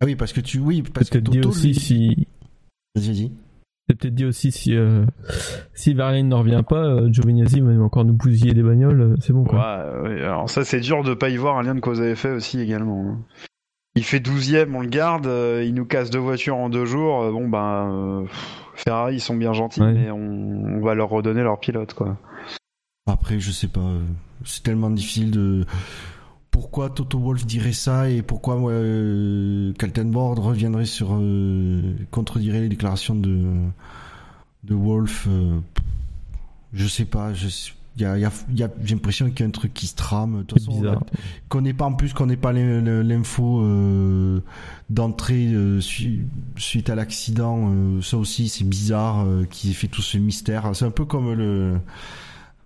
Ah 0.00 0.06
oui, 0.06 0.16
parce 0.16 0.32
que 0.32 0.40
tu, 0.40 0.58
oui, 0.58 0.82
parce 0.82 1.10
que 1.10 1.18
Toto 1.18 1.50
aussi 1.50 1.74
si. 1.74 2.26
Vas-y, 2.94 3.30
c'est 3.92 3.98
peut-être 3.98 4.14
dit 4.14 4.24
aussi 4.24 4.50
si 4.52 4.74
euh, 4.74 5.04
si 5.74 5.92
Verlaine 5.92 6.28
ne 6.28 6.34
revient 6.34 6.62
pas, 6.66 6.84
euh, 6.84 7.12
Giovinazzi 7.12 7.60
va 7.60 7.72
encore 7.82 8.04
nous 8.04 8.14
bousiller 8.14 8.54
des 8.54 8.62
bagnoles, 8.62 9.00
euh, 9.00 9.14
c'est 9.20 9.34
bon 9.34 9.44
quoi. 9.44 10.00
Ouais, 10.02 10.22
alors 10.22 10.48
ça 10.48 10.64
c'est 10.64 10.80
dur 10.80 11.02
de 11.02 11.12
pas 11.12 11.28
y 11.28 11.36
voir 11.36 11.58
un 11.58 11.62
lien 11.62 11.74
de 11.74 11.80
cause 11.80 12.00
à 12.00 12.08
effet 12.08 12.30
aussi 12.30 12.58
également. 12.60 13.04
Hein. 13.06 13.18
Il 13.94 14.04
fait 14.04 14.20
12ème, 14.20 14.74
on 14.74 14.80
le 14.80 14.88
garde, 14.88 15.26
il 15.26 15.74
nous 15.74 15.84
casse 15.84 16.08
deux 16.08 16.18
voitures 16.18 16.56
en 16.56 16.70
deux 16.70 16.86
jours. 16.86 17.30
bon 17.30 17.48
ben 17.48 18.24
Ferrari 18.74 19.16
ils 19.16 19.20
sont 19.20 19.36
bien 19.36 19.52
gentils, 19.52 19.82
mais 19.82 20.10
on, 20.10 20.80
va 20.80 20.94
leur 20.94 21.10
redonner 21.10 21.42
leur 21.42 21.60
pilote 21.60 21.92
quoi. 21.92 22.16
Après 23.06 23.38
je 23.38 23.50
sais 23.50 23.68
pas, 23.68 23.92
c'est 24.44 24.62
tellement 24.62 24.88
difficile 24.88 25.30
de 25.30 25.66
pourquoi 26.52 26.90
Toto 26.90 27.18
Wolf 27.18 27.44
dirait 27.46 27.72
ça 27.72 28.08
et 28.08 28.22
pourquoi 28.22 28.56
euh, 28.70 29.72
Kaltenborg 29.72 30.38
reviendrait 30.38 30.84
sur 30.86 31.08
euh, 31.18 31.94
contredirait 32.12 32.60
les 32.60 32.68
déclarations 32.68 33.16
de 33.16 33.42
de 34.62 34.74
Wolf 34.74 35.26
euh, 35.28 35.58
je 36.72 36.86
sais 36.86 37.04
pas 37.06 37.34
je 37.34 37.48
y 37.98 38.04
a, 38.06 38.16
y 38.16 38.24
a, 38.24 38.32
y 38.54 38.62
a 38.62 38.70
j'ai 38.84 38.94
l'impression 38.94 39.28
qu'il 39.30 39.40
y 39.40 39.42
a 39.42 39.46
un 39.46 39.50
truc 39.50 39.74
qui 39.74 39.86
se 39.86 39.94
trame. 39.94 40.44
De 40.48 40.54
façon, 40.54 40.72
bizarre. 40.80 41.04
qu'on 41.50 41.60
n'ait 41.60 41.74
pas 41.74 41.84
en 41.84 41.92
plus 41.92 42.14
qu'on 42.14 42.24
n'ait 42.24 42.38
pas 42.38 42.50
l'in- 42.52 43.02
l'info 43.02 43.60
euh, 43.62 44.40
d'entrée 44.88 45.48
euh, 45.48 45.78
su- 45.82 46.26
suite 46.56 46.88
à 46.88 46.94
l'accident 46.94 47.68
euh, 47.70 48.00
ça 48.00 48.16
aussi 48.16 48.48
c'est 48.48 48.64
bizarre 48.64 49.24
euh, 49.26 49.44
qu'ils 49.44 49.70
aient 49.70 49.74
fait 49.74 49.88
tout 49.88 50.00
ce 50.00 50.16
mystère 50.16 50.70
c'est 50.74 50.86
un 50.86 50.90
peu 50.90 51.04
comme 51.04 51.32
le 51.34 51.74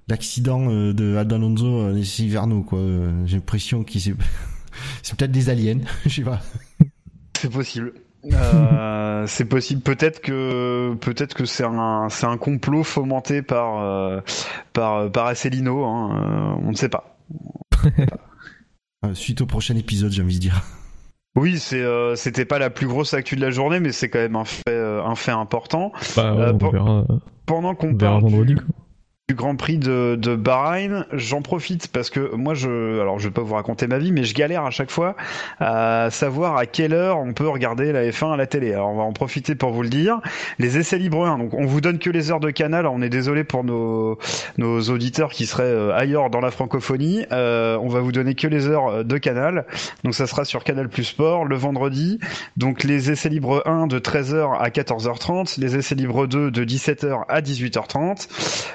l'accident 0.09 0.71
euh, 0.71 0.93
de 0.93 1.17
Alonso 1.17 1.67
euh, 1.67 1.93
les 1.93 2.23
Hiverno 2.23 2.63
quoi 2.63 2.79
Euh, 2.79 3.11
j'ai 3.27 3.37
l'impression 3.37 3.85
qu'ils 3.85 4.01
c'est 4.01 4.15
c'est 5.03 5.17
peut-être 5.17 5.33
des 5.33 5.49
aliens 5.51 5.81
je 6.05 6.11
sais 6.11 6.23
pas 6.23 6.41
C'est 7.39 7.51
possible. 7.51 7.93
Euh, 8.33 9.25
c'est 9.29 9.45
possible. 9.45 9.83
Peut-être 9.83 10.21
que 10.21 10.95
peut-être 11.01 11.35
que 11.35 11.45
c'est 11.45 11.65
un 11.65 12.09
c'est 12.09 12.27
un 12.27 12.39
complot 12.39 12.83
fomenté 12.83 13.41
par 13.43 13.79
euh, 13.81 14.21
par 14.73 15.11
par 15.13 15.27
Asselineau. 15.27 15.85
Hein, 15.85 16.59
on 16.63 16.71
ne 16.71 16.77
sait 16.77 16.89
pas. 16.89 17.19
Euh, 19.05 19.15
suite 19.15 19.43
au 19.43 19.47
prochain 19.47 19.77
épisode 19.77 20.11
j'ai 20.11 20.23
envie 20.23 20.37
de 20.37 20.41
dire 20.41 20.63
Oui, 21.37 21.59
c'est 21.59 21.83
euh, 21.83 22.17
c'était 22.17 22.47
pas 22.47 22.59
la 22.59 22.71
plus 22.71 22.87
grosse 22.89 23.15
actu 23.15 23.37
de 23.37 23.41
la 23.43 23.51
journée, 23.51 23.79
mais 23.79 23.93
c'est 23.93 24.09
quand 24.09 24.19
même 24.19 24.37
un 24.37 24.45
fait 24.47 24.63
euh, 24.71 25.05
un 25.05 25.15
fait 25.15 25.31
important. 25.33 25.93
Bah, 26.17 26.33
Euh, 26.35 26.53
on 26.61 26.71
verra, 26.71 27.05
Pendant 27.45 27.75
qu'on 27.75 27.95
parle 27.95 28.23
vendredi. 28.23 28.55
du, 28.55 28.61
quoi. 28.61 28.75
Du 29.29 29.35
Grand 29.35 29.57
Prix 29.57 29.79
de, 29.79 30.15
de 30.17 30.37
Bahreïn, 30.37 31.05
j'en 31.13 31.43
profite 31.43 31.89
parce 31.89 32.11
que 32.11 32.33
moi 32.37 32.55
je 32.55 33.01
alors 33.01 33.19
je 33.19 33.27
vais 33.27 33.35
pas 33.35 33.43
vous 33.43 33.57
raconter 33.57 33.89
ma 33.89 33.99
vie, 33.99 34.13
mais 34.13 34.23
je 34.23 34.33
galère 34.33 34.65
à 34.65 34.71
chaque 34.71 34.93
fois 34.93 35.17
à 35.59 36.11
savoir 36.13 36.57
à 36.57 36.65
quelle 36.65 36.93
heure 36.93 37.19
on 37.19 37.33
peut 37.33 37.49
regarder 37.49 37.91
la 37.91 38.05
F1 38.05 38.35
à 38.35 38.37
la 38.37 38.47
télé. 38.47 38.73
Alors 38.73 38.91
on 38.91 38.97
va 38.97 39.03
en 39.03 39.13
profiter 39.13 39.57
pour 39.57 39.73
vous 39.73 39.83
le 39.83 39.89
dire. 39.89 40.21
Les 40.61 40.79
essais 40.79 40.97
libres 40.97 41.27
1, 41.27 41.39
donc 41.39 41.55
on 41.55 41.67
vous 41.67 41.81
donne 41.81 41.99
que 41.99 42.09
les 42.09 42.31
heures 42.31 42.39
de 42.39 42.53
canal. 42.53 42.87
On 42.87 43.03
est 43.03 43.09
désolé 43.09 43.43
pour 43.43 43.65
nos 43.65 44.17
nos 44.59 44.81
auditeurs 44.83 45.31
qui 45.31 45.47
seraient 45.47 45.65
euh, 45.65 45.93
ailleurs 45.93 46.31
dans 46.31 46.41
la 46.41 46.53
francophonie. 46.53 47.27
Euh, 47.33 47.77
on 47.83 47.89
va 47.89 47.99
vous 47.99 48.13
donner 48.13 48.37
que 48.37 48.47
les 48.47 48.69
heures 48.69 49.05
de 49.05 49.19
canal. 49.19 49.67
Donc 50.05 50.15
ça 50.15 50.29
sera 50.29 50.45
sur 50.45 50.63
Canal 50.63 50.89
Plus 50.89 51.03
Sport 51.03 51.47
le 51.47 51.57
vendredi. 51.57 52.21
Donc 52.57 52.85
les 52.85 53.11
essais 53.11 53.29
libres 53.29 53.65
1 53.67 53.89
de 53.89 53.99
13h 53.99 54.57
à 54.57 54.69
14h30, 54.69 55.61
les 55.61 55.75
essais 55.75 55.97
libres 55.97 56.29
2 56.29 56.53
de 56.53 56.65
17h 56.65 57.25
à 57.29 57.41
18h30. 57.41 58.29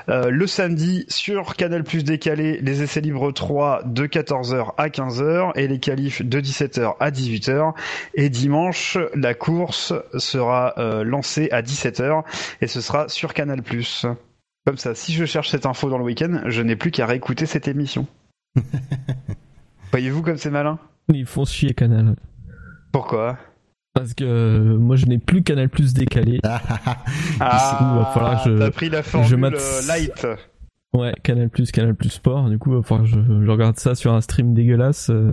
Euh, 0.10 0.30
le 0.42 0.48
samedi 0.48 1.06
sur 1.08 1.56
Canal 1.56 1.84
Plus 1.84 2.04
décalé, 2.04 2.60
les 2.62 2.82
essais 2.82 3.00
libres 3.00 3.32
3 3.32 3.84
de 3.86 4.08
14h 4.08 4.74
à 4.76 4.88
15h 4.88 5.52
et 5.54 5.68
les 5.68 5.78
qualifs 5.78 6.24
de 6.24 6.42
17h 6.42 6.96
à 7.00 7.12
18h. 7.12 7.76
Et 8.16 8.30
dimanche, 8.30 8.98
la 9.14 9.36
course 9.36 9.94
sera 10.18 10.74
euh, 10.80 11.04
lancée 11.04 11.48
à 11.52 11.62
17h 11.62 12.24
et 12.60 12.66
ce 12.66 12.82
sera 12.82 13.08
sur 13.08 13.36
Canal 13.36 13.62
Plus. 13.62 14.08
Comme 14.66 14.78
ça, 14.78 14.96
si 14.96 15.14
je 15.14 15.26
cherche 15.26 15.52
cette 15.52 15.68
info 15.68 15.92
dans 15.92 16.00
le 16.00 16.06
week-end, 16.06 16.42
je 16.48 16.64
n'ai 16.64 16.76
plus 16.76 16.89
qu'à 16.89 17.06
réécouter 17.06 17.46
cette 17.46 17.68
émission. 17.68 18.08
Voyez-vous 19.92 20.24
comme 20.24 20.38
c'est 20.38 20.50
malin? 20.50 20.80
Ils 21.14 21.28
font 21.28 21.46
chier 21.46 21.76
Canal. 21.76 22.16
Pourquoi? 22.92 23.38
Parce 23.94 24.14
que 24.14 24.24
euh, 24.24 24.78
moi 24.78 24.96
je 24.96 25.06
n'ai 25.06 25.18
plus 25.20 25.44
Canal 25.44 25.68
Plus 25.70 25.94
décalé. 25.94 26.39
Ah, 26.44 26.62
va 27.39 28.06
falloir 28.14 28.44
que 28.44 28.50
je- 28.52 28.58
t'as 28.58 28.72
pris 28.72 28.89
la 28.89 29.04
formule 29.04 29.38
mate- 29.38 29.54
euh, 29.56 29.88
light. 29.88 30.28
Ouais, 30.94 31.14
Canal 31.24 31.50
Plus, 31.50 31.72
Canal 31.72 31.96
Plus 31.96 32.10
Sport. 32.10 32.50
Du 32.50 32.58
coup, 32.60 32.72
il 32.72 32.78
va 32.78 32.82
falloir 32.84 33.08
que 33.08 33.14
je, 33.14 33.46
je 33.46 33.50
regarde 33.50 33.78
ça 33.80 33.96
sur 33.96 34.14
un 34.14 34.22
stream 34.22 34.54
dégueulasse. 34.54 35.10
euh, 35.10 35.32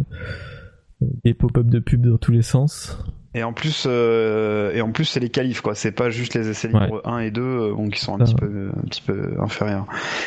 des 1.25 1.33
pop-up 1.35 1.67
de 1.67 1.79
pub 1.79 2.07
dans 2.07 2.17
tous 2.19 2.33
les 2.33 2.43
sens. 2.43 2.99
Et 3.35 3.45
en 3.45 3.53
plus, 3.53 3.85
euh, 3.89 4.73
et 4.75 4.81
en 4.81 4.91
plus, 4.91 5.05
c'est 5.05 5.21
les 5.21 5.29
qualifs, 5.29 5.61
quoi. 5.61 5.75
C'est 5.77 5.93
pas 5.93 6.11
juste 6.11 6.35
les 6.35 6.49
essais 6.49 6.67
libres 6.69 7.01
1 7.05 7.19
et 7.21 7.31
2 7.31 7.41
euh, 7.43 7.75
bon, 7.75 7.89
qui 7.89 8.01
sont 8.01 8.15
un 8.15 8.19
Ah. 8.21 8.25
petit 8.25 8.35
peu, 8.35 8.71
un 8.77 8.87
petit 8.89 9.03
peu 9.03 9.35
inférieurs. 9.41 9.87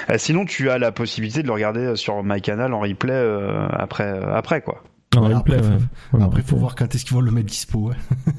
Euh, 0.09 0.15
sinon, 0.17 0.45
tu 0.45 0.69
as 0.69 0.77
la 0.77 0.91
possibilité 0.93 1.41
de 1.41 1.47
le 1.47 1.53
regarder 1.53 1.95
sur 1.97 2.23
MyCanal 2.23 2.73
en 2.73 2.79
replay 2.79 3.11
euh, 3.13 3.67
après, 3.71 4.05
euh, 4.05 4.33
après, 4.33 4.61
quoi. 4.61 4.81
Voilà, 5.19 5.39
replay, 5.39 5.57
après, 5.57 5.67
ouais. 5.69 5.75
Ouais, 6.13 6.23
après 6.23 6.41
en 6.41 6.45
faut 6.45 6.55
voir 6.57 6.75
quand 6.75 6.93
est-ce 6.95 7.03
qu'ils 7.05 7.13
vont 7.15 7.21
le 7.21 7.31
mettre 7.31 7.47
dispo 7.47 7.89
ouais. 7.89 7.95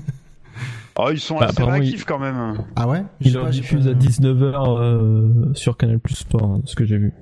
Oh, 0.98 1.08
ils 1.10 1.20
sont 1.20 1.38
Bah, 1.38 1.46
assez 1.48 1.62
réactifs 1.62 2.04
quand 2.04 2.18
même. 2.18 2.58
ah 2.76 2.86
ouais? 2.86 3.02
Il 3.20 3.26
Je 3.28 3.30
sais 3.32 3.36
leur 3.36 3.44
pas, 3.46 3.50
j'ai 3.50 3.60
diffuse 3.62 3.84
pas- 3.86 3.90
à 3.92 3.94
19h 3.94 4.78
euh, 4.78 5.54
sur 5.54 5.76
Canal 5.78 5.98
Plus 5.98 6.14
Sport, 6.16 6.42
hein, 6.44 6.60
ce 6.66 6.74
que 6.76 6.84
j'ai 6.84 6.98
vu. 6.98 7.12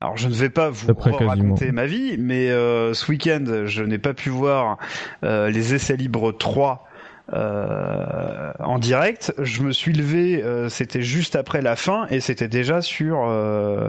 Alors, 0.00 0.16
je 0.16 0.28
ne 0.28 0.34
vais 0.34 0.48
pas 0.50 0.70
vous 0.70 0.86
D'après 0.86 1.10
raconter 1.10 1.54
quasiment. 1.66 1.72
ma 1.72 1.86
vie, 1.86 2.16
mais 2.18 2.50
euh, 2.50 2.94
ce 2.94 3.10
week-end, 3.10 3.44
je 3.64 3.82
n'ai 3.82 3.98
pas 3.98 4.14
pu 4.14 4.28
voir 4.30 4.78
euh, 5.24 5.50
les 5.50 5.74
essais 5.74 5.96
libres 5.96 6.30
3 6.32 6.86
euh, 7.32 8.52
en 8.60 8.78
direct. 8.78 9.34
Je 9.42 9.62
me 9.62 9.72
suis 9.72 9.92
levé, 9.92 10.42
euh, 10.44 10.68
c'était 10.68 11.02
juste 11.02 11.34
après 11.34 11.62
la 11.62 11.74
fin, 11.74 12.06
et 12.10 12.20
c'était 12.20 12.46
déjà 12.48 12.80
sur, 12.82 13.24
euh, 13.26 13.88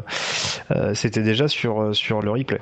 euh, 0.72 0.94
c'était 0.96 1.22
déjà 1.24 1.48
sur 1.48 1.96
sur 1.96 2.22
le 2.22 2.32
replay. 2.32 2.62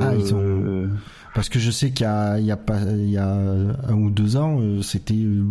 Ah, 0.00 0.14
ils 0.16 0.34
ont- 0.34 0.38
Euh, 0.40 0.88
Parce 1.34 1.48
que 1.48 1.58
je 1.58 1.70
sais 1.70 1.90
qu'il 1.90 2.04
y 2.04 2.08
a, 2.08 2.38
il 2.38 2.44
y 2.44 2.50
a 2.52 2.56
pas, 2.56 2.80
il 2.82 3.10
y 3.10 3.16
a 3.18 3.26
un 3.32 3.94
ou 3.94 4.10
deux 4.10 4.36
ans, 4.36 4.58
euh, 4.60 4.80
c'était 4.82 5.14
euh, 5.14 5.44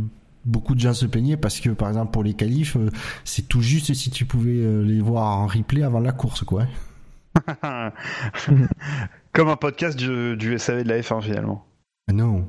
beaucoup 0.45 0.73
de 0.75 0.79
gens 0.79 0.93
se 0.93 1.05
plaignaient 1.05 1.37
parce 1.37 1.59
que 1.59 1.69
par 1.71 1.89
exemple 1.89 2.11
pour 2.11 2.23
les 2.23 2.33
qualifs, 2.33 2.77
c'est 3.25 3.47
tout 3.47 3.61
juste 3.61 3.93
si 3.93 4.09
tu 4.11 4.25
pouvais 4.25 4.83
les 4.83 5.01
voir 5.01 5.37
en 5.39 5.47
replay 5.47 5.83
avant 5.83 5.99
la 5.99 6.11
course, 6.13 6.43
quoi. 6.43 6.65
Comme 9.33 9.49
un 9.49 9.55
podcast 9.55 9.97
du, 9.97 10.35
du 10.37 10.57
SAV 10.59 10.83
de 10.83 10.89
la 10.89 10.99
F1 11.01 11.21
finalement. 11.21 11.65
Ah 12.09 12.13
Non. 12.13 12.45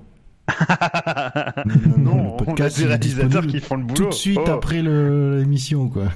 Non, 1.98 2.36
le 2.38 2.44
podcast, 2.44 2.76
on 2.80 2.90
a 2.90 2.98
des 2.98 3.08
réalisateurs 3.08 3.46
qui 3.46 3.60
font 3.60 3.76
le 3.76 3.84
boulot. 3.84 3.94
Tout 3.94 4.08
de 4.08 4.14
suite 4.14 4.40
Oh. 4.44 4.50
après 4.50 4.82
l'émission, 4.82 5.88
quoi. 5.88 6.08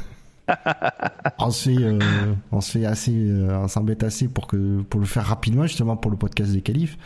On 1.38 1.50
se 1.50 1.70
euh, 1.70 2.34
on 2.52 2.60
se 2.60 2.78
assez, 2.86 3.12
euh, 3.14 3.58
on 3.58 3.68
s'embête 3.68 4.02
assez 4.04 4.28
pour 4.28 4.46
que, 4.46 4.82
pour 4.82 5.00
le 5.00 5.06
faire 5.06 5.24
rapidement, 5.24 5.64
justement 5.64 5.96
pour 5.96 6.10
le 6.10 6.16
podcast 6.16 6.52
des 6.52 6.62
qualifs, 6.62 6.96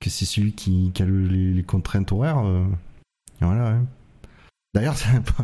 que 0.00 0.10
c'est 0.10 0.24
celui 0.24 0.52
qui, 0.52 0.92
a 1.00 1.04
le- 1.04 1.26
les, 1.26 1.62
contraintes 1.62 2.12
horaires. 2.12 2.38
euh, 2.44 2.64
voilà. 3.40 3.72
ouais. 3.72 3.78
D'ailleurs, 4.74 4.96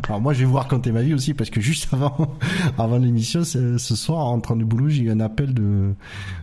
alors 0.07 0.19
moi 0.19 0.33
je 0.33 0.39
vais 0.39 0.45
vous 0.45 0.55
raconter 0.55 0.91
ma 0.91 1.03
vie 1.03 1.13
aussi 1.13 1.35
parce 1.35 1.51
que 1.51 1.61
juste 1.61 1.93
avant, 1.93 2.35
avant 2.79 2.97
l'émission, 2.97 3.43
ce 3.43 3.77
soir, 3.77 4.25
en 4.25 4.29
rentrant 4.31 4.55
du 4.55 4.65
boulot, 4.65 4.89
j'ai 4.89 5.03
eu 5.03 5.11
un 5.11 5.19
appel 5.19 5.53
de, 5.53 5.93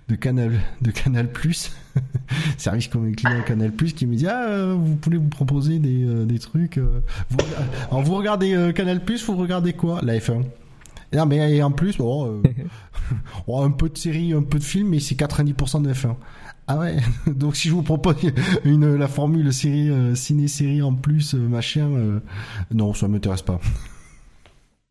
de 0.08 0.14
Canal, 0.14 0.52
de 0.82 0.92
Canal 0.92 1.32
Plus, 1.32 1.72
service 2.58 2.86
comme 2.86 3.12
client 3.16 3.42
Canal 3.44 3.72
Plus, 3.72 3.92
qui 3.92 4.06
me 4.06 4.14
dit 4.14 4.28
ah 4.28 4.46
euh, 4.50 4.76
vous 4.78 4.94
pouvez 4.94 5.16
vous 5.16 5.28
proposer 5.28 5.80
des, 5.80 6.04
euh, 6.04 6.24
des 6.26 6.38
trucs. 6.38 6.78
euh, 6.78 7.00
vous, 7.30 7.38
alors 7.90 8.02
vous 8.02 8.14
regardez 8.14 8.70
Canal 8.72 9.04
Plus, 9.04 9.24
vous 9.26 9.36
regardez 9.36 9.72
quoi 9.72 10.00
La 10.04 10.16
F1. 10.16 10.44
Et 11.12 11.16
non, 11.16 11.26
mais 11.26 11.56
et 11.56 11.62
en 11.64 11.72
plus, 11.72 11.96
bon, 11.98 12.26
euh, 12.26 12.42
bon, 13.48 13.64
un 13.64 13.70
peu 13.70 13.88
de 13.88 13.98
séries, 13.98 14.32
un 14.32 14.42
peu 14.42 14.58
de 14.60 14.64
films, 14.64 14.90
mais 14.90 15.00
c'est 15.00 15.16
90% 15.16 15.82
de 15.82 15.92
F1. 15.92 16.14
Ah 16.68 16.78
ouais, 16.78 16.96
donc 17.26 17.54
si 17.56 17.68
je 17.68 17.74
vous 17.74 17.82
propose 17.82 18.16
une 18.64 18.96
la 18.96 19.08
formule 19.08 19.52
série 19.52 19.88
euh, 19.90 20.14
ciné-série 20.14 20.82
en 20.82 20.94
plus 20.94 21.34
euh, 21.34 21.38
machin, 21.38 21.88
euh, 21.92 22.20
non, 22.72 22.92
ça 22.94 23.08
m'intéresse 23.08 23.42
pas. 23.42 23.60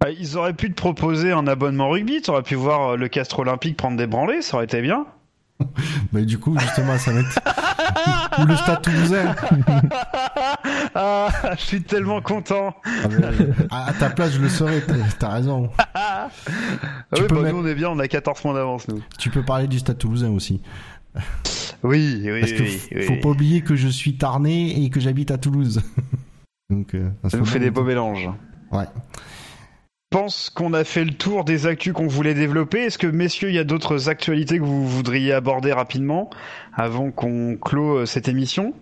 Ah, 0.04 0.10
Ils 0.12 0.38
auraient 0.38 0.54
pu 0.54 0.70
te 0.70 0.76
proposer 0.76 1.32
un 1.32 1.48
abonnement 1.48 1.90
rugby, 1.90 2.22
tu 2.22 2.30
aurais 2.30 2.44
pu 2.44 2.56
voir 2.56 2.90
euh, 2.92 2.96
le 2.98 3.08
Castre 3.08 3.40
Olympique 3.40 3.78
prendre 3.78 3.96
des 3.98 4.06
branlées, 4.08 4.42
ça 4.42 4.58
aurait 4.58 4.66
été 4.66 4.82
bien. 4.82 5.06
Mais 6.12 6.26
du 6.26 6.38
coup, 6.38 6.60
justement, 6.60 6.98
ça 6.98 7.14
m'intéresse. 7.14 7.40
Ou 8.40 8.46
le 8.46 8.56
Stade 8.58 8.82
Toulousain. 8.82 9.34
ah, 10.96 11.30
je 11.58 11.62
suis 11.64 11.82
tellement 11.82 12.22
content. 12.22 12.76
Ah, 13.72 13.86
à, 13.88 13.94
ta 13.94 14.10
place, 14.10 14.34
je 14.34 14.42
le 14.42 14.50
saurais. 14.50 14.82
t'as- 15.18 15.30
raison. 15.30 15.70
Ah 15.96 16.28
oui, 17.14 17.22
bah, 17.30 17.36
mettre- 17.42 17.56
nous 17.56 17.64
on 17.64 17.66
est 17.66 17.76
bien, 17.76 17.90
on 17.90 17.98
a 18.00 18.08
14 18.10 18.42
points 18.42 18.54
d'avance 18.54 18.90
nous. 18.90 19.02
Tu 19.18 19.30
peux 19.30 19.44
parler 19.44 19.68
du 19.68 19.80
Stade 19.80 19.98
Toulousain 19.98 20.30
aussi. 20.32 20.62
Oui, 21.88 22.22
oui, 22.24 22.40
Parce 22.40 22.52
que 22.54 22.64
oui. 22.64 22.70
f- 22.70 22.88
oui. 22.96 23.02
faut 23.04 23.16
pas 23.22 23.30
oublier 23.30 23.62
que 23.62 23.76
je 23.76 23.88
suis 23.88 24.18
tarné 24.18 24.84
et 24.84 24.90
que 24.90 25.00
j'habite 25.00 25.32
à 25.32 25.38
Toulouse. 25.38 25.82
Donc, 26.70 26.94
euh, 26.96 27.10
Ça 27.30 27.38
nous 27.38 27.46
fait 27.46 27.60
des 27.60 27.72
beaux 27.72 27.84
mélanges. 27.84 28.30
Ouais. 28.72 28.86
Je 30.12 30.18
pense 30.18 30.50
qu'on 30.50 30.74
a 30.74 30.84
fait 30.84 31.04
le 31.04 31.14
tour 31.14 31.44
des 31.44 31.68
actus 31.68 31.94
qu'on 31.94 32.08
voulait 32.08 32.34
développer. 32.34 32.80
Est-ce 32.86 32.98
que, 32.98 33.08
messieurs, 33.08 33.50
il 33.50 33.56
y 33.56 33.60
a 33.60 33.64
d'autres 33.66 34.08
actualités 34.10 34.58
que 34.60 34.64
vous 34.64 34.88
voudriez 34.88 35.34
aborder 35.34 35.74
rapidement 35.74 36.30
avant 36.74 37.12
qu'on 37.12 37.58
clôt 37.58 37.98
euh, 38.00 38.06
cette 38.06 38.28
émission? 38.30 38.74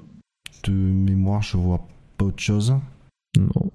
De 0.64 0.72
mémoire, 0.72 1.42
je 1.42 1.58
vois 1.58 1.86
pas 2.18 2.26
autre 2.26 2.42
chose. 2.42 2.76
Non. 3.38 3.72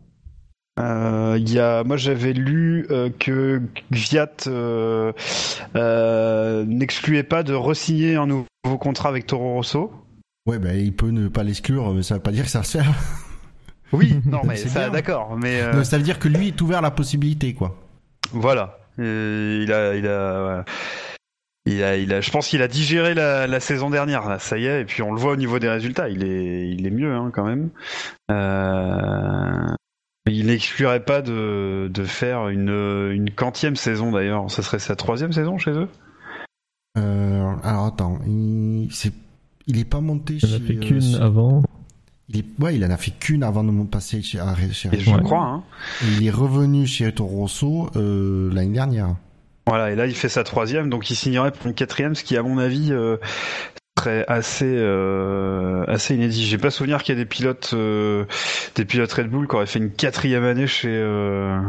Euh, 0.79 1.39
y 1.45 1.59
a, 1.59 1.83
moi 1.83 1.97
j'avais 1.97 2.33
lu 2.33 2.87
euh, 2.91 3.11
que 3.19 3.61
Gviat 3.91 4.31
euh, 4.47 5.13
euh, 5.75 6.65
n'excluait 6.65 7.25
pas 7.25 7.43
de 7.43 7.55
re-signer 7.55 8.17
un 8.17 8.27
nouveau 8.27 8.79
contrat 8.79 9.09
avec 9.09 9.27
Toro 9.27 9.55
Rosso. 9.55 9.93
Ouais, 10.47 10.59
bah, 10.59 10.75
il 10.75 10.95
peut 10.95 11.11
ne 11.11 11.29
pas 11.29 11.43
l'exclure, 11.43 11.93
mais 11.93 12.03
ça 12.03 12.15
veut 12.15 12.21
pas 12.21 12.31
dire 12.31 12.45
que 12.45 12.51
ça 12.51 12.61
va 12.61 12.65
se 12.65 12.79
faire. 12.79 12.93
Oui, 13.93 14.21
non 14.27 14.43
mais 14.45 14.57
ça 14.57 14.91
d'accord, 14.91 15.37
mais 15.37 15.63
ça 15.85 15.97
veut 15.97 16.05
dire 16.05 16.19
que 16.19 16.29
lui 16.29 16.49
est 16.49 16.61
ouvert 16.61 16.81
la 16.81 16.91
possibilité, 16.91 17.55
quoi. 17.55 17.77
voilà, 18.33 18.79
il 18.99 19.73
a, 19.73 19.95
il 19.97 20.07
a, 20.07 20.59
ouais. 20.59 20.65
il 21.67 21.83
a, 21.83 21.97
il 21.97 22.13
a, 22.13 22.21
je 22.21 22.31
pense 22.31 22.49
qu'il 22.49 22.63
a 22.63 22.69
digéré 22.69 23.15
la, 23.15 23.47
la 23.47 23.61
saison 23.61 23.91
dernière, 23.91 24.29
là, 24.29 24.39
ça 24.39 24.59
y 24.59 24.67
est, 24.67 24.83
et 24.83 24.85
puis 24.85 25.03
on 25.03 25.13
le 25.13 25.19
voit 25.19 25.33
au 25.33 25.37
niveau 25.37 25.59
des 25.59 25.71
résultats, 25.71 26.09
il 26.09 26.23
est, 26.23 26.69
il 26.69 26.87
est 26.87 26.91
mieux 26.91 27.15
hein, 27.15 27.31
quand 27.33 27.45
même. 27.45 27.71
Euh, 28.31 29.75
Il 30.31 30.47
n'exclurait 30.47 31.05
pas 31.05 31.23
de, 31.23 31.91
de 31.93 32.05
faire 32.05 32.49
une, 32.49 33.11
une 33.13 33.31
quantième 33.31 33.77
saison 33.77 34.13
d'ailleurs. 34.13 34.51
Ça 34.51 34.63
serait 34.63 34.79
sa 34.79 34.97
troisième 34.97 35.33
saison 35.33 35.59
chez 35.59 35.71
eux? 35.73 35.89
Euh, 36.99 37.53
alors 37.63 37.87
attends, 37.87 38.19
il, 38.27 38.89
c'est, 38.91 39.13
il 39.67 39.79
est 39.79 39.85
pas 39.85 40.01
monté 40.01 40.35
Il 40.35 40.41
chez. 40.41 40.53
en 40.55 40.57
a 40.57 40.61
fait 40.61 40.75
euh, 40.77 40.81
qu'une 40.81 41.15
avant. 41.21 41.63
il 42.29 42.39
est, 42.41 42.45
ouais, 42.61 42.77
il 42.77 42.85
en 42.85 42.91
a 42.91 42.97
fait 42.97 43.13
qu'une 43.13 43.43
avant 43.43 43.63
de 43.65 43.71
mon 43.71 43.85
passer 43.87 44.23
chez, 44.23 44.39
chez 44.73 44.91
je 44.99 45.11
Ouais. 45.11 45.23
crois. 45.23 45.45
Hein. 45.45 45.63
Il 46.03 46.27
est 46.27 46.31
revenu 46.31 46.87
chez 46.87 47.13
Toro 47.13 47.37
Rosso 47.43 47.91
euh, 47.97 48.51
l'année 48.53 48.73
dernière. 48.73 49.15
Voilà, 49.67 49.91
et 49.91 49.97
là 49.97 50.07
il 50.07 50.15
fait 50.15 50.31
sa 50.31 50.45
troisième, 50.45 50.89
donc 50.89 51.11
il 51.11 51.15
signerait 51.15 51.53
pour 51.53 51.67
une 51.67 51.75
quatrième, 51.75 52.15
ce 52.15 52.25
qui 52.25 52.37
à 52.39 52.43
mon 52.43 52.57
avis 52.59 52.89
euh, 52.91 53.19
serait 53.99 54.25
assez 54.29 54.65
euh, 54.79 55.85
assez 55.89 56.15
inédit. 56.15 56.45
J'ai 56.45 56.59
pas 56.59 56.71
souvenir 56.71 57.03
qu'il 57.03 57.15
y 57.17 57.19
a 57.19 57.23
des 57.23 57.29
pilotes 57.29 57.71
euh, 57.75 58.25
des 58.75 58.85
pilotes 58.85 59.13
Red 59.13 59.29
Bull 59.29 59.47
qui 59.49 59.55
auraient 59.57 59.67
fait 59.67 59.79
une 59.79 59.93
quatrième 59.93 60.45
année 60.45 60.67
chez, 60.67 60.89
euh, 60.91 61.61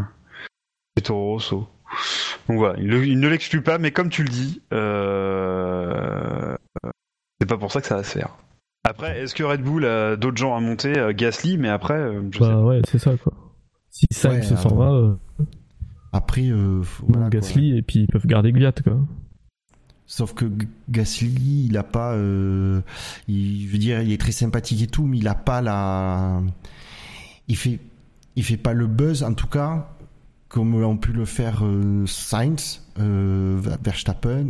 chez 0.97 1.03
Toro 1.03 1.33
Rosso. 1.33 1.67
Donc 2.47 2.57
voilà, 2.57 2.79
il, 2.79 2.87
le- 2.87 3.05
il 3.05 3.19
ne 3.19 3.27
l'exclut 3.27 3.61
pas, 3.61 3.77
mais 3.77 3.91
comme 3.91 4.09
tu 4.09 4.23
le 4.23 4.29
dis, 4.29 4.61
euh, 4.73 6.55
c'est 7.39 7.47
pas 7.47 7.57
pour 7.57 7.71
ça 7.71 7.81
que 7.81 7.87
ça 7.87 7.95
va 7.97 8.03
se 8.03 8.17
faire. 8.17 8.35
Après, 8.87 9.19
est-ce 9.19 9.35
que 9.35 9.43
Red 9.43 9.61
Bull 9.61 9.85
a 9.85 10.15
d'autres 10.15 10.37
gens 10.37 10.55
à 10.55 10.59
monter 10.59 10.97
euh, 10.97 11.13
Gasly, 11.13 11.57
mais 11.57 11.69
après, 11.69 11.93
sais 12.39 12.39
Bah 12.49 12.61
ouais, 12.61 12.81
c'est 12.87 12.99
ça 12.99 13.11
quoi. 13.17 13.33
Si 13.89 14.05
Sainz 14.11 14.35
Ouais, 14.35 14.41
se 14.43 14.55
s'en 14.55 14.75
va, 14.75 14.91
euh, 14.91 15.15
Après, 16.13 16.47
euh, 16.49 16.81
quoi. 17.11 17.29
Gasly 17.29 17.77
et 17.77 17.81
puis 17.81 17.99
ils 18.01 18.07
peuvent 18.07 18.25
garder 18.25 18.51
Gviat 18.51 18.71
quoi. 18.83 18.97
Sauf 20.11 20.33
que 20.33 20.45
Gasly, 20.89 21.67
il 21.67 21.77
a 21.77 21.83
pas, 21.83 22.13
euh, 22.13 22.81
il 23.27 23.69
je 23.69 23.77
dire, 23.77 24.01
il 24.01 24.11
est 24.11 24.17
très 24.19 24.31
sympathique 24.31 24.81
et 24.81 24.87
tout, 24.87 25.05
mais 25.05 25.19
il 25.19 25.27
a 25.27 25.35
pas 25.35 25.61
la, 25.61 26.41
il 27.47 27.55
fait, 27.55 27.79
il 28.35 28.43
fait 28.43 28.57
pas 28.57 28.73
le 28.73 28.87
buzz 28.87 29.21
en 29.21 29.35
tout 29.35 29.45
cas 29.45 29.87
comme 30.47 30.73
ont 30.83 30.97
pu 30.97 31.13
le 31.13 31.25
faire 31.25 31.63
euh, 31.63 32.07
Sainz, 32.07 32.81
euh, 32.99 33.61
Verstappen 33.83 34.47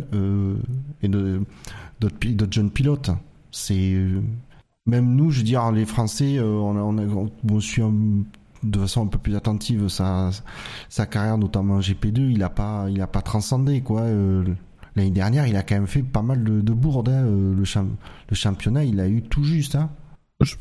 et 1.04 1.10
d'autres 1.10 2.54
jeunes 2.54 2.72
pilotes. 2.72 3.10
C'est 3.52 3.98
même 4.86 5.14
nous, 5.14 5.30
je 5.30 5.40
veux 5.40 5.44
dire, 5.44 5.70
les 5.74 5.86
Français, 5.86 6.40
on 6.40 6.78
a, 6.78 6.80
on 6.82 6.98
a, 7.00 7.30
on 7.52 7.60
suit 7.60 7.82
un- 7.82 8.24
de 8.64 8.80
façon 8.80 9.04
un 9.04 9.08
peu 9.08 9.18
plus 9.18 9.36
attentive 9.36 9.90
sa, 9.90 10.30
sa 10.88 11.06
carrière, 11.06 11.38
notamment 11.38 11.76
en 11.76 11.80
GP2, 11.82 12.32
il 12.32 12.44
a 12.44 12.50
pas, 12.50 12.88
il 12.90 13.02
a 13.02 13.08
pas 13.08 13.22
transcendé 13.22 13.82
quoi. 13.82 14.04
L'année 14.96 15.12
dernière, 15.12 15.48
il 15.48 15.56
a 15.56 15.64
quand 15.64 15.76
même 15.76 15.88
fait 15.88 16.04
pas 16.04 16.22
mal 16.24 16.44
de, 16.44 16.62
de 16.62 16.74
bourdes. 16.74 17.10
hein, 17.10 17.24
euh, 17.26 17.56
le, 17.56 17.64
cham- 17.64 17.96
le 18.30 18.36
championnat, 18.36 18.84
il 18.84 19.00
a 19.00 19.08
eu 19.08 19.22
tout 19.22 19.44
juste. 19.44 19.76
Hein. 19.76 19.90
Je 20.42 20.56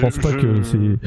pense 0.00 0.18
pas 0.18 0.32
que 0.32 0.62
c'est 0.62 0.98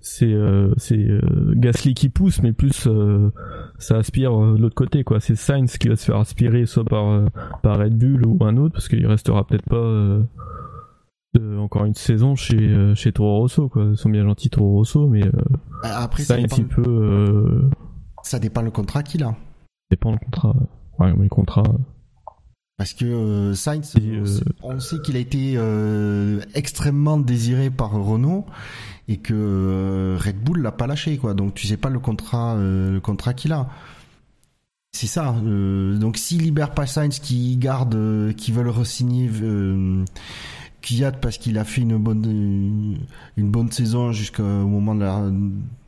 c'est 0.00 0.32
euh, 0.32 0.72
euh, 0.92 1.52
Gasly 1.56 1.92
qui 1.94 2.08
pousse, 2.08 2.40
mais 2.42 2.52
plus 2.52 2.86
euh, 2.86 3.30
ça 3.78 3.96
aspire 3.96 4.32
euh, 4.40 4.56
de 4.56 4.62
l'autre 4.62 4.76
côté 4.76 5.02
quoi. 5.04 5.20
C'est 5.20 5.34
Sainz 5.34 5.76
qui 5.76 5.88
va 5.88 5.96
se 5.96 6.04
faire 6.06 6.16
aspirer 6.16 6.64
soit 6.64 6.84
par 6.84 7.08
euh, 7.08 7.26
par 7.62 7.78
Red 7.78 7.98
Bull 7.98 8.24
ou 8.24 8.38
un 8.44 8.56
autre, 8.56 8.74
parce 8.74 8.88
qu'il 8.88 9.04
restera 9.06 9.46
peut-être 9.46 9.68
pas 9.68 10.20
encore 11.58 11.84
une 11.84 11.94
saison 11.94 12.34
chez 12.36 12.56
euh, 12.58 12.94
chez 12.94 13.12
Toro 13.12 13.38
Rosso 13.40 13.68
quoi. 13.68 13.84
Ils 13.90 13.96
sont 13.96 14.08
bien 14.10 14.24
gentils 14.24 14.50
Toro 14.50 14.72
Rosso, 14.72 15.06
mais 15.08 15.24
euh, 15.26 15.30
Après, 15.82 16.22
ça 16.22 16.36
Sainz 16.36 16.44
dépend, 16.44 16.56
il 16.58 16.66
peut 16.68 16.82
euh, 16.88 17.70
ça 18.22 18.38
dépend 18.38 18.62
le 18.62 18.70
contrat 18.70 19.02
qu'il 19.02 19.22
a. 19.24 19.34
dépend 19.90 20.12
le 20.12 20.18
contrat. 20.18 20.54
Ouais, 20.56 20.66
mais 21.00 21.24
le 21.24 21.28
contrat. 21.28 21.64
Parce 22.76 22.92
que 22.92 23.04
euh, 23.04 23.54
Sainz, 23.54 23.94
euh, 24.00 24.24
on 24.62 24.78
sait- 24.78 25.00
qu'il 25.02 25.16
a 25.16 25.18
été 25.18 25.54
euh, 25.56 26.40
extrêmement 26.54 27.18
désiré 27.18 27.70
par 27.70 27.90
Renault 27.90 28.46
et 29.08 29.16
que 29.16 29.34
euh, 29.34 30.16
Red 30.20 30.38
Bull 30.42 30.60
l'a 30.62 30.70
pas 30.70 30.86
lâché 30.86 31.16
quoi. 31.18 31.34
Donc 31.34 31.54
tu 31.54 31.66
sais 31.66 31.76
pas 31.76 31.88
le 31.90 31.98
contrat 31.98 32.54
euh, 32.54 32.92
le 32.92 33.00
contrat 33.00 33.34
qu'il 33.34 33.52
a. 33.52 33.68
C'est 34.92 35.08
ça. 35.08 35.34
euh, 35.44 35.98
donc 35.98 36.16
s'il 36.16 36.42
libère 36.42 36.70
pas 36.72 36.86
Sainz, 36.86 37.18
qui 37.18 37.56
garde, 37.56 37.94
euh, 37.96 38.32
qui 38.32 38.52
veulent 38.52 38.68
re-signer 38.70 39.28
euh, 39.42 40.04
Kvyat 40.80 41.12
parce 41.12 41.38
qu'il 41.38 41.58
a 41.58 41.64
fait 41.64 41.80
une 41.82 41.98
bonne 41.98 42.96
une, 43.36 43.50
bonne 43.50 43.72
saison 43.72 44.12
jusqu'au 44.12 44.42
moment 44.44 44.94
de 44.94 45.00
la, 45.00 45.28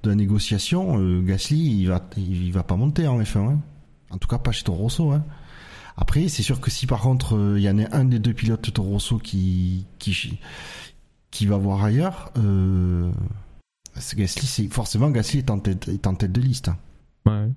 de 0.02 0.08
la 0.10 0.14
négociation, 0.16 0.98
euh, 1.00 1.22
Gasly 1.22 1.80
il 1.82 1.86
va 1.86 2.04
il 2.16 2.50
va 2.52 2.64
pas 2.64 2.74
monter 2.76 3.06
en 3.06 3.20
F1. 3.20 3.38
hein. 3.38 3.60
En 4.10 4.18
tout 4.18 4.28
cas 4.28 4.38
pas 4.38 4.52
chez 4.52 4.64
Toro 4.64 4.84
Rosso. 4.84 5.10
Hein. 5.12 5.24
Après, 5.96 6.28
c'est 6.28 6.42
sûr 6.42 6.60
que 6.60 6.70
si 6.70 6.86
par 6.86 7.00
contre 7.00 7.36
euh, 7.36 7.58
il 7.58 7.62
y 7.62 7.70
en 7.70 7.78
a 7.78 7.94
un 7.94 8.04
des 8.04 8.18
deux 8.18 8.32
pilotes 8.32 8.64
de 8.64 8.70
Toro 8.70 8.90
Rosso 8.90 9.18
qui 9.18 9.86
qui 9.98 10.38
qui 11.30 11.46
va 11.46 11.56
voir 11.56 11.84
ailleurs, 11.84 12.32
euh, 12.38 13.10
c'est 13.96 14.18
Gasly, 14.18 14.46
c'est 14.46 14.68
forcément 14.72 15.10
Gasly 15.10 15.38
est 15.38 15.50
en 15.50 15.58
tête 15.58 15.88
est 15.88 16.06
en 16.06 16.14
tête 16.14 16.32
de 16.32 16.40
liste. 16.40 16.68
hein. 16.68 16.76
Ouais. 17.26 17.48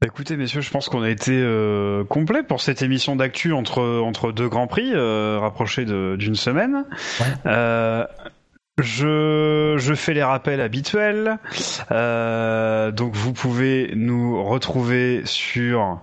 Bah, 0.00 0.06
Écoutez, 0.06 0.36
messieurs, 0.36 0.60
je 0.60 0.70
pense 0.70 0.88
qu'on 0.88 1.02
a 1.02 1.10
été 1.10 1.32
euh, 1.32 2.04
complet 2.04 2.44
pour 2.44 2.60
cette 2.60 2.82
émission 2.82 3.16
d'actu 3.16 3.52
entre, 3.52 3.82
entre 3.82 4.30
deux 4.30 4.48
grands 4.48 4.68
prix 4.68 4.92
euh, 4.94 5.40
rapprochés 5.40 5.84
d'une 5.84 6.36
semaine. 6.36 6.84
Ouais. 7.20 7.26
Euh, 7.46 8.06
je, 8.78 9.74
je 9.76 9.94
fais 9.94 10.14
les 10.14 10.22
rappels 10.22 10.60
habituels. 10.60 11.38
Euh, 11.90 12.90
donc, 12.92 13.14
vous 13.14 13.32
pouvez 13.32 13.92
nous 13.94 14.42
retrouver 14.42 15.22
sur 15.24 16.00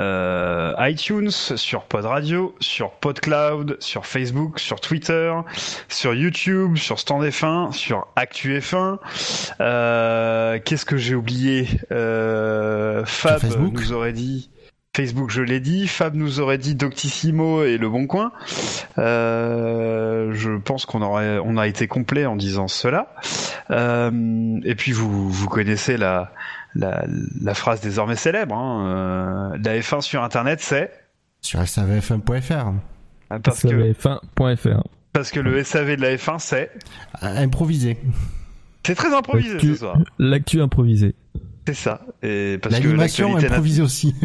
euh, 0.00 0.74
iTunes, 0.80 1.30
sur 1.30 1.84
Pod 1.84 2.04
Radio, 2.04 2.54
sur 2.58 2.90
PodCloud, 2.92 3.76
sur 3.78 4.06
Facebook, 4.06 4.58
sur 4.58 4.80
Twitter, 4.80 5.32
sur 5.88 6.14
YouTube, 6.14 6.76
sur 6.76 6.98
Stand 6.98 7.22
F1, 7.24 7.72
sur 7.72 8.08
Actu 8.16 8.58
F1. 8.58 8.98
Euh, 9.60 10.58
Qu'est-ce 10.64 10.84
que 10.84 10.96
j'ai 10.96 11.14
oublié? 11.14 11.68
Euh, 11.92 13.04
Fab 13.04 13.42
nous 13.72 13.92
aurait 13.92 14.12
dit. 14.12 14.50
Facebook, 14.96 15.30
je 15.30 15.42
l'ai 15.42 15.60
dit. 15.60 15.88
Fab 15.88 16.14
nous 16.14 16.40
aurait 16.40 16.58
dit 16.58 16.74
Doctissimo 16.74 17.64
et 17.64 17.78
Le 17.78 17.88
Bon 17.88 18.06
Coin. 18.06 18.30
Euh, 18.98 20.32
je 20.34 20.52
pense 20.56 20.86
qu'on 20.86 21.02
aurait, 21.02 21.38
on 21.44 21.56
a 21.56 21.66
été 21.66 21.86
complet 21.88 22.26
en 22.26 22.36
disant 22.36 22.68
cela. 22.68 23.14
Euh, 23.70 24.60
et 24.64 24.74
puis 24.74 24.92
vous, 24.92 25.30
vous 25.30 25.48
connaissez 25.48 25.96
la, 25.96 26.32
la, 26.74 27.04
la 27.40 27.54
phrase 27.54 27.80
désormais 27.80 28.16
célèbre. 28.16 28.54
Hein, 28.54 29.52
euh, 29.54 29.58
la 29.64 29.78
F1 29.80 30.00
sur 30.00 30.22
Internet, 30.22 30.60
c'est 30.60 30.90
Sur 31.40 31.60
savf1.fr. 31.60 32.72
parce 33.42 33.62
que 33.62 33.68
SAVF1.fr. 33.68 34.82
parce 35.12 35.30
que 35.30 35.40
le 35.40 35.62
SAV 35.64 35.96
de 35.96 36.02
la 36.02 36.14
F1, 36.16 36.38
c'est 36.38 36.70
Improvisé. 37.20 37.96
c'est 38.86 38.94
très 38.94 39.12
improvisé 39.14 39.54
L'actu- 39.54 39.72
ce 39.72 39.78
soir. 39.80 39.98
L'actu 40.18 40.60
improvisé. 40.60 41.14
C'est 41.66 41.74
ça. 41.74 42.00
Et 42.22 42.58
parce 42.62 42.76
que 42.78 42.82
L'animation 42.82 43.36
improvisée 43.36 43.82
aussi. 43.82 44.14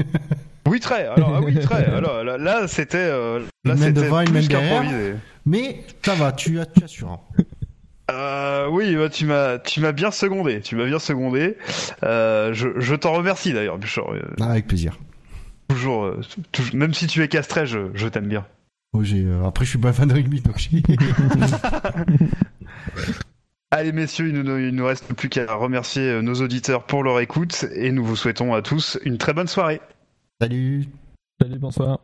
Oui, 0.68 0.80
très. 0.80 1.06
Alors, 1.08 1.36
ah 1.36 1.42
oui, 1.42 1.58
très. 1.60 1.86
Alors, 1.96 2.24
là, 2.24 2.38
là, 2.38 2.68
c'était. 2.68 2.98
euh, 2.98 3.40
là, 3.66 3.76
devant, 3.92 4.24
plus 4.24 4.48
derrière. 4.48 4.82
qu'improvisé. 4.82 5.14
Mais 5.46 5.84
ça 6.06 6.16
va, 6.16 6.32
tu, 6.32 6.60
as- 6.60 6.66
tu 6.66 6.84
assures. 6.84 7.20
Euh, 8.12 8.68
oui, 8.72 8.96
bah, 8.96 9.10
tu 9.10 9.26
m'as, 9.26 9.58
tu 9.60 9.80
m'as 9.82 9.92
bien 9.92 10.12
secondé. 10.12 10.62
Tu 10.62 10.76
m'as 10.76 10.86
bien 10.86 11.00
secondé. 11.00 11.58
Euh, 12.04 12.54
je, 12.54 12.70
je 12.80 12.96
t'en 12.96 13.14
remercie 13.14 13.54
d'ailleurs, 13.54 13.78
Bouchard. 13.78 14.12
Euh, 14.14 14.22
Ah, 14.42 14.52
avec 14.52 14.68
plaisir. 14.68 14.98
toujours, 15.70 16.06
euh, 16.06 16.20
toujours- 16.52 16.76
même 16.76 16.94
si 16.94 17.08
tu 17.08 17.22
es 17.24 17.28
castré, 17.28 17.66
je, 17.66 17.90
je 17.94 18.08
t'aime 18.08 18.28
bien. 18.28 18.46
Oh, 18.94 19.02
après, 19.46 19.66
je 19.66 19.70
suis 19.70 19.78
pas 19.80 19.94
fan 19.94 20.08
de 20.08 20.14
rugby, 20.16 20.42
donc 20.42 20.56
Allez, 23.72 23.92
messieurs, 23.92 24.30
il 24.30 24.34
ne 24.42 24.72
nous 24.72 24.86
reste 24.86 25.14
plus 25.14 25.30
qu'à 25.30 25.54
remercier 25.54 26.24
nos 26.24 26.34
auditeurs 26.42 26.84
pour 26.86 27.04
leur 27.04 27.20
écoute 27.20 27.66
et 27.76 27.92
nous 27.92 28.04
vous 28.04 28.16
souhaitons 28.16 28.56
à 28.56 28.64
tous 28.64 28.98
une 29.06 29.20
très 29.20 29.34
bonne 29.34 29.48
soirée. 29.48 29.80
Salut. 30.42 30.88
Salut, 31.42 31.60
bonsoir. 31.60 32.00